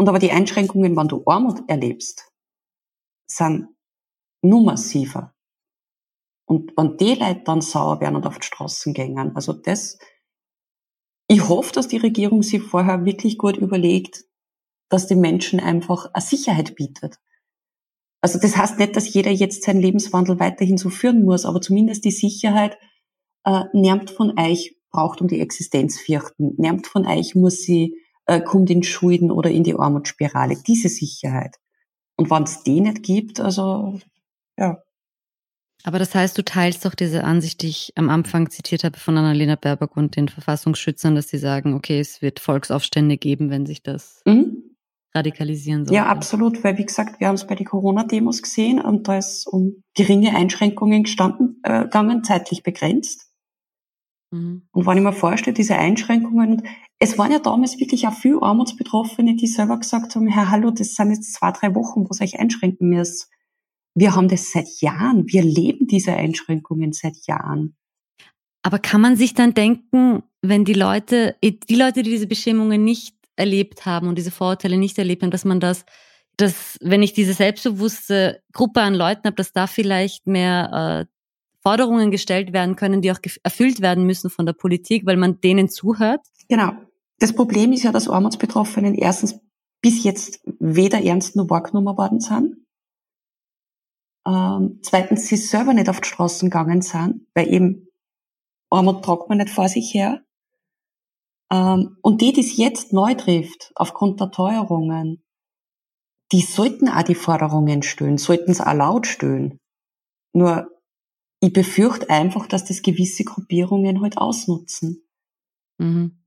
Und 0.03 0.09
aber 0.09 0.19
die 0.19 0.33
Einschränkungen, 0.33 0.97
wann 0.97 1.07
du 1.07 1.23
Armut 1.27 1.62
erlebst, 1.69 2.29
sind 3.31 3.69
nur 4.43 4.61
massiver. 4.65 5.33
Und 6.45 6.73
wenn 6.77 6.97
die 6.97 7.15
Leute 7.15 7.43
dann 7.45 7.61
sauer 7.61 8.01
werden 8.01 8.17
und 8.17 8.27
auf 8.27 8.37
die 8.37 8.47
Straßen 8.47 8.95
gängen, 8.95 9.37
also 9.37 9.53
das, 9.53 9.99
ich 11.29 11.49
hoffe, 11.49 11.73
dass 11.73 11.87
die 11.87 11.99
Regierung 11.99 12.43
sich 12.43 12.61
vorher 12.65 13.05
wirklich 13.05 13.38
gut 13.38 13.57
überlegt, 13.57 14.25
dass 14.88 15.07
den 15.07 15.21
Menschen 15.21 15.61
einfach 15.61 16.12
eine 16.12 16.21
Sicherheit 16.21 16.75
bietet. 16.75 17.21
Also 18.21 18.41
das 18.41 18.57
heißt 18.57 18.81
nicht, 18.81 18.97
dass 18.97 19.15
jeder 19.15 19.31
jetzt 19.31 19.62
seinen 19.62 19.83
Lebenswandel 19.83 20.41
weiterhin 20.41 20.79
so 20.79 20.91
führen 20.91 21.25
muss, 21.25 21.45
aber 21.45 21.61
zumindest 21.61 22.05
die 22.05 22.11
Sicherheit, 22.11 22.77
äh, 23.45 23.67
niemand 23.73 24.11
von 24.11 24.37
euch 24.37 24.77
braucht 24.91 25.21
um 25.21 25.29
die 25.29 25.38
Existenz 25.38 26.01
fürchten. 26.01 26.57
Niemand 26.59 26.88
von 26.88 27.07
euch 27.07 27.37
muss 27.37 27.59
sie, 27.62 28.02
äh, 28.27 28.41
kommt 28.41 28.71
in 28.71 28.83
Schulden 28.83 29.31
oder 29.31 29.51
in 29.51 29.65
die 29.65 29.75
Armutsspirale. 29.75 30.57
Diese 30.67 30.89
Sicherheit. 30.89 31.57
Und 32.17 32.31
wenn 32.31 32.45
es 32.45 32.63
die 32.63 32.81
nicht 32.81 33.03
gibt, 33.03 33.41
also 33.41 34.01
ja. 34.59 34.79
Aber 35.85 35.99
das 35.99 36.15
heißt, 36.15 36.39
du 36.39 36.45
teilst 36.45 36.85
doch 36.85 36.95
diese 36.95 37.25
Ansicht, 37.25 37.63
die 37.63 37.69
ich 37.69 37.93
am 37.97 38.09
Anfang 38.09 38.51
zitiert 38.51 38.85
habe 38.85 38.99
von 38.99 39.19
Annalena 39.19 39.57
Baerbock 39.57 39.97
und 39.97 40.15
den 40.15 40.29
Verfassungsschützern, 40.29 41.17
dass 41.17 41.29
sie 41.29 41.39
sagen, 41.39 41.75
okay, 41.75 41.99
es 41.99 42.23
wird 42.23 42.39
Volksaufstände 42.39 43.17
geben, 43.17 43.51
wenn 43.51 43.67
sich 43.67 43.83
das 43.83 44.23
mhm 44.25 44.73
radikalisieren 45.15 45.85
soll. 45.85 45.95
Ja, 45.95 46.07
absolut, 46.07 46.63
weil 46.65 46.79
wie 46.79 46.87
gesagt, 46.87 47.21
wir 47.21 47.29
haben 47.29 47.35
es 47.35 47.47
bei 47.47 47.55
den 47.55 47.67
Corona-Demos 47.67 48.43
gesehen 48.43 48.81
und 48.81 49.09
da 49.09 49.19
ist 49.19 49.47
um 49.47 49.83
geringe 49.95 50.35
Einschränkungen 50.35 51.05
gestanden, 51.05 51.61
äh, 51.63 51.83
gegangen, 51.83 52.25
zeitlich 52.25 52.63
begrenzt. 52.63 53.29
Mhm. 54.33 54.62
Und 54.73 54.87
wenn 54.87 54.97
ich 54.97 55.05
mir 55.05 55.12
vorstelle, 55.12 55.55
diese 55.55 55.77
Einschränkungen, 55.77 56.62
es 56.99 57.18
waren 57.18 57.31
ja 57.31 57.38
damals 57.38 57.79
wirklich 57.79 58.09
auch 58.09 58.14
viele 58.14 58.42
Armutsbetroffene, 58.42 59.37
die 59.37 59.47
selber 59.47 59.79
gesagt 59.79 60.16
haben, 60.16 60.27
Herr 60.27 60.51
Hallo, 60.51 60.71
das 60.71 60.95
sind 60.95 61.11
jetzt 61.11 61.35
zwei, 61.35 61.53
drei 61.53 61.75
Wochen, 61.75 62.05
wo 62.05 62.14
ihr 62.14 62.23
euch 62.23 62.40
einschränken 62.40 62.88
müsst. 62.88 63.31
Wir 63.95 64.16
haben 64.16 64.29
das 64.29 64.51
seit 64.51 64.68
Jahren, 64.81 65.27
wir 65.29 65.42
leben 65.42 65.87
diese 65.87 66.14
Einschränkungen 66.14 66.92
seit 66.92 67.27
Jahren. 67.27 67.77
Aber 68.62 68.79
kann 68.79 69.01
man 69.01 69.16
sich 69.16 69.35
dann 69.35 69.55
denken, 69.55 70.23
wenn 70.40 70.64
die 70.64 70.73
Leute, 70.73 71.37
die 71.42 71.75
Leute, 71.75 72.03
die 72.03 72.11
diese 72.11 72.27
Bestimmungen 72.27 72.85
nicht 72.85 73.16
erlebt 73.37 73.85
haben 73.85 74.09
und 74.09 74.16
diese 74.16 74.31
Vorurteile 74.31 74.79
nicht 74.79 74.99
erlebt 74.99 75.23
haben, 75.23 75.31
dass 75.31 75.45
man 75.45 75.61
das, 75.61 75.85
dass 76.37 76.79
wenn 76.81 77.03
ich 77.03 77.12
diese 77.12 77.35
selbstbewusste 77.35 78.42
Gruppe 78.53 78.81
an 78.81 78.95
Leuten 78.95 79.25
habe, 79.25 79.37
dass 79.37 79.53
da 79.53 79.66
vielleicht 79.66 80.27
mehr 80.27 81.07
äh, 81.09 81.12
Forderungen 81.62 82.11
gestellt 82.11 82.53
werden 82.53 82.77
können, 82.77 83.03
die 83.03 83.12
auch 83.12 83.18
erfüllt 83.42 83.81
werden 83.81 84.05
müssen 84.05 84.31
von 84.31 84.46
der 84.46 84.53
Politik, 84.53 85.07
weil 85.07 85.16
man 85.16 85.40
denen 85.40 85.68
zuhört? 85.68 86.20
Genau. 86.48 86.72
Das 87.18 87.35
Problem 87.35 87.72
ist 87.72 87.85
ja, 87.85 87.92
dass 87.92 88.09
Armutsbetroffenen 88.09 88.94
erstens 88.94 89.38
bis 89.81 90.05
jetzt 90.05 90.40
weder 90.59 91.03
ernst 91.03 91.37
noch 91.37 91.48
wahrgenommen 91.51 91.96
worden 91.96 92.20
sind. 92.20 92.57
Ähm, 94.27 94.81
zweitens, 94.83 95.27
sie 95.27 95.37
selber 95.37 95.73
nicht 95.73 95.88
auf 95.88 96.00
die 96.00 96.08
Straßen 96.08 96.48
gegangen 96.48 96.83
sind, 96.83 97.27
weil 97.35 97.52
eben 97.52 97.88
Armut 98.71 99.04
tragt 99.04 99.29
man 99.29 99.38
nicht 99.38 99.50
vor 99.50 99.69
sich 99.69 99.92
her. 99.92 100.23
Ähm, 101.52 101.98
und 102.02 102.21
die, 102.23 102.33
die 102.33 102.40
es 102.40 102.56
jetzt 102.56 102.92
neu 102.92 103.15
trifft, 103.15 103.73
aufgrund 103.75 104.21
der 104.21 104.31
Teuerungen, 104.31 105.23
die 106.33 106.40
sollten 106.40 106.88
auch 106.88 107.02
die 107.02 107.15
Forderungen 107.15 107.83
stellen, 107.83 108.17
sollten 108.17 108.52
es 108.52 108.60
auch 108.60 108.73
laut 108.73 109.06
stellen. 109.06 109.58
Nur, 110.33 110.71
ich 111.43 111.53
befürchte 111.53 112.09
einfach, 112.09 112.47
dass 112.47 112.65
das 112.65 112.83
gewisse 112.83 113.25
Gruppierungen 113.25 114.01
halt 114.01 114.17
ausnutzen. 114.17 115.03
Mhm. 115.79 116.23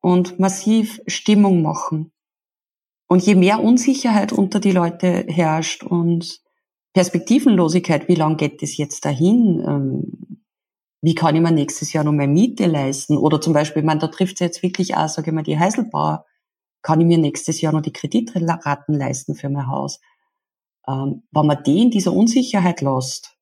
Und 0.00 0.38
massiv 0.38 1.00
Stimmung 1.08 1.62
machen. 1.62 2.12
Und 3.08 3.26
je 3.26 3.34
mehr 3.34 3.60
Unsicherheit 3.60 4.32
unter 4.32 4.60
die 4.60 4.70
Leute 4.70 5.26
herrscht 5.28 5.82
und 5.82 6.40
Perspektivenlosigkeit, 6.94 8.06
wie 8.06 8.14
lange 8.14 8.36
geht 8.36 8.62
das 8.62 8.76
jetzt 8.76 9.04
dahin? 9.04 9.64
Ähm, 9.66 10.44
wie 11.02 11.16
kann 11.16 11.34
ich 11.34 11.42
mir 11.42 11.50
nächstes 11.50 11.92
Jahr 11.92 12.04
noch 12.04 12.12
mehr 12.12 12.28
Miete 12.28 12.66
leisten? 12.66 13.16
Oder 13.16 13.40
zum 13.40 13.52
Beispiel, 13.52 13.82
meine, 13.82 14.00
da 14.00 14.06
trifft 14.06 14.34
es 14.34 14.40
jetzt 14.40 14.62
wirklich 14.62 14.96
auch, 14.96 15.08
sage 15.08 15.30
ich 15.30 15.34
mal, 15.34 15.42
die 15.42 15.58
Heiselbauer. 15.58 16.24
Kann 16.82 17.00
ich 17.00 17.06
mir 17.08 17.18
nächstes 17.18 17.60
Jahr 17.60 17.72
noch 17.72 17.82
die 17.82 17.92
Kreditraten 17.92 18.94
leisten 18.94 19.34
für 19.34 19.48
mein 19.48 19.66
Haus? 19.66 20.00
Ähm, 20.86 21.24
wenn 21.32 21.46
man 21.46 21.64
die 21.64 21.82
in 21.82 21.90
dieser 21.90 22.12
Unsicherheit 22.12 22.80
lässt 22.80 23.35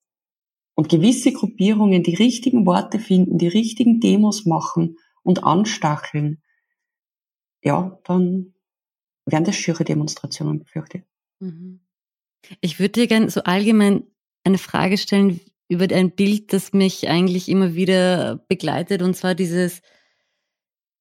und 0.75 0.89
gewisse 0.89 1.33
Gruppierungen 1.33 2.03
die 2.03 2.15
richtigen 2.15 2.67
Worte 2.67 2.99
finden, 2.99 3.39
die 3.39 3.49
richtigen 3.49 4.01
Demos 4.01 4.45
machen 4.45 4.97
und 5.23 5.45
anstacheln, 5.45 6.43
ja, 7.63 7.99
dann 8.05 8.55
werden 9.25 9.45
das 9.45 9.57
schiere 9.57 9.85
Demonstrationen, 9.85 10.59
befürchte 10.59 11.03
mhm. 11.41 11.81
ich. 12.61 12.79
würde 12.79 12.93
dir 12.93 13.07
gerne 13.07 13.31
so 13.31 13.43
allgemein 13.43 14.05
eine 14.45 14.59
Frage 14.59 14.99
stellen 14.99 15.41
über 15.69 15.93
ein 15.95 16.11
Bild, 16.11 16.53
das 16.53 16.73
mich 16.73 17.09
eigentlich 17.09 17.49
immer 17.49 17.75
wieder 17.75 18.37
begleitet, 18.49 19.01
und 19.01 19.17
zwar 19.17 19.35
dieses, 19.35 19.81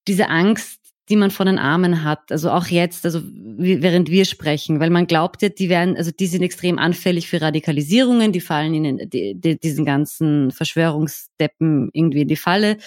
diese 0.08 0.30
Angst, 0.30 0.83
die 1.10 1.16
man 1.16 1.32
vor 1.32 1.46
den 1.46 1.60
Armen 1.60 2.04
hat, 2.04 2.32
also 2.32 2.50
auch 2.50 2.68
jetzt, 2.68 3.06
also 3.06 3.22
während 3.24 4.10
wir 4.10 4.26
sprechen, 4.26 4.80
weil 4.80 4.90
man 4.90 5.06
glaubt 5.06 5.42
ja, 5.42 5.50
die 5.50 5.68
werden, 5.70 5.98
also 5.98 6.12
die 6.12 6.28
sind 6.28 6.44
extrem 6.44 6.80
anfällig 6.80 7.28
für 7.28 7.42
Radikalisierungen, 7.42 8.32
die 8.32 8.40
fallen 8.40 8.74
ihnen 8.74 9.10
die, 9.10 9.36
die, 9.36 9.60
diesen 9.60 9.86
ganzen 9.86 10.52
Verschwörungsdeppen 10.52 11.90
irgendwie 11.92 12.22
in 12.22 12.28
die 12.30 12.38
Falle 12.38 12.78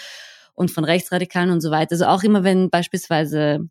und 0.54 0.70
von 0.70 0.84
Rechtsradikalen 0.84 1.50
und 1.50 1.60
so 1.60 1.70
weiter. 1.70 1.92
Also 1.92 2.06
auch 2.06 2.22
immer, 2.22 2.42
wenn 2.42 2.70
beispielsweise 2.70 3.68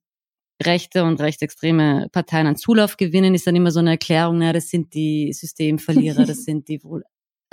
rechte 0.63 1.03
und 1.03 1.19
rechtsextreme 1.19 2.07
Parteien 2.11 2.47
an 2.47 2.55
Zulauf 2.55 2.97
gewinnen, 2.97 3.33
ist 3.33 3.47
dann 3.47 3.55
immer 3.55 3.71
so 3.71 3.79
eine 3.79 3.91
Erklärung, 3.91 4.37
na, 4.37 4.53
das 4.53 4.69
sind 4.69 4.93
die 4.93 5.33
Systemverlierer, 5.33 6.25
das 6.25 6.43
sind 6.43 6.67
die 6.67 6.83
wohl. 6.83 7.03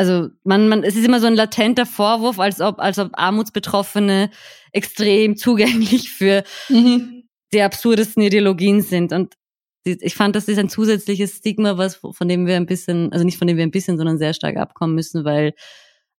Also 0.02 0.30
man, 0.42 0.68
man, 0.68 0.82
es 0.82 0.96
ist 0.96 1.06
immer 1.06 1.20
so 1.20 1.28
ein 1.28 1.36
latenter 1.36 1.86
Vorwurf, 1.86 2.40
als 2.40 2.60
ob, 2.60 2.80
als 2.80 2.98
ob 2.98 3.10
Armutsbetroffene 3.12 4.30
extrem 4.72 5.36
zugänglich 5.36 6.10
für 6.10 6.42
mhm. 6.68 7.22
die 7.52 7.62
absurdesten 7.62 8.20
Ideologien 8.20 8.82
sind. 8.82 9.12
Und 9.12 9.34
ich 9.84 10.16
fand, 10.16 10.34
das 10.34 10.48
ist 10.48 10.58
ein 10.58 10.68
zusätzliches 10.68 11.36
Stigma, 11.36 11.78
was 11.78 11.94
von 11.94 12.28
dem 12.28 12.48
wir 12.48 12.56
ein 12.56 12.66
bisschen, 12.66 13.12
also 13.12 13.24
nicht 13.24 13.38
von 13.38 13.46
dem 13.46 13.56
wir 13.58 13.62
ein 13.62 13.70
bisschen, 13.70 13.96
sondern 13.96 14.18
sehr 14.18 14.34
stark 14.34 14.56
abkommen 14.56 14.96
müssen, 14.96 15.24
weil 15.24 15.54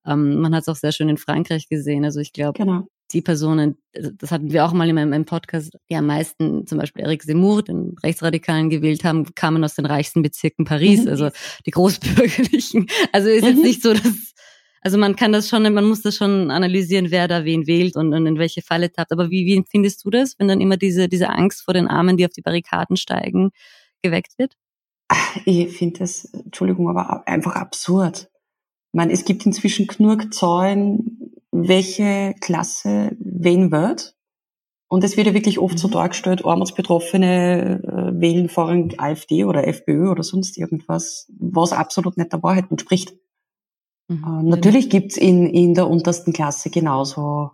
ähm, 0.06 0.40
man 0.40 0.54
hat 0.54 0.62
es 0.62 0.68
auch 0.68 0.76
sehr 0.76 0.92
schön 0.92 1.08
in 1.08 1.18
Frankreich 1.18 1.68
gesehen. 1.68 2.04
Also 2.04 2.20
ich 2.20 2.32
glaube, 2.32 2.56
genau 2.56 2.86
die 3.12 3.22
Personen, 3.22 3.76
also 3.94 4.10
das 4.12 4.30
hatten 4.30 4.52
wir 4.52 4.64
auch 4.64 4.72
mal 4.72 4.88
in 4.88 4.94
meinem 4.94 5.24
Podcast, 5.24 5.76
die 5.90 5.96
am 5.96 6.06
meisten, 6.06 6.66
zum 6.66 6.78
Beispiel 6.78 7.04
Eric 7.04 7.22
Zemmour, 7.22 7.62
den 7.62 7.94
Rechtsradikalen 8.02 8.70
gewählt 8.70 9.04
haben, 9.04 9.34
kamen 9.34 9.62
aus 9.64 9.74
den 9.74 9.86
reichsten 9.86 10.22
Bezirken 10.22 10.64
Paris, 10.64 11.02
mhm. 11.02 11.08
also 11.08 11.30
die 11.66 11.70
Großbürgerlichen. 11.70 12.86
Also 13.12 13.28
ist 13.28 13.44
jetzt 13.44 13.56
mhm. 13.56 13.62
nicht 13.62 13.82
so, 13.82 13.92
dass, 13.92 14.32
also 14.80 14.98
man 14.98 15.16
kann 15.16 15.32
das 15.32 15.48
schon, 15.48 15.62
man 15.74 15.84
muss 15.84 16.02
das 16.02 16.16
schon 16.16 16.50
analysieren, 16.50 17.10
wer 17.10 17.28
da 17.28 17.44
wen 17.44 17.66
wählt 17.66 17.96
und, 17.96 18.12
und 18.14 18.26
in 18.26 18.38
welche 18.38 18.62
Falle 18.62 18.90
tappt. 18.90 19.12
Aber 19.12 19.30
wie, 19.30 19.44
wie 19.46 19.56
empfindest 19.56 20.04
du 20.04 20.10
das, 20.10 20.34
wenn 20.38 20.48
dann 20.48 20.60
immer 20.60 20.76
diese, 20.76 21.08
diese 21.08 21.28
Angst 21.30 21.62
vor 21.62 21.74
den 21.74 21.88
Armen, 21.88 22.16
die 22.16 22.24
auf 22.24 22.32
die 22.32 22.42
Barrikaden 22.42 22.96
steigen, 22.96 23.50
geweckt 24.02 24.38
wird? 24.38 24.56
Ich 25.44 25.76
finde 25.76 26.00
das, 26.00 26.24
Entschuldigung, 26.24 26.88
aber 26.88 27.26
einfach 27.26 27.56
absurd. 27.56 28.30
Ich 28.92 28.96
meine, 28.96 29.12
es 29.12 29.24
gibt 29.24 29.46
inzwischen 29.46 29.86
genug 29.86 30.34
Zahlen, 30.34 31.32
welche 31.50 32.34
Klasse 32.40 33.16
wen 33.18 33.72
wird. 33.72 34.14
Und 34.88 35.02
es 35.02 35.16
wird 35.16 35.26
ja 35.26 35.32
wirklich 35.32 35.58
oft 35.58 35.78
so 35.78 35.88
mhm. 35.88 35.92
dargestellt, 35.92 36.44
Armutsbetroffene 36.44 37.80
äh, 37.82 38.20
wählen 38.20 38.50
vorrangig 38.50 39.00
AfD 39.00 39.46
oder 39.46 39.66
FPÖ 39.66 40.10
oder 40.10 40.22
sonst 40.22 40.58
irgendwas, 40.58 41.32
was 41.38 41.72
absolut 41.72 42.18
nicht 42.18 42.30
der 42.30 42.42
Wahrheit 42.42 42.70
entspricht. 42.70 43.16
Mhm. 44.08 44.24
Äh, 44.24 44.42
natürlich 44.42 44.90
gibt's 44.90 45.16
in, 45.16 45.46
in 45.46 45.72
der 45.72 45.88
untersten 45.88 46.34
Klasse 46.34 46.68
genauso 46.68 47.52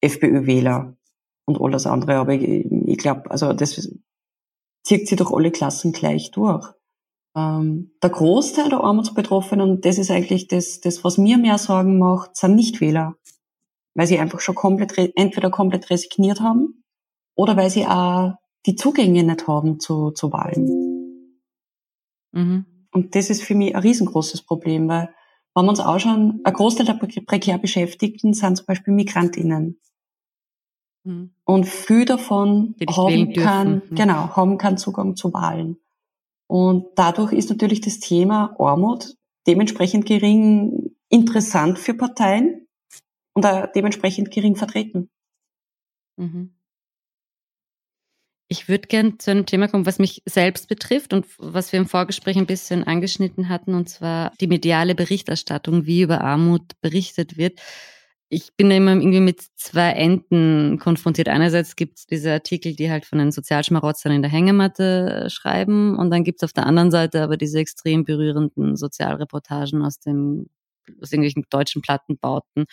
FPÖ-Wähler 0.00 0.96
und 1.44 1.60
alles 1.60 1.86
andere, 1.86 2.16
aber 2.16 2.32
ich, 2.32 2.64
ich 2.70 2.96
glaube, 2.96 3.30
also 3.30 3.52
das 3.52 3.74
zieht 4.82 5.06
sich 5.06 5.18
durch 5.18 5.30
alle 5.30 5.50
Klassen 5.50 5.92
gleich 5.92 6.30
durch. 6.30 6.66
Ähm, 7.36 7.92
der 8.02 8.10
Großteil 8.10 8.68
der 8.68 8.80
Armutsbetroffenen, 8.80 9.68
und 9.68 9.84
das 9.84 9.98
ist 9.98 10.10
eigentlich 10.10 10.48
das, 10.48 10.80
das, 10.80 11.02
was 11.04 11.18
mir 11.18 11.38
mehr 11.38 11.58
Sorgen 11.58 11.98
macht, 11.98 12.36
sind 12.36 12.54
Nichtwähler. 12.54 13.16
Weil 13.94 14.06
sie 14.06 14.18
einfach 14.18 14.40
schon 14.40 14.54
komplett, 14.54 15.12
entweder 15.16 15.50
komplett 15.50 15.90
resigniert 15.90 16.40
haben 16.40 16.84
oder 17.36 17.56
weil 17.56 17.70
sie 17.70 17.86
auch 17.86 18.34
die 18.66 18.76
Zugänge 18.76 19.22
nicht 19.22 19.46
haben 19.46 19.78
zu, 19.78 20.10
zu 20.10 20.32
Wahlen. 20.32 21.40
Mhm. 22.32 22.66
Und 22.92 23.14
das 23.14 23.30
ist 23.30 23.42
für 23.42 23.54
mich 23.54 23.74
ein 23.74 23.82
riesengroßes 23.82 24.42
Problem, 24.42 24.88
weil 24.88 25.14
wenn 25.54 25.64
wir 25.66 25.70
uns 25.70 25.80
anschauen, 25.80 26.40
ein 26.42 26.52
Großteil 26.52 26.86
der 26.86 26.94
prekär 26.94 27.58
Beschäftigten 27.58 28.34
sind 28.34 28.56
zum 28.56 28.66
Beispiel 28.66 28.94
MigrantInnen. 28.94 29.80
Mhm. 31.04 31.34
Und 31.44 31.66
viel 31.66 32.04
davon 32.04 32.74
haben 32.88 33.32
keinen, 33.32 33.82
mhm. 33.90 33.94
genau, 33.94 34.36
haben 34.36 34.58
keinen 34.58 34.78
Zugang 34.78 35.16
zu 35.16 35.32
Wahlen. 35.32 35.76
Und 36.46 36.86
dadurch 36.96 37.32
ist 37.32 37.50
natürlich 37.50 37.80
das 37.80 38.00
Thema 38.00 38.54
Armut 38.58 39.16
dementsprechend 39.46 40.06
gering 40.06 40.94
interessant 41.08 41.78
für 41.78 41.94
Parteien 41.94 42.66
und 43.34 43.46
dementsprechend 43.74 44.30
gering 44.30 44.56
vertreten. 44.56 45.10
Mhm. 46.16 46.54
Ich 48.48 48.68
würde 48.68 48.88
gern 48.88 49.18
zu 49.18 49.30
einem 49.30 49.46
Thema 49.46 49.68
kommen, 49.68 49.86
was 49.86 49.98
mich 49.98 50.22
selbst 50.26 50.68
betrifft 50.68 51.12
und 51.12 51.26
was 51.38 51.72
wir 51.72 51.80
im 51.80 51.88
Vorgespräch 51.88 52.36
ein 52.36 52.46
bisschen 52.46 52.84
angeschnitten 52.84 53.48
hatten, 53.48 53.74
und 53.74 53.88
zwar 53.88 54.32
die 54.40 54.46
mediale 54.46 54.94
Berichterstattung, 54.94 55.86
wie 55.86 56.02
über 56.02 56.20
Armut 56.20 56.80
berichtet 56.80 57.36
wird 57.38 57.60
ich 58.34 58.54
bin 58.56 58.68
da 58.68 58.76
immer 58.76 58.92
irgendwie 58.92 59.20
mit 59.20 59.40
zwei 59.54 59.90
Enden 59.90 60.78
konfrontiert. 60.78 61.28
Einerseits 61.28 61.76
gibt 61.76 61.98
es 61.98 62.06
diese 62.06 62.32
Artikel, 62.32 62.74
die 62.74 62.90
halt 62.90 63.04
von 63.04 63.18
den 63.18 63.32
Sozialschmarotzern 63.32 64.12
in 64.12 64.22
der 64.22 64.30
Hängematte 64.30 65.24
äh, 65.26 65.30
schreiben 65.30 65.96
und 65.96 66.10
dann 66.10 66.24
gibt 66.24 66.42
es 66.42 66.44
auf 66.44 66.52
der 66.52 66.66
anderen 66.66 66.90
Seite 66.90 67.22
aber 67.22 67.36
diese 67.36 67.58
extrem 67.58 68.04
berührenden 68.04 68.76
Sozialreportagen 68.76 69.82
aus 69.82 70.00
dem 70.00 70.48
aus 71.00 71.12
irgendwelchen 71.12 71.44
deutschen 71.48 71.80
Plattenbauten, 71.80 72.66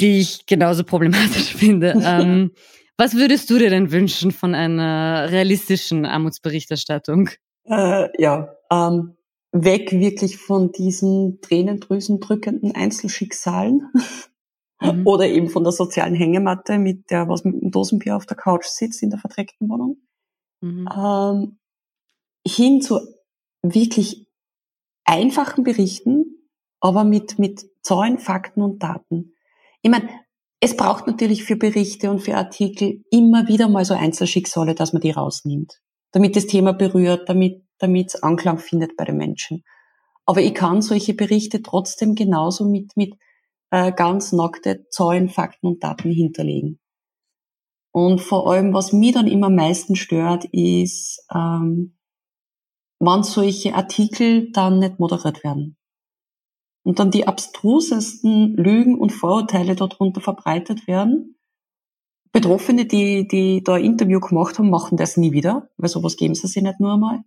die 0.00 0.20
ich 0.20 0.44
genauso 0.46 0.84
problematisch 0.84 1.54
finde. 1.56 1.94
ähm, 2.04 2.50
was 2.98 3.14
würdest 3.14 3.48
du 3.48 3.58
dir 3.58 3.70
denn 3.70 3.90
wünschen 3.90 4.30
von 4.30 4.54
einer 4.54 5.30
realistischen 5.30 6.04
Armutsberichterstattung? 6.04 7.30
Äh, 7.64 8.08
ja, 8.20 8.54
ähm, 8.70 9.16
weg 9.52 9.92
wirklich 9.92 10.38
von 10.38 10.72
diesen 10.72 11.40
Tränendrüsen 11.40 12.20
drückenden 12.20 12.74
Einzelschicksalen 12.74 13.90
mhm. 14.82 15.06
oder 15.06 15.26
eben 15.26 15.48
von 15.48 15.64
der 15.64 15.72
sozialen 15.72 16.14
Hängematte 16.14 16.78
mit 16.78 17.10
der, 17.10 17.28
was 17.28 17.44
mit 17.44 17.60
dem 17.60 17.70
Dosenbier 17.70 18.16
auf 18.16 18.26
der 18.26 18.36
Couch 18.36 18.64
sitzt 18.64 19.02
in 19.02 19.10
der 19.10 19.18
verdreckten 19.18 19.68
Wohnung, 19.68 19.96
mhm. 20.60 20.88
ähm, 20.96 21.58
hin 22.46 22.80
zu 22.80 23.00
wirklich 23.62 24.26
einfachen 25.04 25.64
Berichten, 25.64 26.48
aber 26.80 27.04
mit, 27.04 27.38
mit 27.38 27.64
Zahlen, 27.82 28.18
Fakten 28.18 28.62
und 28.62 28.82
Daten. 28.82 29.34
Ich 29.82 29.90
meine, 29.90 30.08
es 30.60 30.76
braucht 30.76 31.06
natürlich 31.06 31.44
für 31.44 31.56
Berichte 31.56 32.10
und 32.10 32.20
für 32.20 32.36
Artikel 32.36 33.02
immer 33.10 33.48
wieder 33.48 33.68
mal 33.68 33.84
so 33.84 33.94
Einzelschicksale, 33.94 34.74
dass 34.74 34.92
man 34.92 35.02
die 35.02 35.10
rausnimmt, 35.10 35.80
damit 36.12 36.36
das 36.36 36.46
Thema 36.46 36.72
berührt, 36.72 37.28
damit 37.28 37.62
damit 37.82 38.14
es 38.14 38.22
Anklang 38.22 38.58
findet 38.58 38.96
bei 38.96 39.04
den 39.04 39.16
Menschen. 39.16 39.64
Aber 40.24 40.40
ich 40.40 40.54
kann 40.54 40.82
solche 40.82 41.14
Berichte 41.14 41.62
trotzdem 41.62 42.14
genauso 42.14 42.64
mit, 42.64 42.96
mit 42.96 43.14
äh, 43.72 43.90
ganz 43.90 44.32
nackte 44.32 44.86
Zahlen, 44.90 45.30
Fakten 45.30 45.66
und 45.66 45.82
Daten 45.82 46.10
hinterlegen. 46.10 46.78
Und 47.90 48.20
vor 48.20 48.50
allem, 48.50 48.72
was 48.72 48.92
mich 48.92 49.14
dann 49.14 49.26
immer 49.26 49.48
am 49.48 49.56
meisten 49.56 49.96
stört, 49.96 50.44
ist, 50.52 51.26
ähm, 51.34 51.96
wann 53.00 53.22
solche 53.22 53.74
Artikel 53.74 54.52
dann 54.52 54.78
nicht 54.78 54.98
moderiert 54.98 55.42
werden. 55.42 55.76
Und 56.84 56.98
dann 56.98 57.10
die 57.10 57.26
abstrusesten 57.26 58.54
Lügen 58.56 58.98
und 58.98 59.10
Vorurteile 59.10 59.74
darunter 59.74 60.20
verbreitet 60.20 60.86
werden. 60.86 61.36
Betroffene, 62.32 62.86
die, 62.86 63.26
die 63.28 63.62
da 63.62 63.74
ein 63.74 63.84
Interview 63.84 64.20
gemacht 64.20 64.58
haben, 64.58 64.70
machen 64.70 64.96
das 64.96 65.16
nie 65.16 65.32
wieder, 65.32 65.70
weil 65.76 65.88
sowas 65.88 66.16
geben 66.16 66.34
sie 66.34 66.46
sich 66.46 66.62
nicht 66.62 66.80
nur 66.80 66.94
einmal. 66.94 67.20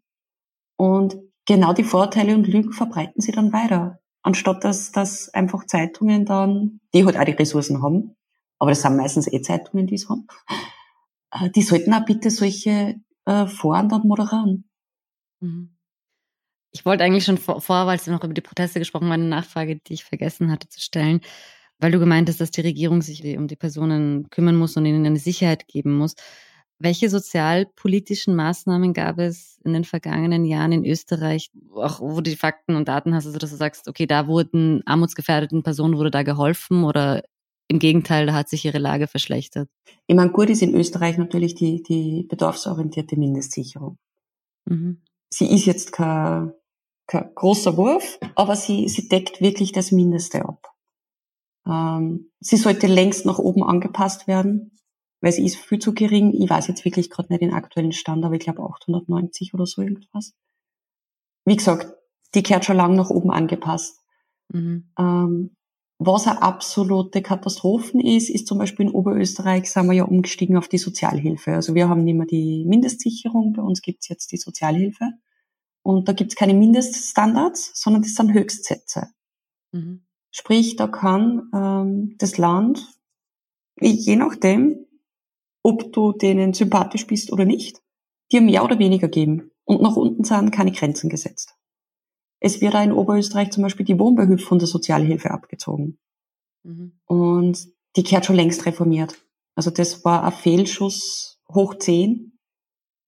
Und 0.78 1.18
genau 1.46 1.74
die 1.74 1.84
Vorteile 1.84 2.36
und 2.36 2.48
Lügen 2.48 2.74
verbreiten 2.74 3.22
sie 3.22 3.32
dann 3.32 3.54
weiter. 3.54 4.00
Anstatt 4.26 4.64
dass, 4.64 4.92
dass 4.92 5.32
einfach 5.36 5.68
Zeitungen 5.68 6.26
dann, 6.26 6.80
die 6.96 7.06
halt 7.06 7.16
auch 7.16 7.26
die 7.26 7.34
Ressourcen 7.34 7.84
haben, 7.84 8.16
aber 8.58 8.72
das 8.72 8.82
sind 8.82 8.98
meistens 8.98 9.32
eh 9.32 9.40
Zeitungen, 9.44 9.86
die 9.86 9.94
es 9.94 10.10
haben, 10.10 10.26
äh, 11.32 11.52
die 11.52 11.62
sollten 11.62 11.94
auch 11.94 12.06
bitte 12.06 12.32
solche 12.32 12.96
äh, 13.26 13.46
Foren 13.46 13.88
dann 13.88 14.08
moderieren. 14.08 14.68
Mhm. 15.42 15.78
Ich 16.72 16.86
wollte 16.88 17.04
eigentlich 17.04 17.24
schon 17.24 17.38
vor, 17.38 17.62
weil 17.86 17.98
es 17.98 18.08
noch 18.08 18.24
über 18.24 18.34
die 18.34 18.42
Proteste 18.42 18.80
gesprochen 18.80 19.10
war, 19.10 19.14
eine 19.14 19.26
Nachfrage, 19.26 19.76
die 19.76 19.94
ich 19.94 20.04
vergessen 20.04 20.52
hatte 20.52 20.70
zu 20.70 20.82
stellen, 20.82 21.22
weil 21.78 21.92
du 21.92 22.00
gemeint 22.00 22.28
hast, 22.28 22.42
dass 22.42 22.50
die 22.50 22.62
Regierung 22.62 23.04
sich 23.04 23.24
um 23.38 23.48
die 23.48 23.56
Personen 23.56 24.32
kümmern 24.32 24.56
muss 24.56 24.76
und 24.76 24.88
ihnen 24.88 25.06
eine 25.06 25.20
Sicherheit 25.20 25.68
geben 25.68 25.96
muss. 25.96 26.16
Welche 26.78 27.10
sozialpolitischen 27.10 28.36
Maßnahmen 28.36 28.94
gab 28.94 29.18
es 29.18 29.60
in 29.64 29.74
den 29.74 29.86
vergangenen 29.86 30.44
Jahren 30.44 30.74
in 30.74 30.86
Österreich, 30.86 31.50
auch 31.74 32.02
wo 32.02 32.16
du 32.16 32.24
die 32.24 32.36
Fakten 32.36 32.76
und 32.76 32.90
Daten 32.90 33.16
hast, 33.16 33.26
also 33.26 33.40
dass 33.40 33.52
du 33.52 33.56
sagst, 33.56 33.88
okay, 33.88 34.06
da 34.06 34.28
wurden 34.28 34.82
armutsgefährdeten 34.86 35.64
Personen, 35.64 35.98
wurde 35.98 36.12
da 36.12 36.24
geholfen 36.24 36.84
oder 36.84 37.24
im 37.68 37.80
Gegenteil, 37.80 38.26
da 38.26 38.34
hat 38.34 38.50
sich 38.50 38.66
ihre 38.66 38.78
Lage 38.78 39.08
verschlechtert? 39.08 39.70
Ich 40.06 40.16
meine, 40.16 40.32
gut 40.32 40.50
ist 40.50 40.62
in 40.62 40.76
Österreich 40.76 41.18
natürlich 41.18 41.56
die, 41.56 41.82
die 41.82 42.24
bedarfsorientierte 42.24 43.18
Mindestsicherung. 43.18 43.98
Mhm. 44.66 45.02
Sie 45.30 45.50
ist 45.50 45.66
jetzt 45.66 45.94
kein, 45.94 46.54
kein 47.08 47.34
großer 47.34 47.78
Wurf, 47.78 48.20
aber 48.36 48.56
sie, 48.56 48.88
sie 48.90 49.08
deckt 49.08 49.42
wirklich 49.42 49.72
das 49.72 49.92
Mindeste 49.92 50.46
ab. 50.46 50.74
Ähm, 51.66 52.32
sie 52.40 52.58
sollte 52.58 52.88
längst 52.88 53.26
nach 53.26 53.40
oben 53.40 53.64
angepasst 53.64 54.28
werden 54.28 54.76
weil 55.26 55.32
sie 55.32 55.44
ist 55.44 55.58
viel 55.58 55.80
zu 55.80 55.96
gering. 55.96 56.40
Ich 56.40 56.48
weiß 56.48 56.68
jetzt 56.68 56.86
wirklich 56.86 57.10
gerade 57.10 57.34
nicht 57.34 57.42
den 57.42 57.52
aktuellen 57.52 57.94
Stand, 57.94 58.24
aber 58.24 58.36
ich 58.36 58.42
glaube 58.42 58.62
890 58.62 59.56
oder 59.56 59.66
so 59.66 59.82
irgendwas. 59.82 60.36
Wie 61.46 61.56
gesagt, 61.56 61.92
die 62.36 62.44
kehrt 62.44 62.64
schon 62.64 62.78
lang 62.78 62.96
nach 62.96 63.10
oben 63.10 63.32
angepasst. 63.32 64.04
Mhm. 64.50 64.92
Ähm, 65.00 65.56
was 65.98 66.28
eine 66.28 66.44
absolute 66.44 67.24
Katastrophen 67.24 68.02
ist, 68.02 68.30
ist 68.30 68.46
zum 68.46 68.60
Beispiel 68.60 68.86
in 68.86 68.92
Oberösterreich 68.92 69.72
sind 69.72 69.88
wir 69.88 69.94
ja 69.94 70.04
umgestiegen 70.04 70.58
auf 70.58 70.68
die 70.68 70.78
Sozialhilfe. 70.78 71.56
Also 71.56 71.74
wir 71.74 71.90
haben 71.90 72.04
nicht 72.04 72.18
mehr 72.18 72.28
die 72.28 72.64
Mindestsicherung, 72.68 73.54
bei 73.54 73.64
uns 73.64 73.82
gibt's 73.82 74.08
jetzt 74.08 74.32
die 74.32 74.38
Sozialhilfe. 74.38 75.10
Und 75.82 76.08
da 76.08 76.14
gibt's 76.14 76.36
keine 76.36 76.54
Mindeststandards, 76.54 77.72
sondern 77.74 78.04
das 78.04 78.14
sind 78.14 78.32
Höchstsätze. 78.32 79.08
Mhm. 79.72 80.06
Sprich, 80.30 80.76
da 80.76 80.86
kann 80.86 81.50
ähm, 81.52 82.16
das 82.20 82.38
Land, 82.38 82.86
je 83.82 84.18
nachdem, 84.18 84.85
ob 85.66 85.91
du 85.93 86.11
denen 86.11 86.53
sympathisch 86.53 87.07
bist 87.07 87.34
oder 87.34 87.43
nicht, 87.43 87.82
dir 88.32 88.41
mehr 88.41 88.63
oder 88.63 88.78
weniger 88.78 89.07
geben. 89.07 89.49
Und 89.63 89.82
nach 89.82 89.95
unten 89.95 90.24
sind 90.24 90.51
keine 90.51 90.72
Grenzen 90.72 91.09
gesetzt. 91.09 91.55
Es 92.39 92.61
wird 92.61 92.76
auch 92.76 92.84
in 92.84 92.91
Oberösterreich 92.91 93.49
zum 93.49 93.63
Beispiel 93.63 93.86
die 93.86 93.97
Wohnbeihilfe 93.97 94.45
von 94.45 94.59
der 94.59 94.68
Sozialhilfe 94.68 95.32
abgezogen. 95.32 95.97
Mhm. 96.63 96.99
Und 97.05 97.68
die 97.95 98.03
kehrt 98.03 98.26
schon 98.26 98.36
längst 98.36 98.68
reformiert. 98.68 99.18
Also 99.55 99.72
das 99.72 100.05
war 100.05 100.24
ein 100.24 100.34
Fehlschuss 100.34 101.41
hoch 101.51 101.80
zehn. 101.80 102.38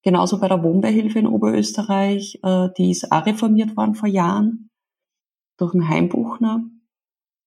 Genauso 0.01 0.39
bei 0.39 0.47
der 0.47 0.63
Wohnbeihilfe 0.63 1.19
in 1.19 1.27
Oberösterreich, 1.27 2.39
äh, 2.41 2.69
die 2.75 2.89
ist 2.89 3.11
auch 3.11 3.27
reformiert 3.27 3.77
worden 3.77 3.93
vor 3.93 4.09
Jahren 4.09 4.71
durch 5.57 5.75
einen 5.75 5.87
Heimbuchner, 5.87 6.63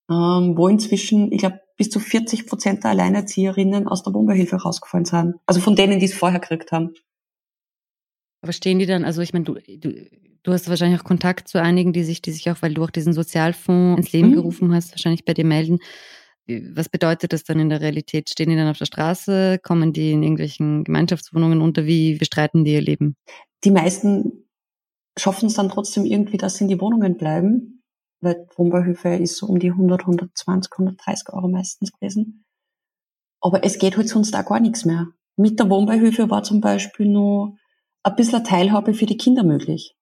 ähm, 0.08 0.56
wo 0.56 0.68
inzwischen, 0.68 1.32
ich 1.32 1.38
glaube, 1.38 1.60
bis 1.80 1.88
zu 1.88 1.98
40 1.98 2.46
Prozent 2.46 2.84
der 2.84 2.90
Alleinerzieherinnen 2.90 3.88
aus 3.88 4.02
der 4.02 4.12
Wohnbeihilfe 4.12 4.56
rausgefallen 4.56 5.06
sind. 5.06 5.36
Also 5.46 5.62
von 5.62 5.76
denen, 5.76 5.98
die 5.98 6.04
es 6.04 6.12
vorher 6.12 6.38
gekriegt 6.38 6.72
haben. 6.72 6.92
Aber 8.42 8.52
stehen 8.52 8.78
die 8.78 8.84
dann, 8.84 9.02
also 9.02 9.22
ich 9.22 9.32
meine, 9.32 9.46
du, 9.46 9.54
du, 9.54 10.06
du 10.42 10.52
hast 10.52 10.68
wahrscheinlich 10.68 11.00
auch 11.00 11.04
Kontakt 11.04 11.48
zu 11.48 11.58
einigen, 11.58 11.94
die 11.94 12.04
sich, 12.04 12.20
die 12.20 12.32
sich 12.32 12.50
auch, 12.50 12.60
weil 12.60 12.74
du 12.74 12.84
auch 12.84 12.90
diesen 12.90 13.14
Sozialfonds 13.14 13.96
ins 13.96 14.12
Leben 14.12 14.28
mhm. 14.28 14.34
gerufen 14.34 14.74
hast, 14.74 14.90
wahrscheinlich 14.90 15.24
bei 15.24 15.32
dir 15.32 15.46
melden. 15.46 15.78
Was 16.46 16.90
bedeutet 16.90 17.32
das 17.32 17.44
dann 17.44 17.58
in 17.58 17.70
der 17.70 17.80
Realität? 17.80 18.28
Stehen 18.28 18.50
die 18.50 18.56
dann 18.56 18.68
auf 18.68 18.76
der 18.76 18.84
Straße? 18.84 19.58
Kommen 19.62 19.94
die 19.94 20.12
in 20.12 20.22
irgendwelchen 20.22 20.84
Gemeinschaftswohnungen 20.84 21.62
unter? 21.62 21.86
Wie 21.86 22.18
bestreiten 22.18 22.62
die 22.62 22.74
ihr 22.74 22.82
Leben? 22.82 23.16
Die 23.64 23.70
meisten 23.70 24.50
schaffen 25.18 25.46
es 25.46 25.54
dann 25.54 25.70
trotzdem 25.70 26.04
irgendwie, 26.04 26.36
dass 26.36 26.56
sie 26.56 26.64
in 26.64 26.68
die 26.68 26.80
Wohnungen 26.82 27.16
bleiben 27.16 27.79
weil 28.20 28.46
Wohnbeihilfe 28.56 29.14
ist 29.14 29.36
so 29.36 29.46
um 29.46 29.58
die 29.58 29.70
100, 29.70 30.00
120, 30.02 30.72
130 30.72 31.32
Euro 31.32 31.48
meistens 31.48 31.92
gewesen. 31.92 32.44
Aber 33.40 33.64
es 33.64 33.78
geht 33.78 33.96
halt 33.96 34.08
sonst 34.08 34.34
auch 34.36 34.44
gar 34.44 34.60
nichts 34.60 34.84
mehr. 34.84 35.08
Mit 35.36 35.58
der 35.58 35.70
Wohnbeihilfe 35.70 36.28
war 36.28 36.42
zum 36.42 36.60
Beispiel 36.60 37.06
nur 37.06 37.56
ein 38.02 38.16
bisschen 38.16 38.44
Teilhabe 38.44 38.94
für 38.94 39.06
die 39.06 39.16
Kinder 39.16 39.42
möglich. 39.42 39.96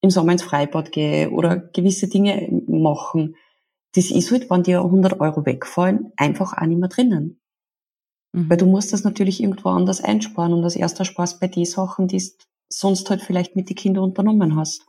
Im 0.00 0.10
Sommer 0.10 0.32
ins 0.32 0.42
Freibad 0.42 0.90
gehen 0.90 1.32
oder 1.32 1.56
gewisse 1.56 2.08
Dinge 2.08 2.48
machen. 2.66 3.36
Das 3.94 4.10
ist 4.10 4.32
halt, 4.32 4.50
wenn 4.50 4.64
dir 4.64 4.80
100 4.80 5.20
Euro 5.20 5.46
wegfallen, 5.46 6.12
einfach 6.16 6.54
auch 6.56 6.66
nicht 6.66 6.80
mehr 6.80 6.88
drinnen. 6.88 7.40
Mhm. 8.32 8.50
Weil 8.50 8.56
du 8.56 8.66
musst 8.66 8.92
das 8.92 9.04
natürlich 9.04 9.40
irgendwo 9.40 9.68
anders 9.68 10.02
einsparen 10.02 10.52
und 10.52 10.62
das 10.62 10.74
erste 10.74 11.04
Spaß 11.04 11.38
bei 11.38 11.46
den 11.46 11.64
Sachen, 11.64 12.08
die 12.08 12.18
du 12.18 12.24
sonst 12.68 13.08
halt 13.10 13.22
vielleicht 13.22 13.54
mit 13.54 13.68
den 13.68 13.76
Kindern 13.76 14.04
unternommen 14.04 14.56
hast. 14.56 14.86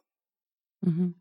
Mhm. 0.82 1.16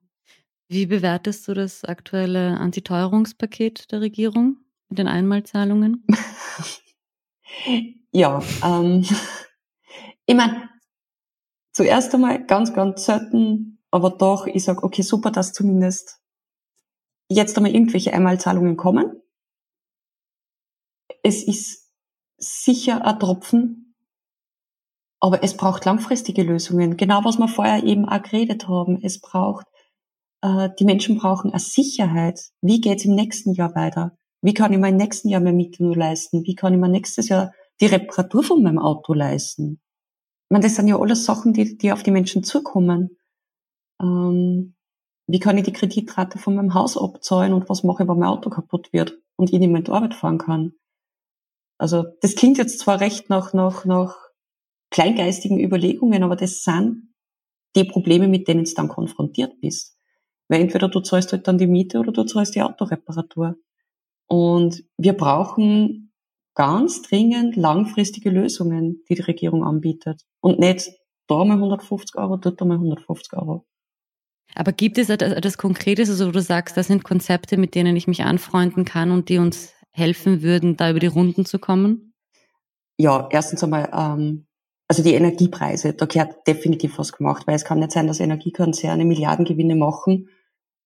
Wie 0.73 0.87
bewertest 0.87 1.47
du 1.47 1.53
das 1.53 1.85
aktuelle 1.85 2.59
Antiteuerungspaket 2.59 3.93
der 3.93 4.01
Regierung 4.01 4.57
mit 4.89 4.99
den 4.99 5.07
Einmalzahlungen? 5.07 6.07
ja, 8.11 8.43
ähm, 8.65 9.05
ich 10.27 10.35
meine, 10.35 10.71
zuerst 11.75 12.15
einmal 12.15 12.47
ganz, 12.47 12.73
ganz 12.73 13.05
selten, 13.05 13.85
aber 13.91 14.13
doch, 14.13 14.47
ich 14.47 14.65
sag, 14.65 14.83
okay, 14.83 15.03
super, 15.03 15.31
dass 15.31 15.53
zumindest 15.53 16.23
jetzt 17.29 17.55
einmal 17.59 17.75
irgendwelche 17.75 18.15
Einmalzahlungen 18.15 18.79
kommen. 18.79 19.21
Es 21.23 21.47
ist 21.47 21.93
sicher 22.39 23.05
ein 23.05 23.21
Tropfen, 23.21 23.95
aber 25.21 25.45
es 25.45 25.55
braucht 25.55 25.85
langfristige 25.85 26.45
Lösungen. 26.45 26.97
Genau 26.97 27.25
was 27.25 27.37
wir 27.37 27.49
vorher 27.49 27.85
eben 27.85 28.09
auch 28.09 28.23
geredet 28.23 28.69
haben. 28.69 29.03
Es 29.03 29.21
braucht 29.21 29.67
äh, 30.43 30.69
die 30.79 30.85
Menschen 30.85 31.17
brauchen 31.19 31.51
eine 31.51 31.61
Sicherheit. 31.61 32.51
Wie 32.61 32.81
geht's 32.81 33.05
im 33.05 33.15
nächsten 33.15 33.55
Jahr 33.55 33.75
weiter? 33.75 34.17
Wie 34.43 34.55
kann 34.55 34.73
ich 34.73 34.79
mein 34.79 34.97
nächsten 34.97 35.29
Jahr 35.29 35.41
mehr 35.41 35.53
Miete 35.53 35.83
nur 35.83 35.97
leisten? 35.97 36.45
Wie 36.45 36.55
kann 36.55 36.75
ich 36.75 36.81
mir 36.81 36.89
nächstes 36.89 37.29
Jahr 37.29 37.53
die 37.81 37.87
Reparatur 37.87 38.43
von 38.43 38.63
meinem 38.63 38.79
Auto 38.79 39.15
leisten? 39.15 39.81
Ich 40.45 40.51
meine, 40.51 40.65
das 40.65 40.75
sind 40.75 40.89
ja 40.89 40.99
alles 40.99 41.25
Sachen, 41.25 41.53
die, 41.53 41.79
die 41.79 41.93
auf 41.93 42.03
die 42.03 42.11
Menschen 42.11 42.43
zukommen. 42.43 43.17
Ähm, 44.01 44.75
wie 45.29 45.39
kann 45.39 45.57
ich 45.57 45.65
die 45.65 45.73
Kreditrate 45.73 46.39
von 46.39 46.57
meinem 46.57 46.75
Haus 46.75 46.99
abzahlen 46.99 47.53
und 47.53 47.69
was 47.69 47.85
mache 47.85 48.03
ich, 48.03 48.09
wenn 48.09 48.19
mein 48.19 48.29
Auto 48.29 48.51
kaputt 48.51 48.93
wird 48.93 49.19
und 49.37 49.53
ich 49.53 49.59
nicht 49.59 49.69
mehr 49.69 49.79
in 49.79 49.85
die 49.85 49.93
Arbeit 49.93 50.15
fahren 50.15 50.39
kann? 50.39 50.75
Also 51.79 52.05
das 52.21 52.35
klingt 52.35 52.59
jetzt 52.59 52.81
zwar 52.81 53.01
recht 53.01 53.31
nach, 53.31 53.55
nach, 53.55 53.85
nach 53.85 54.17
kleingeistigen 54.91 55.59
Überlegungen, 55.59 56.23
aber 56.23 56.37
das 56.37 56.63
sind 56.65 57.15
die 57.75 57.85
Probleme, 57.85 58.29
mit 58.29 58.49
denen 58.49 58.65
du 58.65 58.75
dann 58.75 58.89
konfrontiert 58.89 59.61
bist. 59.61 59.97
Weil 60.49 60.61
entweder 60.61 60.89
du 60.89 61.01
zahlst 61.01 61.33
halt 61.33 61.49
dann 61.49 61.59
die 61.59 61.67
Miete 61.67 61.99
oder 61.99 62.13
du 62.13 62.25
zahlst 62.25 62.55
die 62.55 62.63
Autoreparatur. 62.63 63.57
Und 64.27 64.85
wir 64.97 65.15
brauchen 65.15 66.13
ganz 66.55 67.03
dringend 67.03 67.57
langfristige 67.57 68.31
Lösungen, 68.31 69.03
die 69.09 69.15
die 69.15 69.23
Regierung 69.23 69.65
anbietet. 69.65 70.23
Und 70.41 70.59
nicht 70.59 70.91
da 71.27 71.45
mal 71.45 71.55
150 71.55 72.17
Euro, 72.17 72.37
dort 72.37 72.61
mal 72.61 72.75
150 72.75 73.33
Euro. 73.35 73.67
Aber 74.55 74.73
gibt 74.73 74.99
es 74.99 75.09
etwas 75.09 75.57
Konkretes, 75.57 76.11
also 76.11 76.29
wo 76.29 76.31
du 76.31 76.43
sagst, 76.43 76.77
das 76.77 76.89
sind 76.89 77.05
Konzepte, 77.05 77.57
mit 77.57 77.75
denen 77.75 77.97
ich 77.97 78.07
mich 78.07 78.23
anfreunden 78.23 78.85
kann 78.85 79.11
und 79.11 79.29
die 79.29 79.39
uns 79.39 79.73
helfen 79.91 80.43
würden, 80.43 80.77
da 80.77 80.91
über 80.91 81.01
die 81.01 81.07
Runden 81.07 81.47
zu 81.47 81.59
kommen? 81.59 82.15
Ja, 82.99 83.29
erstens 83.31 83.65
einmal 83.65 83.91
ähm, 83.95 84.47
also 84.93 85.03
die 85.03 85.15
Energiepreise, 85.15 85.95
da 85.95 86.05
gehört 86.05 86.47
definitiv 86.47 86.99
was 86.99 87.13
gemacht, 87.13 87.47
weil 87.47 87.55
es 87.55 87.65
kann 87.65 87.79
nicht 87.79 87.93
sein, 87.93 88.07
dass 88.07 88.21
Energiekonzerne 88.21 89.07
Milliardengewinne 89.07 89.75
machen 89.75 90.29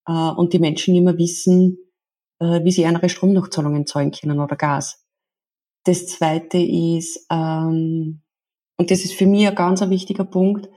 äh, 0.07 0.13
und 0.13 0.53
die 0.53 0.61
Menschen 0.61 0.95
nicht 0.95 1.03
mehr 1.03 1.19
wissen, 1.19 1.79
äh, 2.39 2.63
wie 2.63 2.71
sie 2.71 2.87
andere 2.87 3.09
Stromnachzahlungen 3.09 3.85
zahlen 3.85 4.13
können 4.13 4.39
oder 4.39 4.55
Gas. 4.55 5.05
Das 5.83 6.07
Zweite 6.07 6.59
ist, 6.59 7.27
ähm, 7.33 8.23
und 8.77 8.91
das 8.93 9.01
ist 9.01 9.15
für 9.15 9.27
mich 9.27 9.49
ein 9.49 9.57
ganz 9.57 9.81
wichtiger 9.81 10.25
Punkt, 10.25 10.69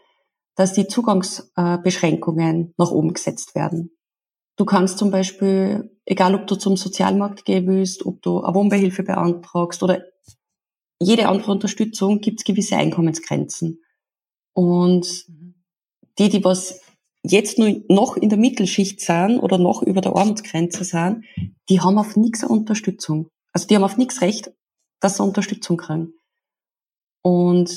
dass 0.56 0.74
die 0.74 0.88
Zugangsbeschränkungen 0.88 2.74
nach 2.80 2.90
oben 2.90 3.14
gesetzt 3.14 3.54
werden. 3.54 3.92
Du 4.58 4.66
kannst 4.66 4.98
zum 4.98 5.12
Beispiel, 5.12 5.96
egal 6.04 6.34
ob 6.34 6.48
du 6.48 6.56
zum 6.56 6.78
Sozialmarkt 6.78 7.46
gehen 7.46 7.68
willst, 7.68 8.08
ob 8.08 8.24
du 8.24 8.42
eine 8.42 8.56
Wohnbeihilfe 8.56 9.04
beantragst 9.04 9.84
oder 9.84 10.02
jede 11.02 11.28
andere 11.28 11.52
Unterstützung, 11.52 12.22
gibt 12.22 12.42
es 12.42 12.44
gewisse 12.44 12.76
Einkommensgrenzen. 12.76 13.82
Und 14.54 15.26
die, 16.18 16.30
die 16.30 16.44
was 16.44 16.82
jetzt 17.24 17.58
nur 17.58 17.82
noch 17.90 18.18
in 18.18 18.30
der 18.30 18.38
Mittelschicht 18.38 19.02
sind 19.02 19.40
oder 19.40 19.58
noch 19.58 19.82
über 19.82 20.02
der 20.02 20.16
Armutsgrenze 20.16 20.84
sind, 20.84 21.26
die 21.70 21.82
haben 21.82 21.98
auf 21.98 22.16
nichts 22.16 22.44
Unterstützung. 22.44 23.30
Also 23.54 23.68
die 23.68 23.76
haben 23.76 23.84
auf 23.84 23.98
nichts 23.98 24.22
Recht, 24.22 24.52
dass 25.00 25.18
sie 25.18 25.24
Unterstützung 25.24 25.78
kriegen. 25.78 26.14
Und 27.22 27.72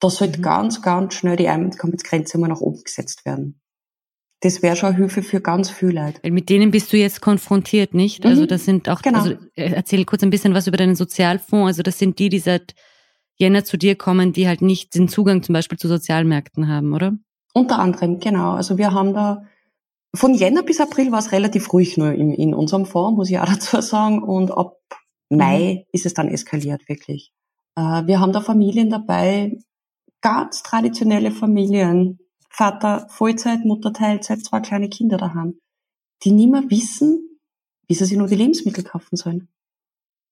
da 0.00 0.10
sollte 0.10 0.38
mhm. 0.38 0.42
ganz, 0.42 0.82
ganz 0.82 1.14
schnell 1.14 1.36
die 1.36 1.48
Einkommensgrenze 1.48 2.38
immer 2.38 2.48
nach 2.48 2.60
oben 2.60 2.82
gesetzt 2.82 3.24
werden. 3.24 3.60
Das 4.40 4.62
wäre 4.62 4.74
schon 4.74 4.96
Hilfe 4.96 5.22
für 5.22 5.40
ganz 5.40 5.70
viele 5.70 6.06
Leute. 6.06 6.30
Mit 6.30 6.48
denen 6.48 6.70
bist 6.70 6.92
du 6.92 6.96
jetzt 6.96 7.20
konfrontiert, 7.20 7.92
nicht? 7.92 8.24
Also 8.24 8.28
mhm. 8.28 8.42
Also 8.42 8.46
das 8.46 8.64
sind 8.64 8.88
auch, 8.88 9.02
genau. 9.02 9.18
also 9.18 9.32
äh, 9.54 9.72
erzähl 9.72 10.04
kurz 10.04 10.22
ein 10.22 10.30
bisschen 10.30 10.54
was 10.54 10.66
über 10.66 10.78
deinen 10.78 10.96
Sozialfonds. 10.96 11.66
Also 11.66 11.82
das 11.82 11.98
sind 11.98 12.18
die, 12.18 12.30
die 12.30 12.38
seit 12.38 12.74
Jänner 13.36 13.64
zu 13.64 13.76
dir 13.76 13.96
kommen, 13.96 14.32
die 14.32 14.48
halt 14.48 14.62
nicht 14.62 14.94
den 14.94 15.08
Zugang 15.08 15.42
zum 15.42 15.52
Beispiel 15.52 15.78
zu 15.78 15.88
Sozialmärkten 15.88 16.68
haben, 16.68 16.94
oder? 16.94 17.12
Unter 17.52 17.78
anderem, 17.78 18.18
genau. 18.18 18.52
Also 18.52 18.78
wir 18.78 18.92
haben 18.92 19.12
da 19.12 19.42
von 20.14 20.34
Jänner 20.34 20.62
bis 20.62 20.80
April 20.80 21.12
war 21.12 21.20
es 21.20 21.32
relativ 21.32 21.72
ruhig 21.72 21.96
nur 21.96 22.12
in, 22.12 22.32
in 22.32 22.54
unserem 22.54 22.86
Fonds, 22.86 23.16
muss 23.16 23.30
ich 23.30 23.38
auch 23.38 23.44
dazu 23.46 23.80
sagen. 23.80 24.22
Und 24.22 24.50
ab 24.50 24.76
Mai 25.28 25.74
mhm. 25.74 25.88
ist 25.92 26.06
es 26.06 26.14
dann 26.14 26.28
eskaliert, 26.28 26.88
wirklich. 26.88 27.32
Äh, 27.76 28.06
wir 28.06 28.20
haben 28.20 28.32
da 28.32 28.40
Familien 28.40 28.90
dabei, 28.90 29.58
ganz 30.20 30.62
traditionelle 30.62 31.30
Familien. 31.30 32.19
Vater 32.50 33.06
Vollzeit, 33.08 33.64
Mutter 33.64 33.92
Teilzeit, 33.92 34.44
zwei 34.44 34.60
kleine 34.60 34.88
Kinder 34.88 35.16
daheim, 35.16 35.58
die 36.24 36.32
nicht 36.32 36.50
mehr 36.50 36.68
wissen, 36.68 37.38
wie 37.86 37.94
sie 37.94 38.04
sich 38.04 38.18
nur 38.18 38.26
die 38.26 38.34
Lebensmittel 38.34 38.84
kaufen 38.84 39.16
sollen. 39.16 39.48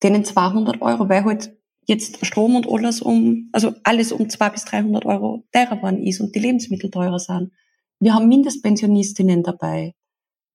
Denen 0.03 0.25
200 0.25 0.83
Euro, 0.83 1.09
weil 1.09 1.25
halt 1.25 1.57
jetzt 1.87 2.25
Strom 2.27 2.55
und 2.57 2.69
alles 2.71 3.01
um, 3.01 3.49
also 3.53 3.73
alles 3.83 4.12
um 4.12 4.29
200 4.29 4.53
bis 4.53 4.64
300 4.66 5.07
Euro 5.07 5.45
teurer 5.53 5.77
geworden 5.77 6.03
ist 6.03 6.21
und 6.21 6.35
die 6.35 6.41
Lebensmittel 6.41 6.91
teurer 6.91 7.19
sind. 7.19 7.53
Wir 7.99 8.14
haben 8.14 8.29
Mindestpensionistinnen 8.29 9.43
dabei. 9.43 9.95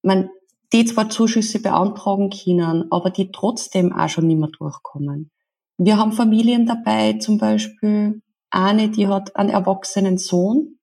Man, 0.02 0.30
die 0.72 0.84
zwar 0.84 1.10
Zuschüsse 1.10 1.60
beantragen 1.60 2.30
können, 2.30 2.86
aber 2.90 3.10
die 3.10 3.32
trotzdem 3.32 3.92
auch 3.92 4.08
schon 4.08 4.26
nicht 4.26 4.38
mehr 4.38 4.48
durchkommen. 4.48 5.30
Wir 5.76 5.98
haben 5.98 6.12
Familien 6.12 6.66
dabei, 6.66 7.14
zum 7.14 7.38
Beispiel 7.38 8.22
eine, 8.50 8.90
die 8.90 9.08
hat 9.08 9.34
einen 9.34 9.50
erwachsenen 9.50 10.18
Sohn, 10.18 10.78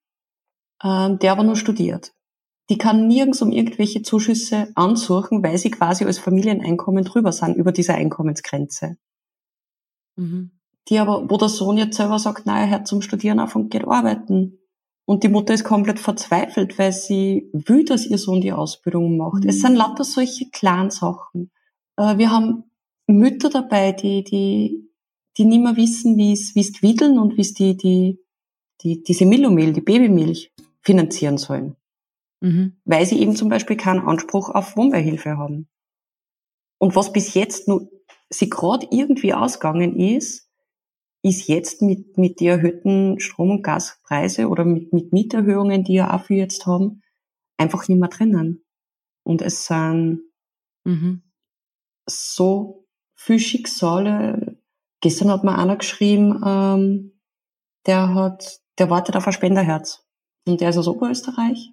ähm, 0.84 1.20
der 1.20 1.32
aber 1.32 1.44
nur 1.44 1.56
studiert. 1.56 2.14
Die 2.70 2.78
kann 2.78 3.08
nirgends 3.08 3.42
um 3.42 3.52
irgendwelche 3.52 4.02
Zuschüsse 4.02 4.70
ansuchen, 4.76 5.44
weil 5.44 5.58
sie 5.58 5.72
quasi 5.72 6.06
als 6.06 6.20
Familieneinkommen 6.20 7.04
drüber 7.04 7.32
sind, 7.32 7.58
über 7.58 7.72
diese 7.72 7.94
Einkommensgrenze. 7.94 8.98
Mhm. 10.16 10.52
Die 10.88 11.00
aber, 11.00 11.30
wo 11.30 11.38
der 11.38 11.50
Sohn 11.50 11.78
jetzt 11.78 11.98
selber 11.98 12.18
sagt, 12.18 12.46
naja, 12.46 12.66
er 12.66 12.72
hört 12.72 12.88
zum 12.88 13.02
Studieren 13.02 13.40
auf 13.40 13.56
und 13.56 13.70
geht 13.70 13.86
arbeiten. 13.86 14.58
Und 15.06 15.24
die 15.24 15.30
Mutter 15.30 15.54
ist 15.54 15.64
komplett 15.64 16.00
verzweifelt, 16.00 16.80
weil 16.80 16.94
sie 16.94 17.50
will, 17.52 17.84
dass 17.84 18.06
ihr 18.06 18.18
Sohn 18.18 18.42
die 18.42 18.54
Ausbildung 18.54 19.18
macht. 19.18 19.44
Mhm. 19.44 19.50
Es 19.50 19.62
sind 19.62 19.76
lauter 19.76 20.04
solche 20.04 20.50
kleinen 20.50 20.92
Sachen. 20.92 21.52
Äh, 21.98 22.18
wir 22.18 22.32
haben 22.32 22.64
Mütter 23.08 23.50
dabei, 23.50 23.92
die, 23.92 24.24
die, 24.24 24.90
die 25.38 25.46
nicht 25.46 25.62
mehr 25.62 25.76
wissen, 25.76 26.18
wie 26.18 26.34
es, 26.34 26.56
wie 26.56 26.62
es 26.62 26.82
Wiedeln 26.82 27.20
und 27.20 27.36
wie 27.36 27.42
es 27.42 27.54
die, 27.54 27.76
die, 27.76 28.20
die, 28.82 29.04
diese 29.04 29.26
Millomehl, 29.26 29.74
die 29.74 29.82
Babymilch 29.82 30.51
finanzieren 30.82 31.38
sollen. 31.38 31.76
Mhm. 32.42 32.78
Weil 32.86 33.06
sie 33.06 33.20
eben 33.20 33.36
zum 33.36 33.50
Beispiel 33.50 33.78
keinen 33.78 34.02
Anspruch 34.02 34.50
auf 34.50 34.76
Wohnbeihilfe 34.76 35.38
haben. 35.38 35.70
Und 36.80 36.96
was 36.96 37.14
bis 37.14 37.34
jetzt 37.36 37.68
nur 37.68 37.90
sie 38.30 38.50
gerade 38.50 38.88
irgendwie 38.90 39.34
ausgegangen 39.34 39.98
ist, 40.00 40.50
ist 41.24 41.48
jetzt 41.48 41.82
mit, 41.82 42.18
mit 42.18 42.40
die 42.40 42.48
erhöhten 42.48 43.20
Strom- 43.20 43.52
und 43.52 43.64
Gaspreise 43.64 44.48
oder 44.48 44.66
mit, 44.66 44.92
mit 44.92 45.14
Mieterhöhungen, 45.14 45.84
die 45.84 45.94
ja 45.94 46.16
auch 46.16 46.24
für 46.26 46.34
jetzt 46.34 46.66
haben, 46.66 47.04
einfach 47.58 47.88
nicht 47.88 48.00
mehr 48.00 48.10
drinnen. 48.10 48.66
Und 49.24 49.42
es 49.44 49.68
sind 49.68 50.24
mhm. 50.84 51.22
so 52.08 52.88
viel 53.14 53.38
Schicksale. 53.38 54.58
Gestern 55.02 55.30
hat 55.30 55.44
mir 55.44 55.58
einer 55.58 55.78
geschrieben, 55.78 56.42
ähm, 56.44 57.22
der 57.86 58.16
hat, 58.16 58.62
der 58.80 58.90
wartet 58.90 59.16
auf 59.16 59.28
ein 59.28 59.34
Spenderherz. 59.34 60.08
Und 60.48 60.62
der 60.62 60.70
ist 60.70 60.78
aus 60.78 60.88
Oberösterreich. 60.88 61.72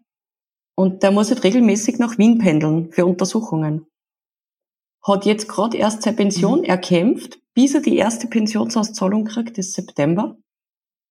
Und 0.77 1.03
der 1.03 1.11
muss 1.11 1.31
jetzt 1.31 1.45
regelmäßig 1.45 1.99
nach 1.99 2.19
Wien 2.19 2.39
pendeln 2.39 2.93
für 2.93 3.07
Untersuchungen 3.07 3.87
hat 5.09 5.27
jetzt 5.27 5.49
gerade 5.49 5.77
erst 5.77 6.03
seine 6.03 6.17
Pension 6.17 6.61
mhm. 6.61 6.65
erkämpft, 6.65 7.39
bis 7.55 7.75
er 7.75 7.81
die 7.81 7.97
erste 7.97 8.29
Pensionsauszahlung 8.29 9.25
kriegt, 9.25 9.59
ist 9.59 9.75
September. 9.75 10.37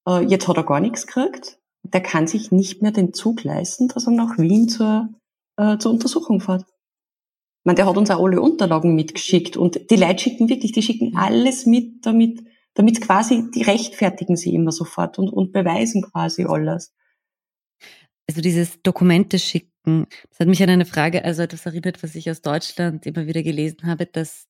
Äh, 0.07 0.25
jetzt 0.25 0.47
hat 0.47 0.57
er 0.57 0.63
gar 0.63 0.79
nichts 0.79 1.07
gekriegt. 1.07 1.59
Der 1.83 2.01
kann 2.01 2.27
sich 2.27 2.51
nicht 2.51 2.81
mehr 2.81 2.91
den 2.91 3.13
Zug 3.13 3.43
leisten, 3.43 3.87
dass 3.87 4.07
er 4.07 4.13
nach 4.13 4.37
Wien 4.37 4.67
zur, 4.69 5.09
äh, 5.57 5.77
zur 5.77 5.91
Untersuchung 5.91 6.41
fährt. 6.41 6.63
Ich 6.63 7.65
meine, 7.65 7.77
der 7.77 7.87
hat 7.87 7.97
uns 7.97 8.11
auch 8.11 8.23
alle 8.23 8.41
Unterlagen 8.41 8.95
mitgeschickt 8.95 9.57
und 9.57 9.89
die 9.89 9.95
Leute 9.95 10.19
schicken 10.19 10.47
wirklich, 10.47 10.71
die 10.71 10.81
schicken 10.81 11.11
mhm. 11.11 11.17
alles 11.17 11.65
mit, 11.65 12.05
damit, 12.05 12.45
damit 12.75 13.01
quasi, 13.01 13.49
die 13.53 13.63
rechtfertigen 13.63 14.37
sie 14.37 14.53
immer 14.53 14.71
sofort 14.71 15.17
und, 15.19 15.29
und 15.29 15.51
beweisen 15.51 16.01
quasi 16.01 16.45
alles. 16.45 16.93
Also 18.27 18.41
dieses 18.41 18.81
Dokumente 18.81 19.39
schicken 19.39 19.71
das 19.87 20.39
hat 20.39 20.47
mich 20.47 20.61
an 20.61 20.69
eine 20.69 20.85
Frage, 20.85 21.23
also 21.23 21.43
etwas 21.43 21.65
erinnert, 21.65 22.03
was 22.03 22.15
ich 22.15 22.29
aus 22.29 22.41
Deutschland 22.41 23.05
immer 23.05 23.25
wieder 23.25 23.41
gelesen 23.41 23.85
habe, 23.85 24.05
dass 24.05 24.47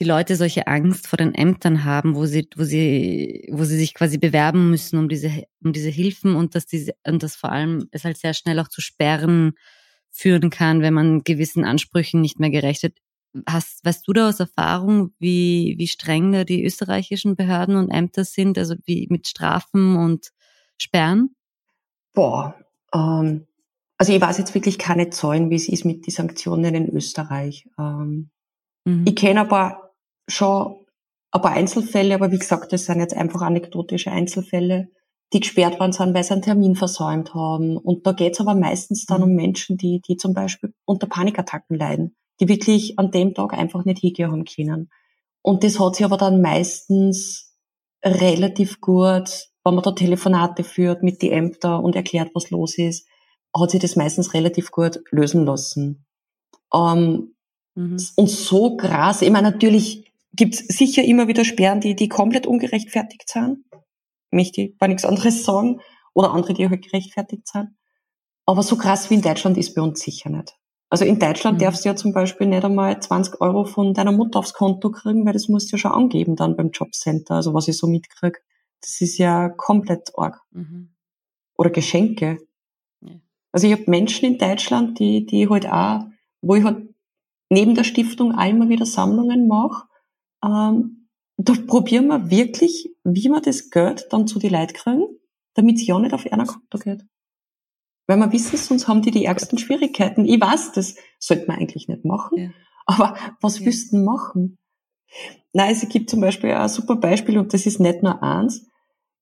die 0.00 0.04
Leute 0.04 0.36
solche 0.36 0.66
Angst 0.66 1.06
vor 1.06 1.16
den 1.16 1.34
Ämtern 1.34 1.84
haben, 1.84 2.14
wo 2.14 2.26
sie, 2.26 2.48
wo 2.56 2.64
sie, 2.64 3.48
wo 3.50 3.64
sie 3.64 3.76
sich 3.76 3.94
quasi 3.94 4.18
bewerben 4.18 4.70
müssen 4.70 4.98
um 4.98 5.08
diese, 5.08 5.44
um 5.62 5.72
diese 5.72 5.88
Hilfen 5.88 6.34
und 6.36 6.54
dass 6.54 6.66
diese, 6.66 6.94
und 7.06 7.22
dass 7.22 7.36
vor 7.36 7.50
allem 7.52 7.88
es 7.90 8.04
halt 8.04 8.16
sehr 8.16 8.34
schnell 8.34 8.58
auch 8.58 8.68
zu 8.68 8.80
Sperren 8.80 9.52
führen 10.10 10.50
kann, 10.50 10.82
wenn 10.82 10.94
man 10.94 11.22
gewissen 11.24 11.64
Ansprüchen 11.64 12.20
nicht 12.20 12.38
mehr 12.40 12.50
gerecht 12.50 12.82
wird. 12.82 12.98
Hast, 13.46 13.84
weißt 13.84 14.06
du 14.08 14.12
da 14.12 14.28
aus 14.28 14.40
Erfahrung, 14.40 15.12
wie, 15.18 15.74
wie 15.78 15.88
streng 15.88 16.32
da 16.32 16.44
die 16.44 16.64
österreichischen 16.64 17.36
Behörden 17.36 17.76
und 17.76 17.90
Ämter 17.90 18.24
sind, 18.24 18.56
also 18.56 18.74
wie 18.84 19.06
mit 19.10 19.28
Strafen 19.28 19.96
und 19.96 20.30
Sperren? 20.78 21.34
Boah, 22.14 22.56
ähm, 22.94 23.46
also 23.98 24.12
ich 24.12 24.20
weiß 24.20 24.38
jetzt 24.38 24.54
wirklich 24.54 24.78
keine 24.78 25.10
Zahlen, 25.10 25.50
wie 25.50 25.56
es 25.56 25.68
ist 25.68 25.84
mit 25.84 26.06
den 26.06 26.12
Sanktionen 26.12 26.74
in 26.74 26.88
Österreich. 26.88 27.68
Ähm, 27.78 28.30
mhm. 28.84 29.04
Ich 29.06 29.16
kenne 29.16 29.40
aber 29.40 29.92
schon 30.28 30.76
ein 31.32 31.42
paar 31.42 31.52
Einzelfälle, 31.52 32.14
aber 32.14 32.30
wie 32.30 32.38
gesagt, 32.38 32.72
das 32.72 32.86
sind 32.86 33.00
jetzt 33.00 33.14
einfach 33.14 33.42
anekdotische 33.42 34.12
Einzelfälle, 34.12 34.88
die 35.32 35.40
gesperrt 35.40 35.78
worden 35.80 35.92
sind, 35.92 36.14
weil 36.14 36.24
sie 36.24 36.32
einen 36.32 36.42
Termin 36.42 36.74
versäumt 36.76 37.34
haben. 37.34 37.76
Und 37.76 38.06
da 38.06 38.12
geht 38.12 38.34
es 38.34 38.40
aber 38.40 38.54
meistens 38.54 39.04
dann 39.04 39.20
mhm. 39.20 39.26
um 39.26 39.34
Menschen, 39.34 39.76
die, 39.76 40.00
die 40.00 40.16
zum 40.16 40.32
Beispiel 40.32 40.72
unter 40.84 41.06
Panikattacken 41.06 41.76
leiden, 41.76 42.16
die 42.40 42.48
wirklich 42.48 42.98
an 42.98 43.10
dem 43.10 43.34
Tag 43.34 43.52
einfach 43.52 43.84
nicht 43.84 44.00
hingehen 44.00 44.30
haben 44.30 44.44
können. 44.44 44.90
Und 45.42 45.64
das 45.64 45.80
hat 45.80 45.96
sich 45.96 46.04
aber 46.04 46.16
dann 46.16 46.40
meistens 46.40 47.56
relativ 48.04 48.80
gut, 48.80 49.48
wenn 49.68 49.74
man 49.74 49.84
da 49.84 49.92
Telefonate 49.92 50.64
führt 50.64 51.02
mit 51.02 51.22
die 51.22 51.30
Ämter 51.30 51.82
und 51.82 51.96
erklärt, 51.96 52.30
was 52.34 52.50
los 52.50 52.78
ist, 52.78 53.06
hat 53.56 53.70
sich 53.70 53.80
das 53.80 53.96
meistens 53.96 54.34
relativ 54.34 54.70
gut 54.70 55.00
lösen 55.10 55.44
lassen. 55.44 56.06
Ähm, 56.74 57.34
mhm. 57.74 57.96
Und 58.16 58.30
so 58.30 58.76
krass, 58.76 59.22
ich 59.22 59.30
meine, 59.30 59.50
natürlich 59.50 60.12
gibt's 60.32 60.58
sicher 60.68 61.04
immer 61.04 61.28
wieder 61.28 61.44
Sperren, 61.44 61.80
die, 61.80 61.96
die 61.96 62.08
komplett 62.08 62.46
ungerechtfertigt 62.46 63.28
sind. 63.28 63.64
Möchte 64.30 64.62
ich 64.62 64.78
bei 64.78 64.86
nichts 64.86 65.04
anderes 65.04 65.44
sagen. 65.44 65.80
Oder 66.14 66.32
andere, 66.32 66.54
die 66.54 66.68
halt 66.68 66.82
gerechtfertigt 66.82 67.46
sind. 67.46 67.70
Aber 68.44 68.62
so 68.62 68.76
krass 68.76 69.10
wie 69.10 69.14
in 69.14 69.22
Deutschland 69.22 69.56
ist 69.56 69.74
bei 69.74 69.82
uns 69.82 70.00
sicher 70.00 70.30
nicht. 70.30 70.56
Also 70.90 71.04
in 71.04 71.18
Deutschland 71.18 71.58
mhm. 71.58 71.62
darfst 71.62 71.84
du 71.84 71.90
ja 71.90 71.96
zum 71.96 72.12
Beispiel 72.12 72.46
nicht 72.46 72.64
einmal 72.64 73.00
20 73.00 73.40
Euro 73.40 73.64
von 73.64 73.92
deiner 73.94 74.12
Mutter 74.12 74.38
aufs 74.38 74.54
Konto 74.54 74.90
kriegen, 74.90 75.26
weil 75.26 75.34
das 75.34 75.48
musst 75.48 75.70
du 75.70 75.76
ja 75.76 75.78
schon 75.78 75.92
angeben 75.92 76.34
dann 76.34 76.56
beim 76.56 76.70
Jobcenter, 76.70 77.34
also 77.34 77.52
was 77.52 77.68
ich 77.68 77.76
so 77.76 77.86
mitkriege. 77.86 78.40
Das 78.80 79.00
ist 79.00 79.18
ja 79.18 79.48
komplett 79.48 80.12
arg. 80.16 80.40
Mhm. 80.50 80.94
Oder 81.56 81.70
Geschenke. 81.70 82.38
Also 83.52 83.66
ich 83.66 83.72
habe 83.72 83.90
Menschen 83.90 84.26
in 84.26 84.38
Deutschland, 84.38 84.98
die, 84.98 85.26
die 85.26 85.48
halt 85.48 85.66
auch, 85.66 86.06
wo 86.42 86.54
ich 86.54 86.64
halt 86.64 86.94
neben 87.50 87.74
der 87.74 87.84
Stiftung 87.84 88.32
einmal 88.34 88.68
wieder 88.68 88.86
Sammlungen 88.86 89.48
mache, 89.48 89.88
ähm, 90.44 91.08
da 91.36 91.54
probieren 91.66 92.08
wir 92.08 92.30
wirklich, 92.30 92.90
wie 93.04 93.28
wir 93.28 93.40
das 93.40 93.70
Geld 93.70 94.06
dann 94.10 94.26
zu 94.26 94.38
die 94.38 94.48
Leuten 94.48 94.74
kriegen, 94.74 95.06
damit 95.54 95.76
es 95.76 95.86
ja 95.86 95.98
nicht 95.98 96.12
auf 96.12 96.26
einer 96.30 96.46
Konto 96.46 96.78
geht. 96.78 97.04
Weil 98.06 98.18
wir 98.18 98.32
wissen, 98.32 98.56
sonst 98.56 98.88
haben 98.88 99.02
die 99.02 99.10
die 99.10 99.24
ärgsten 99.24 99.58
Schwierigkeiten. 99.58 100.24
Ich 100.24 100.40
weiß, 100.40 100.72
das 100.72 100.96
sollte 101.18 101.46
man 101.46 101.58
eigentlich 101.58 101.88
nicht 101.88 102.04
machen. 102.04 102.38
Ja. 102.38 102.50
Aber 102.86 103.16
was 103.40 103.60
ja. 103.60 103.66
wüssten 103.66 104.04
machen? 104.04 104.58
Nein, 105.52 105.72
es 105.72 105.88
gibt 105.88 106.10
zum 106.10 106.20
Beispiel 106.20 106.52
ein 106.52 106.68
super 106.68 106.96
Beispiel 106.96 107.38
und 107.38 107.52
das 107.54 107.66
ist 107.66 107.80
nicht 107.80 108.02
nur 108.02 108.22
eins. 108.22 108.66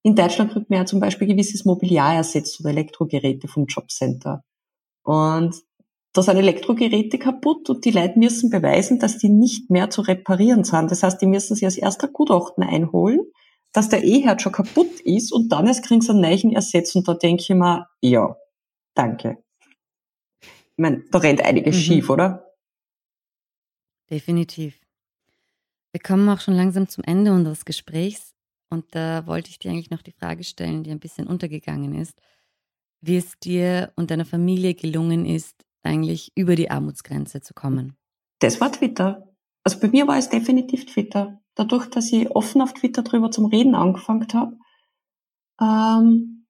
In 0.02 0.14
Deutschland 0.14 0.52
kriegt 0.52 0.70
man 0.70 0.80
ja 0.80 0.86
zum 0.86 1.00
Beispiel 1.00 1.26
gewisses 1.26 1.64
Mobiliar 1.64 2.14
ersetzt 2.14 2.60
oder 2.60 2.70
Elektrogeräte 2.70 3.48
vom 3.48 3.66
Jobcenter. 3.66 4.44
Und 5.02 5.54
da 6.12 6.22
sind 6.22 6.36
Elektrogeräte 6.36 7.18
kaputt 7.18 7.68
und 7.68 7.84
die 7.84 7.90
Leute 7.90 8.18
müssen 8.18 8.48
beweisen, 8.48 8.98
dass 8.98 9.18
die 9.18 9.28
nicht 9.28 9.70
mehr 9.70 9.90
zu 9.90 10.02
reparieren 10.02 10.64
sind. 10.64 10.90
Das 10.90 11.02
heißt, 11.02 11.20
die 11.20 11.26
müssen 11.26 11.54
sich 11.54 11.64
als 11.64 11.76
erster 11.76 12.08
Gutachten 12.08 12.64
einholen, 12.64 13.20
dass 13.72 13.88
der 13.88 14.04
E-Herd 14.04 14.40
schon 14.40 14.52
kaputt 14.52 15.00
ist 15.00 15.32
und 15.32 15.50
dann 15.50 15.66
erst 15.66 15.84
kriegen 15.84 16.00
sie 16.00 16.10
einen 16.10 16.22
neuen 16.22 16.52
ersetzt. 16.52 16.96
Und 16.96 17.06
da 17.06 17.14
denke 17.14 17.42
ich 17.42 17.50
mir, 17.50 17.86
ja, 18.00 18.36
danke. 18.94 19.44
Ich 20.40 20.78
meine, 20.78 21.04
da 21.10 21.18
rennt 21.18 21.42
einiges 21.42 21.76
mhm. 21.76 21.80
schief, 21.80 22.10
oder? 22.10 22.54
Definitiv. 24.10 24.80
Wir 25.96 26.02
kommen 26.02 26.28
auch 26.28 26.40
schon 26.40 26.52
langsam 26.52 26.90
zum 26.90 27.04
Ende 27.04 27.32
unseres 27.32 27.64
Gesprächs. 27.64 28.34
Und 28.68 28.94
da 28.94 29.26
wollte 29.26 29.48
ich 29.48 29.58
dir 29.58 29.70
eigentlich 29.70 29.88
noch 29.88 30.02
die 30.02 30.12
Frage 30.12 30.44
stellen, 30.44 30.82
die 30.82 30.90
ein 30.90 31.00
bisschen 31.00 31.26
untergegangen 31.26 31.94
ist, 31.94 32.20
wie 33.00 33.16
es 33.16 33.38
dir 33.38 33.94
und 33.96 34.10
deiner 34.10 34.26
Familie 34.26 34.74
gelungen 34.74 35.24
ist, 35.24 35.64
eigentlich 35.82 36.32
über 36.34 36.54
die 36.54 36.70
Armutsgrenze 36.70 37.40
zu 37.40 37.54
kommen. 37.54 37.96
Das 38.40 38.60
war 38.60 38.70
Twitter. 38.70 39.34
Also 39.64 39.80
bei 39.80 39.88
mir 39.88 40.06
war 40.06 40.18
es 40.18 40.28
definitiv 40.28 40.84
Twitter. 40.84 41.40
Dadurch, 41.54 41.86
dass 41.86 42.12
ich 42.12 42.30
offen 42.30 42.60
auf 42.60 42.74
Twitter 42.74 43.02
drüber 43.02 43.30
zum 43.30 43.46
Reden 43.46 43.74
angefangen 43.74 44.28
habe, 44.34 44.58
ähm, 45.62 46.46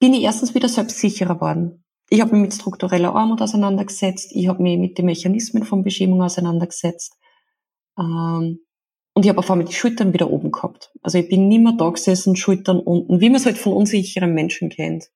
bin 0.00 0.12
ich 0.12 0.20
erstens 0.20 0.54
wieder 0.54 0.68
selbstsicherer 0.68 1.40
worden. 1.40 1.82
Ich 2.10 2.20
habe 2.20 2.32
mich 2.32 2.42
mit 2.42 2.52
struktureller 2.52 3.14
Armut 3.14 3.40
auseinandergesetzt, 3.40 4.32
ich 4.32 4.48
habe 4.48 4.62
mich 4.62 4.78
mit 4.78 4.98
den 4.98 5.06
Mechanismen 5.06 5.64
von 5.64 5.82
Beschämung 5.82 6.22
auseinandergesetzt. 6.22 7.16
Ähm, 7.98 8.60
Und 9.16 9.24
ich 9.24 9.30
habe 9.30 9.38
auf 9.38 9.50
einmal 9.50 9.66
die 9.66 9.72
Schultern 9.72 10.12
wieder 10.12 10.30
oben 10.30 10.52
gehabt. 10.52 10.92
Also 11.00 11.16
ich 11.16 11.26
bin 11.26 11.48
nicht 11.48 11.62
mehr 11.62 11.72
da 11.72 11.88
gesessen, 11.88 12.36
Schultern 12.36 12.78
unten, 12.78 13.18
wie 13.18 13.30
man 13.30 13.36
es 13.36 13.46
halt 13.46 13.56
von 13.56 13.72
unsicheren 13.72 14.34
Menschen 14.34 14.68
kennt. 14.68 15.08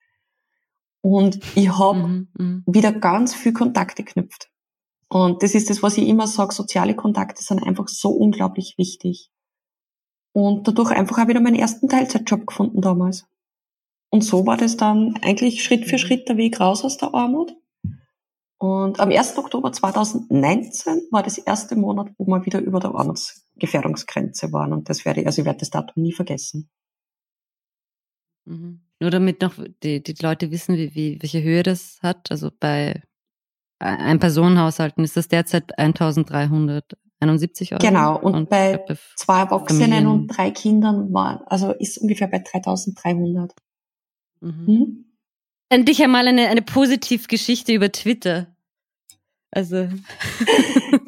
Und 1.02 1.38
ich 1.54 1.68
habe 1.78 1.98
mhm, 1.98 2.28
mhm, 2.32 2.64
wieder 2.66 2.92
ganz 2.92 3.34
viel 3.34 3.52
Kontakte 3.52 4.02
geknüpft. 4.02 4.50
Und 5.10 5.42
das 5.42 5.54
ist 5.54 5.68
das, 5.68 5.82
was 5.82 5.98
ich 5.98 6.08
immer 6.08 6.26
sage, 6.26 6.54
soziale 6.54 6.96
Kontakte 6.96 7.42
sind 7.42 7.62
einfach 7.62 7.88
so 7.88 8.08
unglaublich 8.08 8.78
wichtig. 8.78 9.30
Und 10.32 10.66
dadurch 10.66 10.92
einfach 10.92 11.18
auch 11.18 11.28
wieder 11.28 11.42
meinen 11.42 11.56
ersten 11.56 11.86
Teilzeitjob 11.86 12.46
gefunden 12.46 12.80
damals. 12.80 13.26
Und 14.08 14.24
so 14.24 14.46
war 14.46 14.56
das 14.56 14.78
dann 14.78 15.18
eigentlich 15.20 15.62
Schritt 15.62 15.84
für 15.84 15.96
mhm. 15.96 15.98
Schritt 15.98 16.26
der 16.26 16.38
Weg 16.38 16.58
raus 16.58 16.86
aus 16.86 16.96
der 16.96 17.12
Armut. 17.12 17.54
Und 18.56 18.98
am 18.98 19.10
1. 19.10 19.36
Oktober 19.36 19.72
2019 19.72 21.08
war 21.10 21.22
das 21.22 21.36
erste 21.36 21.76
Monat, 21.76 22.08
wo 22.16 22.24
wir 22.26 22.46
wieder 22.46 22.60
über 22.60 22.80
der 22.80 22.94
Armutsgefährdungsgrenze 23.60 24.52
waren. 24.52 24.72
Und 24.72 24.88
das 24.88 25.04
werde 25.04 25.20
ich, 25.20 25.26
also 25.26 25.42
ich 25.42 25.46
werde 25.46 25.60
das 25.60 25.70
Datum 25.70 26.02
nie 26.02 26.12
vergessen. 26.12 26.70
Mhm. 28.46 28.80
Nur 29.00 29.10
damit 29.10 29.40
noch 29.42 29.54
die, 29.82 30.02
die 30.02 30.14
Leute 30.20 30.50
wissen, 30.50 30.76
wie, 30.76 30.94
wie, 30.94 31.18
welche 31.20 31.42
Höhe 31.42 31.62
das 31.62 31.98
hat. 32.02 32.30
Also 32.30 32.50
bei 32.58 33.02
Ein-Personen-Haushalten 33.78 35.04
ist 35.04 35.16
das 35.16 35.28
derzeit 35.28 35.78
1371 35.78 37.72
Euro. 37.72 37.80
Genau. 37.80 38.18
Und, 38.18 38.34
und 38.34 38.50
bei 38.50 38.84
zwei 39.16 39.40
Erwachsenen 39.40 39.90
Familien. 39.90 40.06
und 40.06 40.26
drei 40.28 40.50
Kindern 40.50 41.12
war, 41.12 41.44
also 41.46 41.72
ist 41.72 41.98
ungefähr 41.98 42.28
bei 42.28 42.38
3300. 42.40 43.54
Mhm. 44.40 44.64
Mhm. 44.66 45.04
Endlich 45.68 46.02
einmal 46.02 46.26
eine, 46.26 46.48
eine 46.48 46.62
Positivgeschichte 46.62 47.72
über 47.72 47.92
Twitter. 47.92 48.48
Also. 49.50 49.88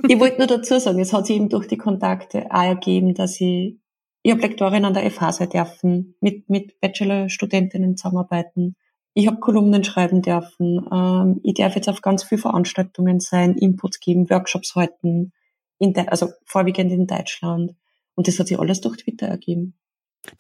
ich 0.09 0.19
wollte 0.19 0.39
nur 0.39 0.47
dazu 0.47 0.79
sagen, 0.79 1.01
es 1.01 1.13
hat 1.13 1.27
sich 1.27 1.37
eben 1.37 1.49
durch 1.49 1.67
die 1.67 1.77
Kontakte 1.77 2.47
auch 2.51 2.63
ergeben, 2.63 3.15
dass 3.15 3.41
ich, 3.41 3.77
ich 4.23 4.33
habe 4.33 4.43
Lektorin 4.43 4.85
an 4.85 4.95
der 4.95 5.11
FH 5.11 5.33
sein 5.33 5.51
dürfen, 5.51 6.15
mit, 6.21 6.49
mit 6.49 6.81
Bachelorstudentinnen 6.81 7.97
zusammenarbeiten. 7.97 8.77
Ich 9.15 9.27
habe 9.27 9.41
Kolumnen 9.41 9.85
schreiben 9.85 10.23
dürfen. 10.23 10.87
Ähm, 10.93 11.41
ich 11.43 11.55
darf 11.55 11.75
jetzt 11.75 11.89
auf 11.89 12.01
ganz 12.01 12.25
viele 12.25 12.41
Veranstaltungen 12.41 13.21
sein, 13.21 13.55
Inputs 13.55 14.01
geben, 14.01 14.31
Workshops 14.31 14.75
halten, 14.75 15.33
in 15.79 15.93
de, 15.93 16.07
also 16.07 16.29
vorwiegend 16.45 16.93
in 16.93 17.07
Deutschland. 17.07 17.75
Und 18.15 18.29
das 18.29 18.39
hat 18.39 18.49
sich 18.49 18.59
alles 18.59 18.81
durch 18.81 18.99
Twitter 18.99 19.27
ergeben. 19.27 19.75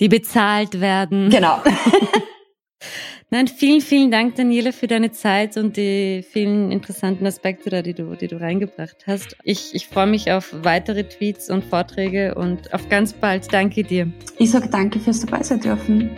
Die 0.00 0.08
bezahlt 0.08 0.80
werden. 0.80 1.30
Genau. 1.30 1.58
Nein, 3.32 3.48
vielen, 3.48 3.80
vielen 3.80 4.10
Dank, 4.10 4.34
Daniela, 4.34 4.72
für 4.72 4.86
deine 4.86 5.10
Zeit 5.10 5.56
und 5.56 5.78
die 5.78 6.22
vielen 6.22 6.70
interessanten 6.70 7.26
Aspekte 7.26 7.70
da, 7.70 7.80
die 7.80 7.94
du, 7.94 8.14
die 8.14 8.28
du 8.28 8.38
reingebracht 8.38 9.04
hast. 9.06 9.38
Ich, 9.42 9.74
ich 9.74 9.88
freue 9.88 10.06
mich 10.06 10.30
auf 10.30 10.50
weitere 10.52 11.04
Tweets 11.04 11.48
und 11.48 11.64
Vorträge 11.64 12.34
und 12.34 12.74
auf 12.74 12.90
ganz 12.90 13.14
bald. 13.14 13.50
Danke 13.50 13.84
dir. 13.84 14.12
Ich 14.36 14.50
sage 14.50 14.68
danke 14.68 15.00
fürs 15.00 15.20
dabei 15.20 15.42
sein 15.42 15.60
dürfen. 15.60 16.10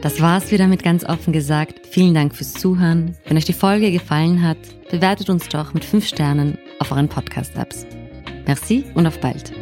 Das 0.00 0.20
war's 0.20 0.52
wieder 0.52 0.68
mit 0.68 0.84
ganz 0.84 1.02
offen 1.02 1.32
gesagt. 1.32 1.88
Vielen 1.88 2.14
Dank 2.14 2.36
fürs 2.36 2.52
Zuhören. 2.52 3.16
Wenn 3.26 3.36
euch 3.36 3.46
die 3.46 3.52
Folge 3.52 3.90
gefallen 3.90 4.44
hat, 4.46 4.58
bewertet 4.92 5.28
uns 5.28 5.48
doch 5.48 5.74
mit 5.74 5.84
fünf 5.84 6.06
Sternen 6.06 6.56
auf 6.78 6.92
euren 6.92 7.08
Podcast-Apps. 7.08 7.84
Merci 8.46 8.84
und 8.94 9.08
auf 9.08 9.18
bald. 9.18 9.52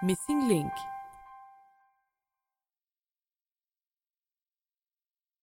Missing 0.00 0.46
Link 0.46 0.72